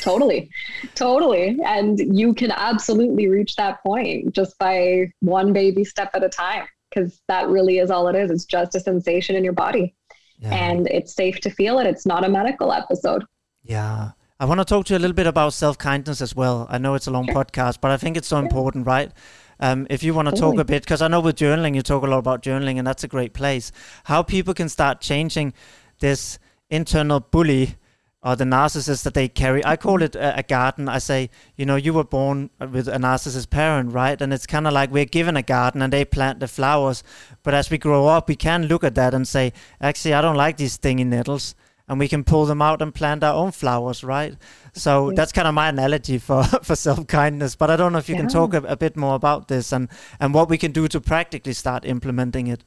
[0.00, 0.50] totally.
[0.96, 1.60] totally.
[1.64, 6.66] And you can absolutely reach that point just by one baby step at a time
[6.90, 8.32] because that really is all it is.
[8.32, 9.94] It's just a sensation in your body
[10.40, 10.52] yeah.
[10.52, 11.86] and it's safe to feel it.
[11.86, 13.22] It's not a medical episode.
[13.62, 14.10] Yeah.
[14.40, 16.66] I want to talk to you a little bit about self kindness as well.
[16.68, 17.36] I know it's a long sure.
[17.36, 19.12] podcast, but I think it's so important, right?
[19.60, 22.02] Um, if you want to talk a bit, because I know with journaling, you talk
[22.02, 23.70] a lot about journaling, and that's a great place.
[24.04, 25.54] How people can start changing
[26.00, 27.76] this internal bully
[28.24, 29.64] or the narcissist that they carry.
[29.64, 30.88] I call it a, a, garden.
[30.88, 34.20] I say, you know, you were born with a narcissist parent, right?
[34.20, 37.04] And it's kind of like we're given a garden and they plant the flowers.
[37.42, 40.36] But as we grow up, we can look at that and say, actually, I don't
[40.36, 41.54] like these stinging nettles.
[41.86, 44.34] And we can pull them out and plant our own flowers, right?
[44.72, 47.56] So that's kind of my analogy for, for self kindness.
[47.56, 48.22] But I don't know if you yeah.
[48.22, 49.88] can talk a, a bit more about this and,
[50.18, 52.64] and what we can do to practically start implementing it.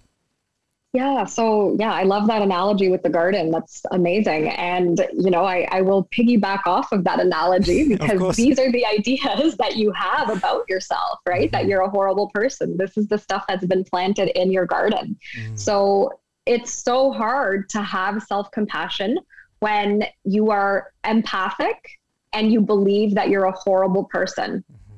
[0.94, 1.26] Yeah.
[1.26, 3.52] So, yeah, I love that analogy with the garden.
[3.52, 4.50] That's amazing.
[4.50, 8.86] And, you know, I, I will piggyback off of that analogy because these are the
[8.86, 11.52] ideas that you have about yourself, right?
[11.52, 11.52] Mm-hmm.
[11.52, 12.78] That you're a horrible person.
[12.78, 15.18] This is the stuff that's been planted in your garden.
[15.38, 15.56] Mm-hmm.
[15.56, 19.18] So, it's so hard to have self compassion
[19.60, 22.00] when you are empathic
[22.34, 24.64] and you believe that you're a horrible person.
[24.72, 24.98] Mm-hmm.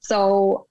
[0.00, 0.66] So,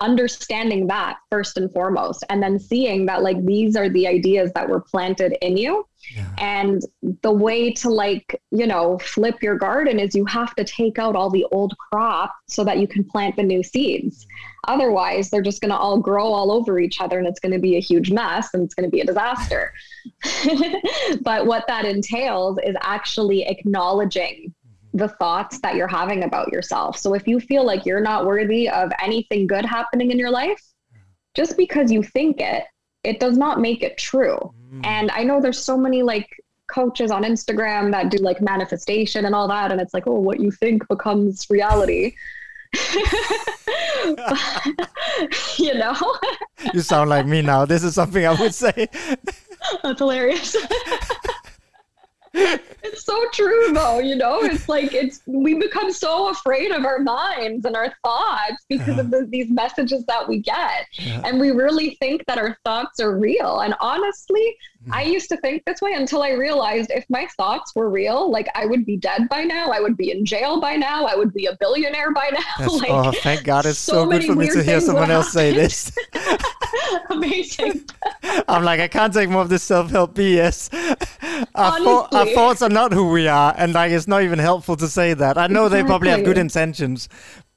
[0.00, 4.68] understanding that first and foremost and then seeing that like these are the ideas that
[4.68, 6.26] were planted in you yeah.
[6.38, 6.82] and
[7.22, 11.16] the way to like you know flip your garden is you have to take out
[11.16, 14.72] all the old crop so that you can plant the new seeds mm-hmm.
[14.72, 17.58] otherwise they're just going to all grow all over each other and it's going to
[17.58, 19.72] be a huge mess and it's going to be a disaster
[21.22, 24.52] but what that entails is actually acknowledging
[24.94, 26.96] the thoughts that you're having about yourself.
[26.96, 30.62] So if you feel like you're not worthy of anything good happening in your life,
[31.34, 32.62] just because you think it,
[33.04, 34.52] it does not make it true.
[34.72, 34.86] Mm.
[34.86, 36.28] And I know there's so many like
[36.66, 39.70] coaches on Instagram that do like manifestation and all that.
[39.70, 42.16] And it's like, oh, what you think becomes reality.
[45.58, 45.94] you know?
[46.72, 47.64] you sound like me now.
[47.64, 48.88] This is something I would say.
[49.82, 50.56] That's hilarious
[52.34, 54.42] it's so true though you know?
[54.42, 59.00] It's like it's we become so afraid of our minds and our thoughts because yeah.
[59.00, 60.86] of the, these messages that we get.
[60.94, 61.22] Yeah.
[61.24, 63.60] and we really think that our thoughts are real.
[63.60, 64.56] And honestly
[64.86, 64.92] mm.
[64.92, 68.48] i used to think this way until i realized if my thoughts were real like
[68.54, 69.70] i would be dead by now.
[69.70, 71.04] I would be in jail by now.
[71.04, 72.66] I would be a billionaire by now.
[72.74, 75.52] Like, oh thank god it's so, so good for me to hear someone else say
[75.52, 75.96] this
[77.10, 77.84] amazing
[78.48, 80.70] i'm like i can't take more of this self-help bs
[81.54, 84.76] our, thought, our, thoughts are not who we are, and like it's not even helpful
[84.76, 85.38] to say that.
[85.38, 85.82] I know exactly.
[85.82, 87.08] they probably have good intentions,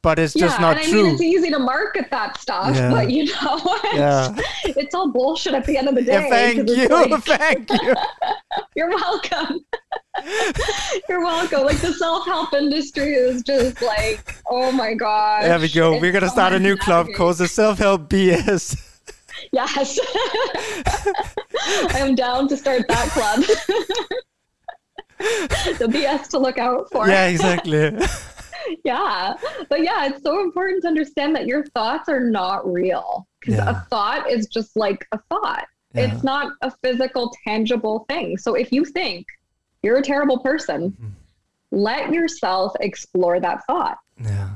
[0.01, 0.99] but it's just yeah, not and true.
[0.99, 2.91] I mean, it's easy to market that stuff, yeah.
[2.91, 4.35] but you know, yeah.
[4.63, 6.13] it's all bullshit at the end of the day.
[6.13, 7.95] Yeah, thank you, like, thank you.
[8.75, 9.59] You're welcome.
[11.09, 11.63] You're welcome.
[11.63, 15.43] Like the self-help industry is just like, oh my god.
[15.43, 15.99] There we go.
[15.99, 18.86] We're gonna start a new club called the Self-Help BS.
[19.51, 19.99] Yes.
[21.93, 23.43] I am down to start that club.
[25.79, 27.07] the BS to look out for.
[27.07, 27.97] Yeah, exactly.
[28.85, 29.33] yeah.
[29.69, 33.27] But yeah, it's so important to understand that your thoughts are not real.
[33.39, 33.69] Because yeah.
[33.69, 35.65] a thought is just like a thought.
[35.93, 36.13] Yeah.
[36.13, 38.37] It's not a physical, tangible thing.
[38.37, 39.25] So if you think
[39.83, 41.07] you're a terrible person, mm-hmm.
[41.71, 43.97] let yourself explore that thought.
[44.21, 44.49] Yeah.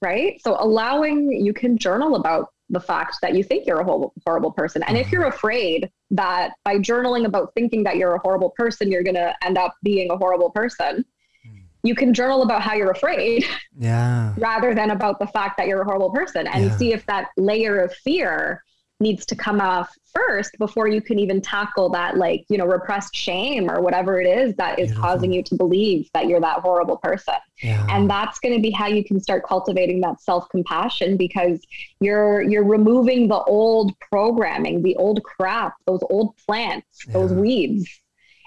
[0.00, 0.40] Right.
[0.42, 4.52] So allowing you can journal about the fact that you think you're a horrible, horrible
[4.52, 4.82] person.
[4.84, 5.34] And if you're mm-hmm.
[5.34, 9.58] afraid that by journaling about thinking that you're a horrible person, you're going to end
[9.58, 11.04] up being a horrible person,
[11.46, 11.62] mm.
[11.82, 13.44] you can journal about how you're afraid
[13.78, 14.34] yeah.
[14.38, 16.76] rather than about the fact that you're a horrible person and yeah.
[16.76, 18.62] see if that layer of fear
[19.00, 23.14] needs to come off first before you can even tackle that like you know repressed
[23.14, 26.96] shame or whatever it is that is causing you to believe that you're that horrible
[26.96, 27.86] person yeah.
[27.90, 31.60] and that's going to be how you can start cultivating that self-compassion because
[32.00, 37.12] you're you're removing the old programming the old crap those old plants yeah.
[37.12, 37.88] those weeds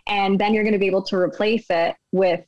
[0.08, 2.42] and then you're going to be able to replace it with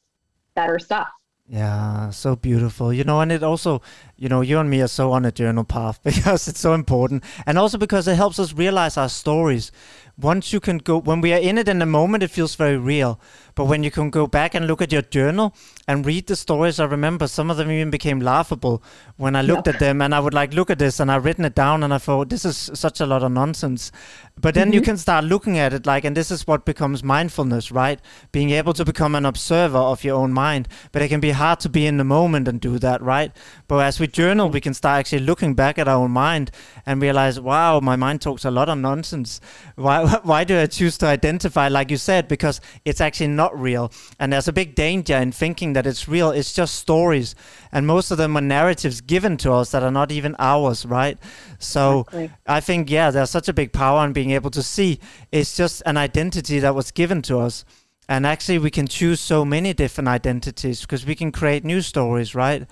[0.55, 1.09] better stuff
[1.45, 2.93] yeah, so beautiful.
[2.93, 3.81] You know, and it also,
[4.15, 7.23] you know, you and me are so on a journal path because it's so important.
[7.45, 9.71] And also because it helps us realize our stories
[10.18, 12.77] once you can go when we are in it in the moment it feels very
[12.77, 13.19] real.
[13.56, 15.53] But when you can go back and look at your journal
[15.88, 18.81] and read the stories i remember some of them even became laughable
[19.18, 19.76] when i looked yep.
[19.76, 21.94] at them and i would like look at this and i've written it down and
[21.94, 23.91] i thought this is such a lot of nonsense.
[24.40, 24.73] But then mm-hmm.
[24.73, 27.99] you can start looking at it like and this is what becomes mindfulness right?
[28.31, 30.68] Being able to become an observer of your own mind.
[30.91, 33.31] But it can be hard to be in the moment and do that right?
[33.68, 36.49] But as we journal we can start actually looking back at our own mind
[36.85, 39.40] and realize wow my mind talks a lot of nonsense.
[39.76, 43.91] Why why do I choose to identify like you said because it's actually not real.
[44.19, 46.31] And there's a big danger in thinking that it's real.
[46.31, 47.35] It's just stories.
[47.71, 51.17] And most of them are narratives given to us that are not even ours right?
[51.59, 52.31] So exactly.
[52.47, 54.99] I think yeah there's such a big power in being able to see.
[55.31, 57.65] It's just an identity that was given to us.
[58.09, 62.35] And actually we can choose so many different identities because we can create new stories
[62.35, 62.65] right?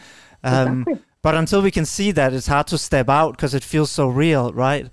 [0.43, 1.05] Um, exactly.
[1.21, 4.07] but until we can see that it's hard to step out because it feels so
[4.07, 4.89] real right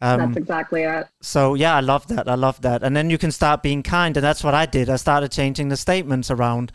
[0.00, 1.06] Um, that's exactly it.
[1.20, 2.28] So yeah, I love that.
[2.28, 2.82] I love that.
[2.82, 4.88] And then you can start being kind, and that's what I did.
[4.88, 6.72] I started changing the statements around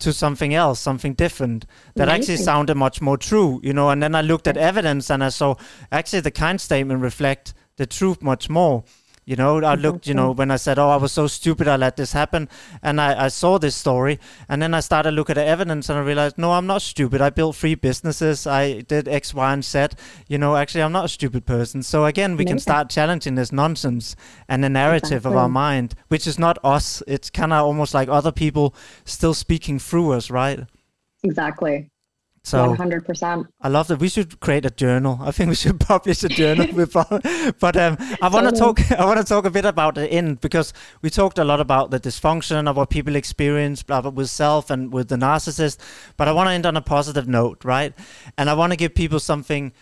[0.00, 2.20] to something else, something different that Amazing.
[2.20, 3.90] actually sounded much more true, you know.
[3.90, 5.54] And then I looked at evidence, and I saw
[5.92, 8.84] actually the kind statement reflect the truth much more.
[9.24, 10.38] You know, I mm-hmm, looked, you know, mm-hmm.
[10.38, 12.48] when I said, oh, I was so stupid, I let this happen.
[12.82, 14.20] And I, I saw this story.
[14.48, 16.82] And then I started to look at the evidence and I realized, no, I'm not
[16.82, 17.20] stupid.
[17.20, 18.46] I built three businesses.
[18.46, 19.88] I did X, Y, and Z.
[20.28, 21.82] You know, actually, I'm not a stupid person.
[21.82, 24.14] So again, we can start challenging this nonsense
[24.48, 25.32] and the narrative exactly.
[25.32, 27.02] of our mind, which is not us.
[27.06, 28.74] It's kind of almost like other people
[29.04, 30.60] still speaking through us, right?
[31.22, 31.90] Exactly.
[32.44, 33.46] So 100%.
[33.62, 34.00] I love that.
[34.00, 35.18] We should create a journal.
[35.22, 37.20] I think we should publish a journal before.
[37.58, 38.90] But um, I want to talk.
[38.98, 41.90] I want to talk a bit about the end because we talked a lot about
[41.90, 45.78] the dysfunction of what people experience, blah, blah, with self and with the narcissist.
[46.18, 47.94] But I want to end on a positive note, right?
[48.36, 49.72] And I want to give people something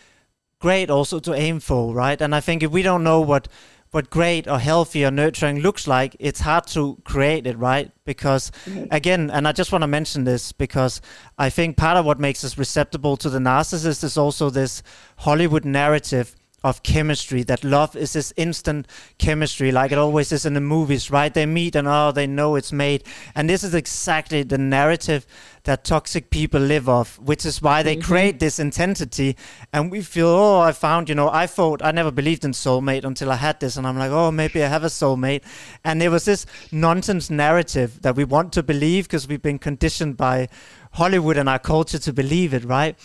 [0.60, 2.20] great also to aim for, right?
[2.20, 3.48] And I think if we don't know what
[3.92, 7.92] what great or healthy or nurturing looks like, it's hard to create it, right?
[8.06, 8.86] Because mm-hmm.
[8.90, 11.02] again, and I just want to mention this because
[11.38, 14.82] I think part of what makes us receptible to the narcissist is also this
[15.18, 18.86] Hollywood narrative of chemistry that love is this instant
[19.18, 22.54] chemistry like it always is in the movies right they meet and oh they know
[22.54, 23.02] it's made
[23.34, 25.26] and this is exactly the narrative
[25.64, 28.06] that toxic people live off which is why they mm-hmm.
[28.06, 29.36] create this intensity
[29.72, 33.04] and we feel oh i found you know i thought i never believed in soulmate
[33.04, 35.42] until i had this and i'm like oh maybe i have a soulmate
[35.84, 40.16] and there was this nonsense narrative that we want to believe because we've been conditioned
[40.16, 40.48] by
[40.92, 42.96] hollywood and our culture to believe it right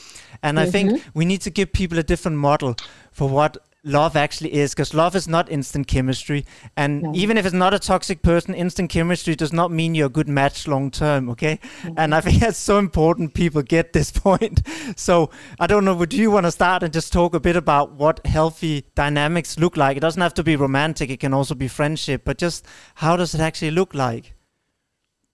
[0.44, 0.68] and mm-hmm.
[0.68, 1.10] I think mm-hmm.
[1.14, 2.76] we need to give people a different model
[3.18, 6.46] for what love actually is because love is not instant chemistry
[6.76, 7.12] and no.
[7.16, 10.28] even if it's not a toxic person instant chemistry does not mean you're a good
[10.28, 11.94] match long term okay mm-hmm.
[11.98, 14.62] and i think that's so important people get this point
[14.96, 15.30] so
[15.60, 18.24] i don't know would you want to start and just talk a bit about what
[18.26, 22.24] healthy dynamics look like it doesn't have to be romantic it can also be friendship
[22.26, 22.66] but just
[22.96, 24.34] how does it actually look like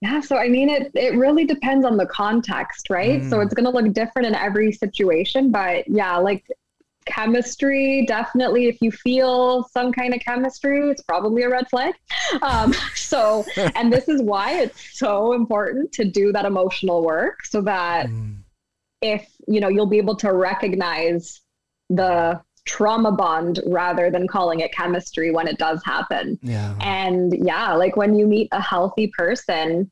[0.02, 3.22] yeah, so I mean, it it really depends on the context, right?
[3.22, 3.30] Mm.
[3.30, 6.44] So it's going to look different in every situation, but yeah, like
[7.06, 8.68] chemistry, definitely.
[8.68, 11.94] If you feel some kind of chemistry, it's probably a red flag.
[12.42, 17.62] Um, so, and this is why it's so important to do that emotional work, so
[17.62, 18.38] that mm.
[19.02, 21.42] if you know, you'll be able to recognize
[21.90, 26.40] the trauma bond rather than calling it chemistry when it does happen.
[26.42, 26.76] Yeah.
[26.80, 29.92] And yeah, like when you meet a healthy person,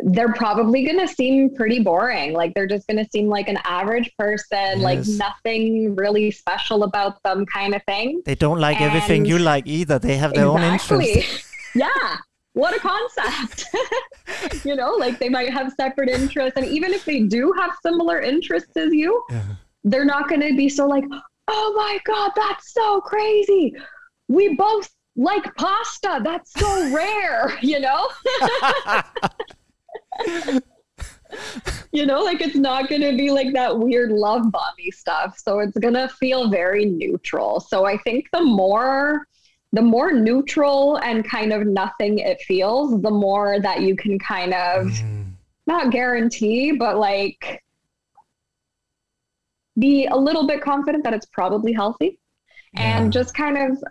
[0.00, 2.32] they're probably going to seem pretty boring.
[2.32, 4.78] Like they're just going to seem like an average person, yes.
[4.78, 8.22] like nothing really special about them kind of thing.
[8.24, 9.98] They don't like and everything you like either.
[9.98, 10.96] They have their exactly.
[10.96, 11.50] own interests.
[11.74, 12.16] yeah.
[12.54, 13.66] What a concept.
[14.64, 16.56] you know, like they might have separate interests.
[16.56, 19.42] And even if they do have similar interests as you, yeah.
[19.82, 21.04] they're not going to be so like,
[21.48, 23.74] oh my God, that's so crazy.
[24.28, 26.20] We both like pasta.
[26.22, 28.08] That's so rare, you know?
[31.92, 35.38] you know, like it's not going to be like that weird love bomby stuff.
[35.38, 37.60] So it's going to feel very neutral.
[37.60, 39.26] So I think the more
[39.72, 44.54] the more neutral and kind of nothing it feels, the more that you can kind
[44.54, 45.26] of mm.
[45.66, 47.60] not guarantee, but like
[49.76, 52.20] be a little bit confident that it's probably healthy
[52.74, 52.98] yeah.
[52.98, 53.82] and just kind of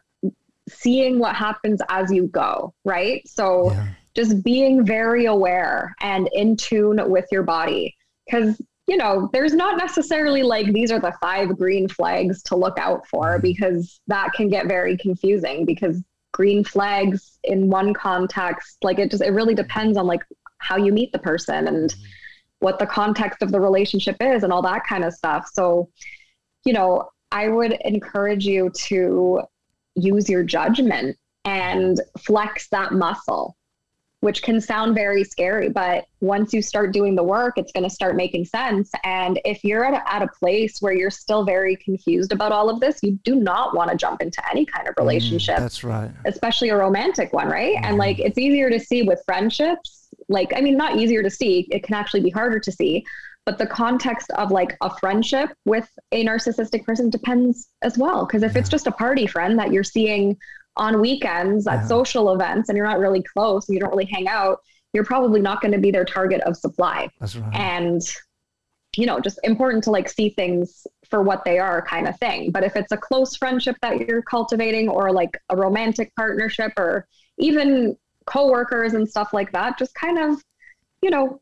[0.69, 3.27] seeing what happens as you go, right?
[3.27, 3.87] So yeah.
[4.15, 7.95] Just being very aware and in tune with your body
[8.25, 12.77] because you know, there's not necessarily like these are the five green flags to look
[12.77, 13.41] out for mm-hmm.
[13.41, 16.03] because that can get very confusing because
[16.33, 20.21] green flags in one context, like it just, it really depends on like
[20.57, 22.03] how you meet the person and mm-hmm
[22.63, 25.49] what the context of the relationship is and all that kind of stuff.
[25.51, 25.89] So,
[26.65, 29.41] you know, I would encourage you to
[29.95, 33.57] use your judgment and flex that muscle,
[34.23, 35.67] which can sound very scary.
[35.67, 38.89] But once you start doing the work, it's going to start making sense.
[39.03, 42.69] And if you're at a, at a place where you're still very confused about all
[42.69, 45.57] of this, you do not want to jump into any kind of mm, relationship.
[45.57, 46.09] Mm, that's right.
[46.23, 47.75] Especially a romantic one, right?
[47.75, 47.83] Mm.
[47.83, 51.67] And like it's easier to see with friendships like i mean not easier to see
[51.69, 53.03] it can actually be harder to see
[53.45, 58.41] but the context of like a friendship with a narcissistic person depends as well because
[58.41, 58.59] if yeah.
[58.59, 60.37] it's just a party friend that you're seeing
[60.77, 61.87] on weekends at yeah.
[61.87, 64.59] social events and you're not really close and you don't really hang out
[64.93, 67.55] you're probably not going to be their target of supply That's right.
[67.55, 68.01] and
[68.97, 72.51] you know just important to like see things for what they are kind of thing
[72.51, 77.07] but if it's a close friendship that you're cultivating or like a romantic partnership or
[77.37, 77.95] even
[78.25, 80.41] coworkers and stuff like that just kind of
[81.01, 81.39] you know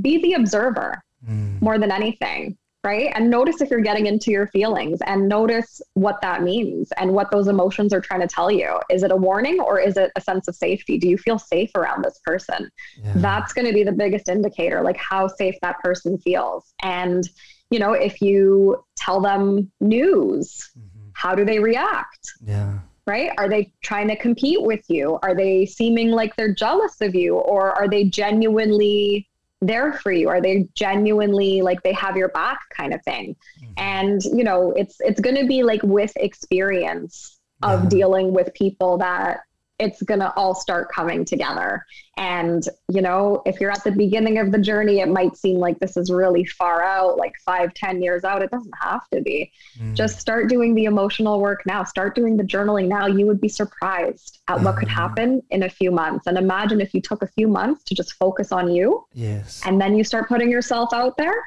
[0.00, 1.60] be the observer mm.
[1.62, 3.12] more than anything right?
[3.14, 7.30] And notice if you're getting into your feelings and notice what that means and what
[7.30, 8.80] those emotions are trying to tell you.
[8.90, 10.98] Is it a warning or is it a sense of safety?
[10.98, 12.68] Do you feel safe around this person?
[13.02, 13.12] Yeah.
[13.16, 16.74] That's going to be the biggest indicator, like how safe that person feels.
[16.82, 17.28] And,
[17.70, 21.08] you know, if you tell them news, mm-hmm.
[21.12, 22.32] how do they react?
[22.44, 22.80] Yeah.
[23.06, 23.30] Right?
[23.38, 25.18] Are they trying to compete with you?
[25.22, 27.36] Are they seeming like they're jealous of you?
[27.36, 29.28] Or are they genuinely
[29.62, 33.72] there for you are they genuinely like they have your back kind of thing mm-hmm.
[33.76, 37.88] and you know it's it's going to be like with experience of yeah.
[37.88, 39.40] dealing with people that
[39.82, 41.84] it's going to all start coming together.
[42.16, 45.78] And, you know, if you're at the beginning of the journey, it might seem like
[45.78, 48.42] this is really far out, like five, ten years out.
[48.42, 49.50] It doesn't have to be.
[49.78, 49.94] Mm.
[49.94, 51.84] Just start doing the emotional work now.
[51.84, 53.06] Start doing the journaling now.
[53.06, 54.92] You would be surprised at what could ah.
[54.92, 56.26] happen in a few months.
[56.26, 59.06] And imagine if you took a few months to just focus on you.
[59.14, 59.62] Yes.
[59.64, 61.42] And then you start putting yourself out there.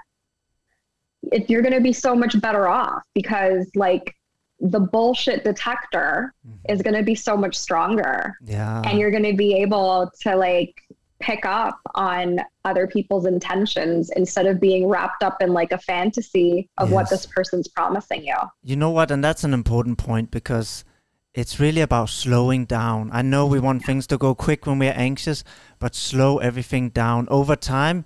[1.32, 4.15] If you're going to be so much better off because, like,
[4.60, 6.72] the bullshit detector mm-hmm.
[6.72, 8.38] is going to be so much stronger.
[8.44, 8.82] Yeah.
[8.86, 10.82] And you're going to be able to like
[11.20, 16.70] pick up on other people's intentions instead of being wrapped up in like a fantasy
[16.78, 16.94] of yes.
[16.94, 18.36] what this person's promising you.
[18.64, 19.12] You know what?
[19.12, 20.84] And that's an important point because
[21.34, 23.10] it's really about slowing down.
[23.12, 25.44] I know we want things to go quick when we're anxious,
[25.80, 28.06] but slow everything down over time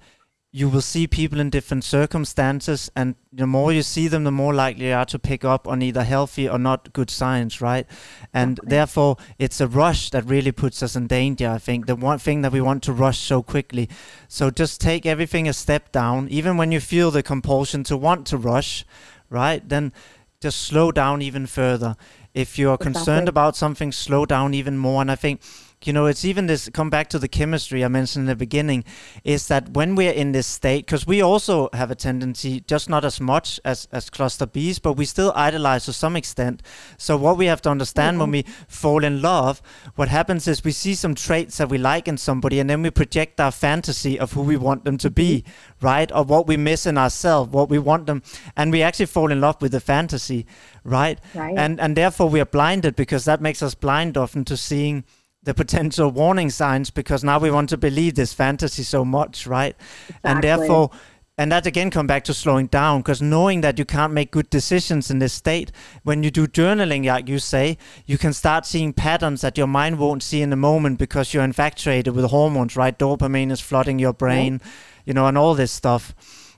[0.52, 4.54] you will see people in different circumstances and the more you see them the more
[4.54, 7.86] likely you are to pick up on either healthy or not good signs right?
[8.34, 8.70] And okay.
[8.70, 12.42] therefore it's a rush that really puts us in danger i think the one thing
[12.42, 13.90] that we want to rush so quickly.
[14.28, 16.28] So just take everything a step down.
[16.30, 18.86] Even when you feel the compulsion to want to rush
[19.30, 19.94] right then
[20.42, 21.96] just slow down even further.
[22.34, 22.94] If you are exactly.
[22.94, 25.02] concerned about something slow down even more.
[25.02, 25.42] And i think
[25.86, 28.84] you know it's even this come back to the chemistry i mentioned in the beginning
[29.24, 33.06] is that when we're in this state because we also have a tendency just not
[33.06, 36.62] as much as as cluster b's but we still idolize to some extent
[36.98, 38.22] so what we have to understand mm-hmm.
[38.22, 39.62] when we fall in love
[39.96, 42.90] what happens is we see some traits that we like in somebody and then we
[42.90, 45.46] project our fantasy of who we want them to be
[45.82, 48.22] right or what we miss in ourselves what we want them
[48.58, 50.46] and we actually fall in love with the fantasy
[50.84, 51.58] right, right.
[51.58, 55.04] and and therefore we are blinded because that makes us blind often to seeing
[55.44, 59.76] the potential warning signs because now we want to believe this fantasy so much, right?
[60.10, 60.32] Exactly.
[60.32, 60.92] And therefore,
[61.40, 64.50] and that again come back to slowing down because knowing that you can't make good
[64.50, 65.72] decisions in this state
[66.04, 69.98] when you do journaling like you say you can start seeing patterns that your mind
[69.98, 73.00] won't see in the moment because you're infatuated with hormones right?
[73.00, 74.60] Dopamine is flooding your brain
[75.06, 76.14] you know and all this stuff.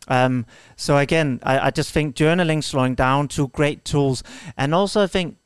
[0.08, 4.24] Um, so again I, I just think journaling slowing down two great tools.
[4.58, 5.38] And also i think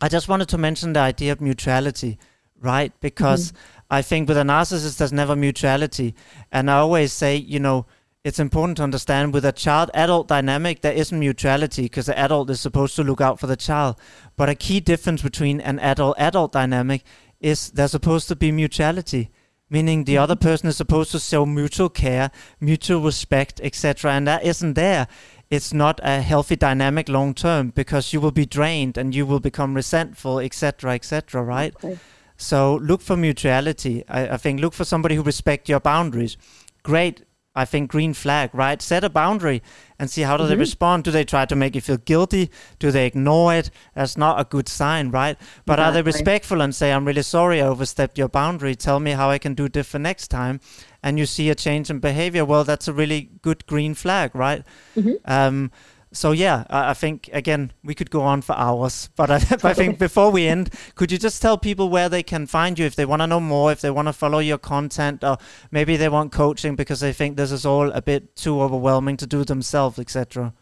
[0.00, 2.18] i just wanted to mention the idea of mutuality
[2.60, 2.92] right?
[3.00, 3.84] Because mm-hmm.
[3.90, 6.14] I think with a narcissist, there's never mutuality.
[6.52, 7.86] And I always say, you know,
[8.22, 12.50] it's important to understand with a child adult dynamic, there isn't mutuality because the adult
[12.50, 13.96] is supposed to look out for the child.
[14.36, 17.02] But a key difference between an adult adult dynamic
[17.40, 19.30] is there's supposed to be mutuality
[19.70, 20.48] meaning the other mm-hmm.
[20.48, 22.30] person is supposed to show mutual care,
[22.60, 24.12] mutual respect, etc.
[24.12, 25.06] And that isn't there.
[25.48, 29.40] It's not a healthy dynamic long term because you will be drained and you will
[29.40, 31.42] become resentful, etc., etc.
[31.42, 31.74] Right?
[31.76, 31.98] Okay.
[32.40, 34.04] So look for mutuality.
[34.08, 36.36] I, I think look for somebody who respect your boundaries.
[36.82, 37.24] Great.
[37.54, 38.80] I think green flag, right?
[38.80, 39.60] Set a boundary
[39.98, 40.50] and see how do mm-hmm.
[40.50, 41.04] they respond.
[41.04, 42.50] Do they try to make you feel guilty?
[42.78, 43.70] Do they ignore it?
[43.94, 45.36] That's not a good sign, right?
[45.66, 45.84] But exactly.
[45.84, 48.76] are they respectful and say, "I'm really sorry, I overstepped your boundary.
[48.76, 50.60] Tell me how I can do different next time."
[51.02, 52.44] And you see a change in behavior.
[52.44, 54.64] Well, that's a really good green flag, right?
[54.96, 55.14] Mm-hmm.
[55.24, 55.72] Um,
[56.12, 59.74] so yeah, I, I, think again we could go on for hours, but I, I,
[59.74, 62.96] think before we end, could you just tell people where they can find you if
[62.96, 65.38] they want to know more, if they want to follow your content, or
[65.70, 69.26] maybe they want coaching because they think this is all a bit too overwhelming to
[69.26, 70.52] do themselves, etc.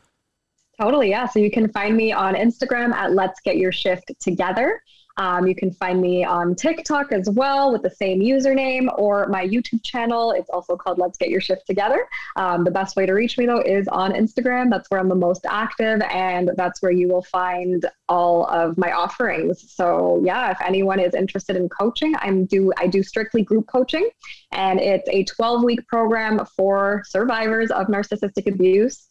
[0.80, 1.26] Totally, yeah.
[1.26, 4.82] So you can find me on Instagram at Let's Get Your Shift Together.
[5.18, 9.46] Um, you can find me on TikTok as well with the same username or my
[9.46, 10.30] YouTube channel.
[10.30, 12.06] It's also called Let's Get Your Shift Together.
[12.36, 14.70] Um, the best way to reach me though is on Instagram.
[14.70, 18.92] That's where I'm the most active and that's where you will find all of my
[18.92, 19.72] offerings.
[19.72, 24.08] So yeah, if anyone is interested in coaching, I'm do I do strictly group coaching
[24.52, 29.08] and it's a 12 week program for survivors of narcissistic abuse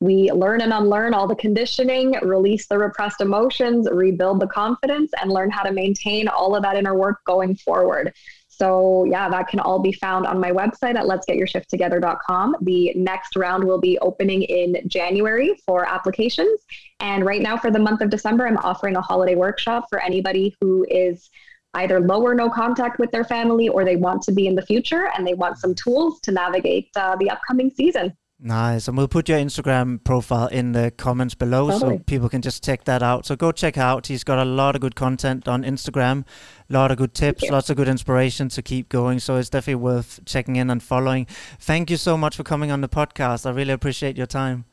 [0.00, 5.30] we learn and unlearn all the conditioning, release the repressed emotions, rebuild the confidence, and
[5.30, 8.12] learn how to maintain all of that inner work going forward.
[8.48, 12.56] So, yeah, that can all be found on my website at letsgetyourshifttogether.com.
[12.60, 16.60] The next round will be opening in January for applications.
[17.00, 20.54] And right now, for the month of December, I'm offering a holiday workshop for anybody
[20.60, 21.30] who is
[21.74, 24.62] either low or no contact with their family or they want to be in the
[24.62, 28.16] future and they want some tools to navigate uh, the upcoming season.
[28.46, 28.88] Nice.
[28.88, 31.96] And we'll put your Instagram profile in the comments below totally.
[31.96, 33.24] so people can just check that out.
[33.24, 34.08] So go check out.
[34.08, 36.26] He's got a lot of good content on Instagram,
[36.68, 39.18] a lot of good tips, lots of good inspiration to keep going.
[39.18, 41.26] So it's definitely worth checking in and following.
[41.58, 43.46] Thank you so much for coming on the podcast.
[43.46, 44.66] I really appreciate your time.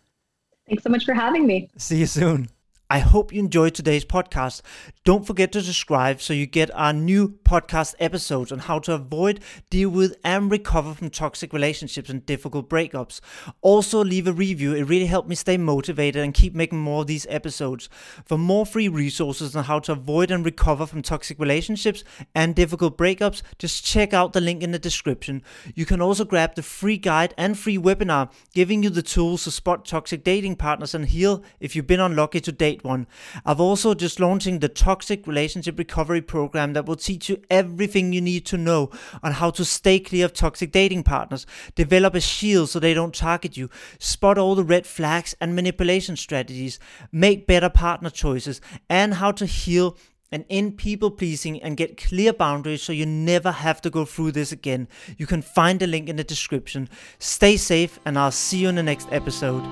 [0.68, 1.70] Thanks so much for having me.
[1.78, 2.50] See you soon.
[2.90, 4.64] I hope you enjoyed today's podcast.
[5.04, 9.40] Don't forget to subscribe so you get our new podcast episodes on how to avoid,
[9.72, 13.20] deal with, and recover from toxic relationships and difficult breakups.
[13.62, 14.76] Also, leave a review.
[14.76, 17.90] It really helped me stay motivated and keep making more of these episodes.
[18.26, 22.04] For more free resources on how to avoid and recover from toxic relationships
[22.36, 25.42] and difficult breakups, just check out the link in the description.
[25.74, 29.52] You can also grab the free guide and free webinar giving you the tools to
[29.52, 33.08] spot toxic dating partners and heal if you've been unlucky to date one.
[33.48, 38.20] I've also just launching the Toxic Relationship Recovery Program that will teach you everything you
[38.20, 38.90] need to know
[39.24, 41.46] on how to stay clear of toxic dating partners,
[41.76, 43.70] develop a shield so they don't target you,
[44.00, 46.78] spot all the red flags and manipulation strategies,
[47.10, 48.60] make better partner choices,
[48.90, 49.96] and how to heal
[50.30, 54.34] and end people pleasing and get clear boundaries so you never have to go through
[54.34, 54.90] this again.
[55.18, 56.90] You can find the link in the description.
[57.18, 59.64] Stay safe, and I'll see you in the next episode.